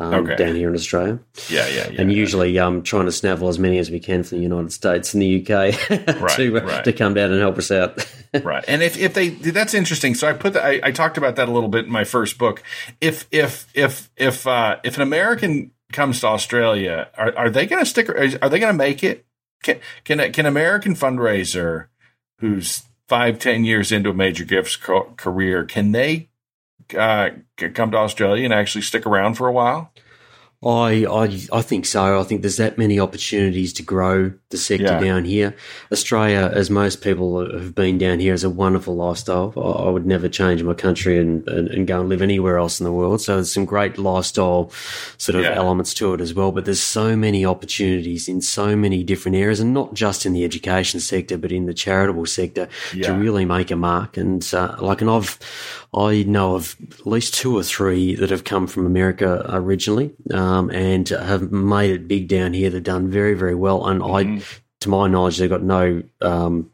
um, 0.00 0.14
Okay. 0.14 0.36
down 0.36 0.54
here 0.56 0.68
in 0.68 0.74
Australia, 0.74 1.18
Yeah, 1.48 1.66
yeah, 1.68 1.90
yeah. 1.90 2.00
and 2.00 2.12
usually 2.12 2.58
um, 2.58 2.82
trying 2.82 3.06
to 3.06 3.12
snavel 3.12 3.48
as 3.48 3.58
many 3.58 3.78
as 3.78 3.90
we 3.90 4.00
can 4.00 4.22
from 4.22 4.38
the 4.38 4.42
United 4.42 4.72
States 4.72 5.14
and 5.14 5.22
the 5.22 5.40
UK 5.40 5.74
to 6.36 6.58
uh, 6.58 6.64
right. 6.64 6.84
to 6.84 6.92
come 6.92 7.14
down 7.14 7.30
and 7.30 7.40
help 7.40 7.58
us 7.58 7.70
out. 7.70 8.04
right 8.44 8.64
and 8.68 8.80
if, 8.80 8.96
if 8.96 9.12
they 9.14 9.30
that's 9.30 9.74
interesting 9.74 10.14
so 10.14 10.28
i 10.28 10.32
put 10.32 10.54
I, 10.56 10.78
I 10.84 10.92
talked 10.92 11.18
about 11.18 11.34
that 11.34 11.48
a 11.48 11.50
little 11.50 11.68
bit 11.68 11.86
in 11.86 11.90
my 11.90 12.04
first 12.04 12.38
book 12.38 12.62
if 13.00 13.26
if 13.32 13.66
if 13.74 14.08
if 14.16 14.46
uh 14.46 14.76
if 14.84 14.94
an 14.94 15.02
american 15.02 15.72
comes 15.92 16.20
to 16.20 16.26
australia 16.26 17.08
are, 17.16 17.36
are 17.36 17.50
they 17.50 17.66
going 17.66 17.82
to 17.82 17.88
stick 17.88 18.08
are 18.08 18.48
they 18.48 18.58
going 18.58 18.72
to 18.72 18.72
make 18.72 19.02
it? 19.02 19.26
Can 19.62 19.78
can 20.04 20.32
can 20.32 20.46
american 20.46 20.94
fundraiser 20.94 21.86
who's 22.38 22.84
five 23.08 23.38
ten 23.38 23.64
years 23.64 23.92
into 23.92 24.10
a 24.10 24.14
major 24.14 24.44
gifts 24.44 24.76
career 24.76 25.64
can 25.64 25.92
they 25.92 26.28
uh 26.96 27.30
come 27.74 27.90
to 27.90 27.98
australia 27.98 28.44
and 28.44 28.54
actually 28.54 28.82
stick 28.82 29.04
around 29.06 29.34
for 29.34 29.48
a 29.48 29.52
while 29.52 29.92
I, 30.62 31.06
I 31.06 31.40
I 31.52 31.62
think 31.62 31.86
so. 31.86 32.20
I 32.20 32.22
think 32.22 32.42
there's 32.42 32.58
that 32.58 32.76
many 32.76 33.00
opportunities 33.00 33.72
to 33.74 33.82
grow 33.82 34.30
the 34.50 34.58
sector 34.58 34.84
Yeah. 34.84 35.00
down 35.00 35.24
here. 35.24 35.56
Australia, 35.90 36.50
as 36.54 36.68
most 36.68 37.00
people 37.00 37.50
have 37.50 37.74
been 37.74 37.96
down 37.96 38.18
here, 38.20 38.34
is 38.34 38.44
a 38.44 38.50
wonderful 38.50 38.94
lifestyle. 38.94 39.54
I, 39.56 39.86
I 39.86 39.88
would 39.88 40.04
never 40.04 40.28
change 40.28 40.62
my 40.62 40.74
country 40.74 41.18
and, 41.18 41.48
and, 41.48 41.68
and 41.68 41.86
go 41.86 42.00
and 42.00 42.10
live 42.10 42.20
anywhere 42.20 42.58
else 42.58 42.78
in 42.78 42.84
the 42.84 42.92
world. 42.92 43.22
So 43.22 43.36
there's 43.36 43.50
some 43.50 43.64
great 43.64 43.96
lifestyle 43.96 44.70
sort 45.16 45.36
of 45.36 45.44
Yeah. 45.44 45.54
elements 45.54 45.94
to 45.94 46.12
it 46.12 46.20
as 46.20 46.34
well. 46.34 46.52
But 46.52 46.66
there's 46.66 46.82
so 46.82 47.16
many 47.16 47.46
opportunities 47.46 48.28
in 48.28 48.42
so 48.42 48.76
many 48.76 49.02
different 49.02 49.38
areas, 49.38 49.60
and 49.60 49.72
not 49.72 49.94
just 49.94 50.26
in 50.26 50.34
the 50.34 50.44
education 50.44 51.00
sector, 51.00 51.38
but 51.38 51.52
in 51.52 51.64
the 51.64 51.74
charitable 51.74 52.26
sector 52.26 52.68
to 52.90 53.12
really 53.14 53.46
make 53.46 53.70
a 53.70 53.76
mark. 53.76 54.18
And 54.18 54.46
uh, 54.52 54.76
like, 54.78 55.00
and 55.00 55.08
I've 55.08 55.38
I 55.94 56.22
know 56.22 56.54
of 56.54 56.76
at 56.92 57.06
least 57.06 57.34
two 57.34 57.56
or 57.56 57.62
three 57.62 58.14
that 58.14 58.30
have 58.30 58.44
come 58.44 58.66
from 58.66 58.86
America 58.86 59.44
originally 59.48 60.12
um, 60.32 60.70
and 60.70 61.08
have 61.08 61.50
made 61.50 61.90
it 61.90 62.08
big 62.08 62.28
down 62.28 62.54
here. 62.54 62.70
They've 62.70 62.82
done 62.82 63.10
very, 63.10 63.34
very 63.34 63.56
well. 63.56 63.86
And 63.86 64.02
I, 64.02 64.42
to 64.80 64.88
my 64.88 65.08
knowledge, 65.08 65.38
they've 65.38 65.50
got 65.50 65.62
no 65.62 66.02
um, 66.20 66.70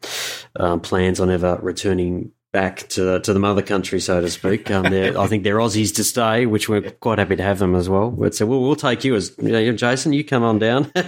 um, 0.55 0.81
plans 0.81 1.19
on 1.19 1.31
ever 1.31 1.57
returning 1.61 2.31
back 2.53 2.87
to 2.89 3.03
the, 3.03 3.19
to 3.19 3.33
the 3.33 3.39
mother 3.39 3.61
country, 3.61 3.99
so 3.99 4.21
to 4.21 4.29
speak. 4.29 4.71
Um, 4.71 4.85
I 4.85 5.27
think 5.27 5.43
they're 5.43 5.57
Aussies 5.57 5.93
to 5.95 6.03
stay, 6.03 6.45
which 6.45 6.69
we're 6.69 6.91
quite 6.91 7.19
happy 7.19 7.35
to 7.35 7.43
have 7.43 7.59
them 7.59 7.75
as 7.75 7.89
well. 7.89 8.09
But 8.09 8.35
so 8.35 8.45
we'll, 8.45 8.61
we'll 8.61 8.75
take 8.75 9.03
you 9.03 9.15
as 9.15 9.35
you 9.37 9.49
know, 9.49 9.71
Jason. 9.73 10.13
You 10.13 10.23
come 10.23 10.43
on 10.43 10.59
down. 10.59 10.91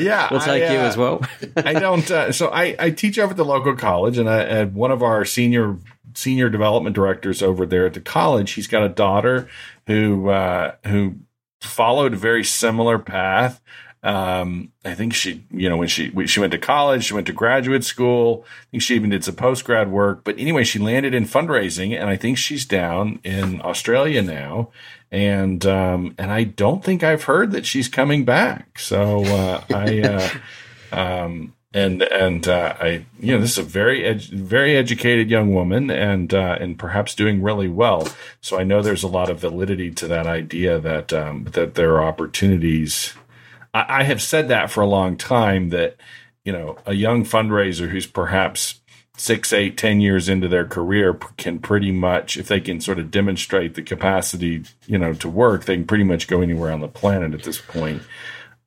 Yeah, 0.00 0.28
we'll 0.30 0.40
take 0.40 0.62
I, 0.64 0.72
you 0.72 0.80
uh, 0.80 0.84
as 0.84 0.96
well. 0.96 1.22
I 1.56 1.72
don't. 1.74 2.08
Uh, 2.10 2.32
so 2.32 2.48
I, 2.48 2.76
I 2.78 2.90
teach 2.90 3.18
over 3.18 3.30
at 3.30 3.36
the 3.36 3.44
local 3.44 3.74
college, 3.74 4.18
and, 4.18 4.28
I, 4.28 4.42
and 4.42 4.74
one 4.74 4.90
of 4.90 5.02
our 5.02 5.24
senior 5.24 5.76
senior 6.14 6.48
development 6.48 6.94
directors 6.94 7.42
over 7.42 7.66
there 7.66 7.86
at 7.86 7.94
the 7.94 8.00
college, 8.00 8.52
he's 8.52 8.66
got 8.66 8.82
a 8.82 8.88
daughter 8.88 9.48
who 9.86 10.28
uh, 10.28 10.74
who 10.86 11.16
followed 11.60 12.14
a 12.14 12.16
very 12.16 12.44
similar 12.44 12.98
path. 12.98 13.60
Um, 14.02 14.72
I 14.84 14.94
think 14.94 15.12
she, 15.12 15.44
you 15.50 15.68
know, 15.68 15.76
when 15.76 15.88
she 15.88 16.10
when 16.10 16.26
she 16.26 16.40
went 16.40 16.52
to 16.52 16.58
college, 16.58 17.04
she 17.04 17.14
went 17.14 17.26
to 17.26 17.32
graduate 17.32 17.84
school. 17.84 18.44
I 18.46 18.64
think 18.70 18.82
she 18.82 18.94
even 18.94 19.10
did 19.10 19.24
some 19.24 19.34
post 19.34 19.64
grad 19.64 19.90
work. 19.90 20.22
But 20.22 20.38
anyway, 20.38 20.64
she 20.64 20.78
landed 20.78 21.14
in 21.14 21.24
fundraising, 21.24 21.98
and 21.98 22.08
I 22.08 22.16
think 22.16 22.38
she's 22.38 22.64
down 22.64 23.18
in 23.24 23.60
Australia 23.62 24.22
now. 24.22 24.70
And 25.10 25.66
um, 25.66 26.14
and 26.16 26.30
I 26.30 26.44
don't 26.44 26.84
think 26.84 27.02
I've 27.02 27.24
heard 27.24 27.50
that 27.52 27.66
she's 27.66 27.88
coming 27.88 28.24
back. 28.24 28.78
So 28.78 29.24
uh, 29.24 29.64
I. 29.74 30.00
Uh, 30.00 30.28
um, 30.92 31.54
and 31.74 32.02
and 32.02 32.48
uh, 32.48 32.74
I, 32.80 33.04
you 33.20 33.34
know, 33.34 33.40
this 33.40 33.52
is 33.52 33.58
a 33.58 33.62
very 33.62 34.00
edu- 34.00 34.30
very 34.30 34.76
educated 34.76 35.28
young 35.28 35.52
woman, 35.52 35.90
and 35.90 36.32
uh, 36.32 36.56
and 36.60 36.78
perhaps 36.78 37.14
doing 37.14 37.42
really 37.42 37.68
well. 37.68 38.08
So 38.40 38.58
I 38.58 38.64
know 38.64 38.80
there's 38.80 39.02
a 39.02 39.08
lot 39.08 39.30
of 39.30 39.40
validity 39.40 39.90
to 39.92 40.08
that 40.08 40.26
idea 40.26 40.78
that 40.80 41.12
um, 41.12 41.44
that 41.52 41.74
there 41.74 41.94
are 41.94 42.04
opportunities. 42.04 43.12
I, 43.74 44.00
I 44.00 44.02
have 44.04 44.22
said 44.22 44.48
that 44.48 44.70
for 44.70 44.80
a 44.80 44.86
long 44.86 45.16
time 45.16 45.68
that 45.68 45.96
you 46.44 46.52
know 46.52 46.78
a 46.86 46.94
young 46.94 47.24
fundraiser 47.24 47.90
who's 47.90 48.06
perhaps 48.06 48.80
six, 49.18 49.52
eight, 49.52 49.76
ten 49.76 50.00
years 50.00 50.28
into 50.28 50.48
their 50.48 50.64
career 50.64 51.12
can 51.36 51.58
pretty 51.58 51.90
much, 51.90 52.36
if 52.36 52.46
they 52.46 52.60
can 52.60 52.80
sort 52.80 53.00
of 53.00 53.10
demonstrate 53.10 53.74
the 53.74 53.82
capacity, 53.82 54.62
you 54.86 54.96
know, 54.96 55.12
to 55.12 55.28
work, 55.28 55.64
they 55.64 55.74
can 55.74 55.86
pretty 55.86 56.04
much 56.04 56.28
go 56.28 56.40
anywhere 56.40 56.70
on 56.70 56.80
the 56.80 56.86
planet 56.86 57.34
at 57.34 57.42
this 57.42 57.60
point 57.60 58.00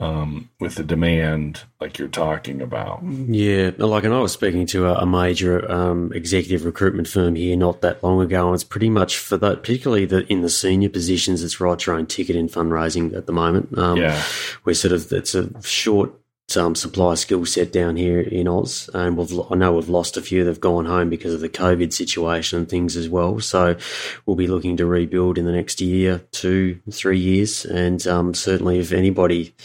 um, 0.02 0.50
with 0.60 0.76
the 0.76 0.84
demand 0.84 1.62
like 1.80 1.98
you're 2.00 2.08
talking 2.08 2.62
about. 2.62 3.02
Yeah, 3.04 3.72
like, 3.78 4.04
and 4.04 4.14
I 4.14 4.20
was 4.20 4.32
speaking 4.32 4.66
to 4.68 4.88
a, 4.88 4.96
a 4.96 5.06
major 5.06 5.72
um, 5.72 6.12
executive 6.14 6.66
recruitment 6.66 7.08
firm 7.08 7.36
here 7.36 7.56
not 7.56 7.82
that 7.82 8.04
long 8.04 8.20
ago, 8.22 8.48
and 8.48 8.56
it's 8.56 8.64
pretty 8.64 8.90
much 8.90 9.18
for 9.18 9.38
that, 9.38 9.62
particularly 9.62 10.06
the, 10.06 10.26
in 10.32 10.42
the 10.42 10.50
senior 10.50 10.90
positions, 10.90 11.44
it's 11.44 11.60
write 11.62 11.86
your 11.86 11.96
own 11.96 12.08
ticket 12.08 12.36
in 12.36 12.50
fundraising 12.50 13.16
at 13.16 13.28
the 13.28 13.34
moment. 13.34 13.78
Um, 13.78 13.98
Yeah. 13.98 14.22
we're 14.66 14.74
sort 14.74 14.92
of 14.94 15.12
it's 15.14 15.36
a 15.36 15.50
short 15.64 16.12
um, 16.58 16.76
supply 16.76 17.16
skill 17.16 17.46
set 17.46 17.72
down 17.72 17.96
here 17.96 18.20
in 18.20 18.48
Oz, 18.48 18.90
and 18.94 19.18
we've 19.18 19.32
I 19.52 19.56
know 19.56 19.74
we've 19.74 19.90
lost 19.90 20.18
a 20.18 20.22
few. 20.22 20.44
They've 20.44 20.60
gone 20.60 20.86
home 20.86 21.10
because 21.10 21.34
of 21.34 21.42
the 21.42 21.50
COVID 21.50 21.94
situation 21.94 22.60
and 22.60 22.70
things 22.70 22.96
as 22.96 23.10
well. 23.10 23.40
So 23.40 23.78
we'll 24.26 24.36
be 24.36 24.48
looking 24.48 24.78
to 24.78 24.86
rebuild 24.86 25.38
in 25.38 25.46
the 25.46 25.52
next 25.52 25.82
year, 25.82 26.20
two, 26.32 26.80
three 26.92 27.20
years, 27.20 27.66
and 27.66 28.06
um, 28.08 28.34
certainly 28.34 28.80
if 28.80 28.92
anybody 28.92 29.56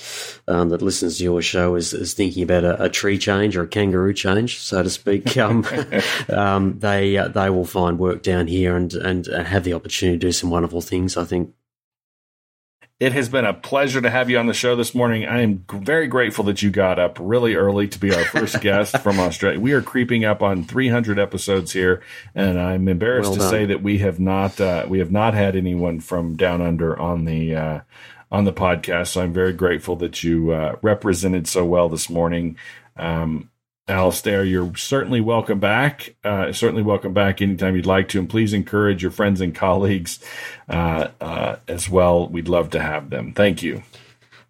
um, 0.49 0.69
that 0.71 0.83
listens 0.83 1.19
to 1.19 1.25
your 1.25 1.43
show 1.43 1.75
is, 1.75 1.93
is 1.93 2.15
thinking 2.15 2.43
about 2.43 2.65
a, 2.65 2.85
a 2.85 2.89
tree 2.89 3.19
change 3.19 3.57
or 3.57 3.63
a 3.63 3.69
kangaroo 3.69 4.15
change, 4.15 4.59
so 4.59 4.83
to 4.83 4.91
speak, 4.91 5.37
um, 5.39 5.65
um, 6.29 6.79
they 6.79 7.17
uh, 7.17 7.29
they 7.29 7.51
will 7.51 7.65
find 7.65 7.99
work 7.99 8.23
down 8.23 8.47
here 8.47 8.77
and 8.77 8.95
and 8.95 9.27
have 9.27 9.65
the 9.65 9.73
opportunity 9.73 10.19
to 10.19 10.27
do 10.27 10.33
some 10.33 10.51
wonderful 10.51 10.81
things. 10.81 11.17
I 11.17 11.25
think. 11.25 11.53
It 12.99 13.13
has 13.13 13.29
been 13.29 13.45
a 13.45 13.53
pleasure 13.53 14.01
to 14.01 14.09
have 14.09 14.31
you 14.31 14.39
on 14.39 14.47
the 14.47 14.55
show 14.55 14.75
this 14.75 14.95
morning. 14.95 15.27
I 15.27 15.43
am 15.43 15.67
very 15.71 16.07
grateful 16.07 16.45
that 16.45 16.63
you 16.63 16.71
got 16.71 16.99
up 16.99 17.19
really 17.21 17.55
early 17.55 17.89
to 17.89 17.99
be 17.99 18.15
our 18.15 18.25
first 18.25 18.59
guest 18.63 18.97
from 19.01 19.21
Australia. 19.21 19.61
We 19.61 19.73
are 19.73 19.83
creeping 19.83 20.25
up 20.25 20.43
on 20.43 20.65
300 20.65 21.19
episodes 21.19 21.73
here, 21.73 22.03
and 22.35 22.59
I'm 22.59 22.89
embarrassed 22.89 23.33
Well 23.33 23.41
to 23.41 23.49
say 23.49 23.67
that 23.67 23.83
we 23.83 23.99
have 23.99 24.19
not 24.19 24.59
uh, 24.59 24.87
we 24.89 25.01
have 25.01 25.13
not 25.13 25.35
had 25.35 25.57
anyone 25.57 26.01
from 26.01 26.37
down 26.37 26.63
under 26.63 26.99
on 26.99 27.27
the 27.27 27.55
uh, 27.55 27.81
on 28.33 28.45
the 28.45 28.53
podcast. 28.53 29.09
So 29.09 29.23
I'm 29.23 29.35
very 29.35 29.53
grateful 29.53 29.97
that 29.97 30.25
you 30.25 30.53
uh, 30.53 30.77
represented 30.81 31.47
so 31.47 31.67
well 31.67 31.91
this 31.91 32.09
morning. 32.09 32.57
Um, 32.97 33.51
Alistair, 33.89 34.43
you're 34.45 34.75
certainly 34.75 35.21
welcome 35.21 35.61
back. 35.61 36.17
Uh, 36.25 36.53
certainly 36.53 36.83
welcome 36.83 37.13
back 37.13 37.41
anytime 37.41 37.77
you'd 37.77 37.87
like 37.87 38.09
to. 38.09 38.19
And 38.19 38.29
please 38.29 38.53
encourage 38.53 39.01
your 39.01 39.13
friends 39.13 39.41
and 39.41 39.55
colleagues 39.55 40.19
uh, 40.69 41.09
uh, 41.21 41.57
as 41.69 41.89
well. 41.89 42.27
We'd 42.29 42.49
love 42.49 42.71
to 42.71 42.83
have 42.83 43.11
them. 43.11 43.33
Thank 43.33 43.63
you. 43.63 43.85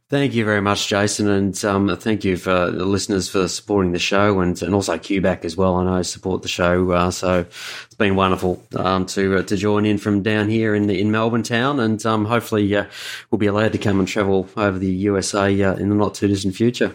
Thank 0.09 0.35
you 0.35 0.45
very 0.45 0.63
much, 0.63 0.87
Jason, 0.87 1.29
and 1.29 1.65
um, 1.65 1.97
thank 1.97 2.25
you 2.25 2.37
for 2.37 2.71
the 2.71 2.85
listeners 2.85 3.29
for 3.29 3.49
supporting 3.49 3.91
the 3.91 3.99
show, 3.99 4.39
and, 4.39 4.63
and 4.63 4.73
also 4.73 4.97
QBack 4.97 5.45
as 5.45 5.57
well. 5.57 5.75
I 5.75 5.85
know 5.85 6.03
support 6.03 6.43
the 6.43 6.49
show, 6.49 6.93
uh, 6.93 7.11
so 7.11 7.41
it's 7.41 7.95
been 7.97 8.15
wonderful 8.15 8.63
um, 8.77 9.07
to 9.07 9.39
uh, 9.39 9.43
to 9.43 9.57
join 9.57 9.85
in 9.85 9.99
from 9.99 10.23
down 10.23 10.49
here 10.49 10.77
in 10.77 10.89
in 10.91 11.11
Melbourne 11.11 11.43
town, 11.43 11.81
and 11.81 12.07
um, 12.07 12.25
hopefully 12.25 12.73
uh, 12.77 12.87
we'll 13.33 13.41
be 13.41 13.49
allowed 13.49 13.73
to 13.73 13.79
come 13.79 13.99
and 13.99 14.07
travel 14.07 14.49
over 14.57 14.79
the 14.79 14.87
USA 14.87 15.51
in 15.53 15.89
the 15.89 15.97
not 15.97 16.15
too 16.15 16.29
distant 16.29 16.55
future. 16.55 16.95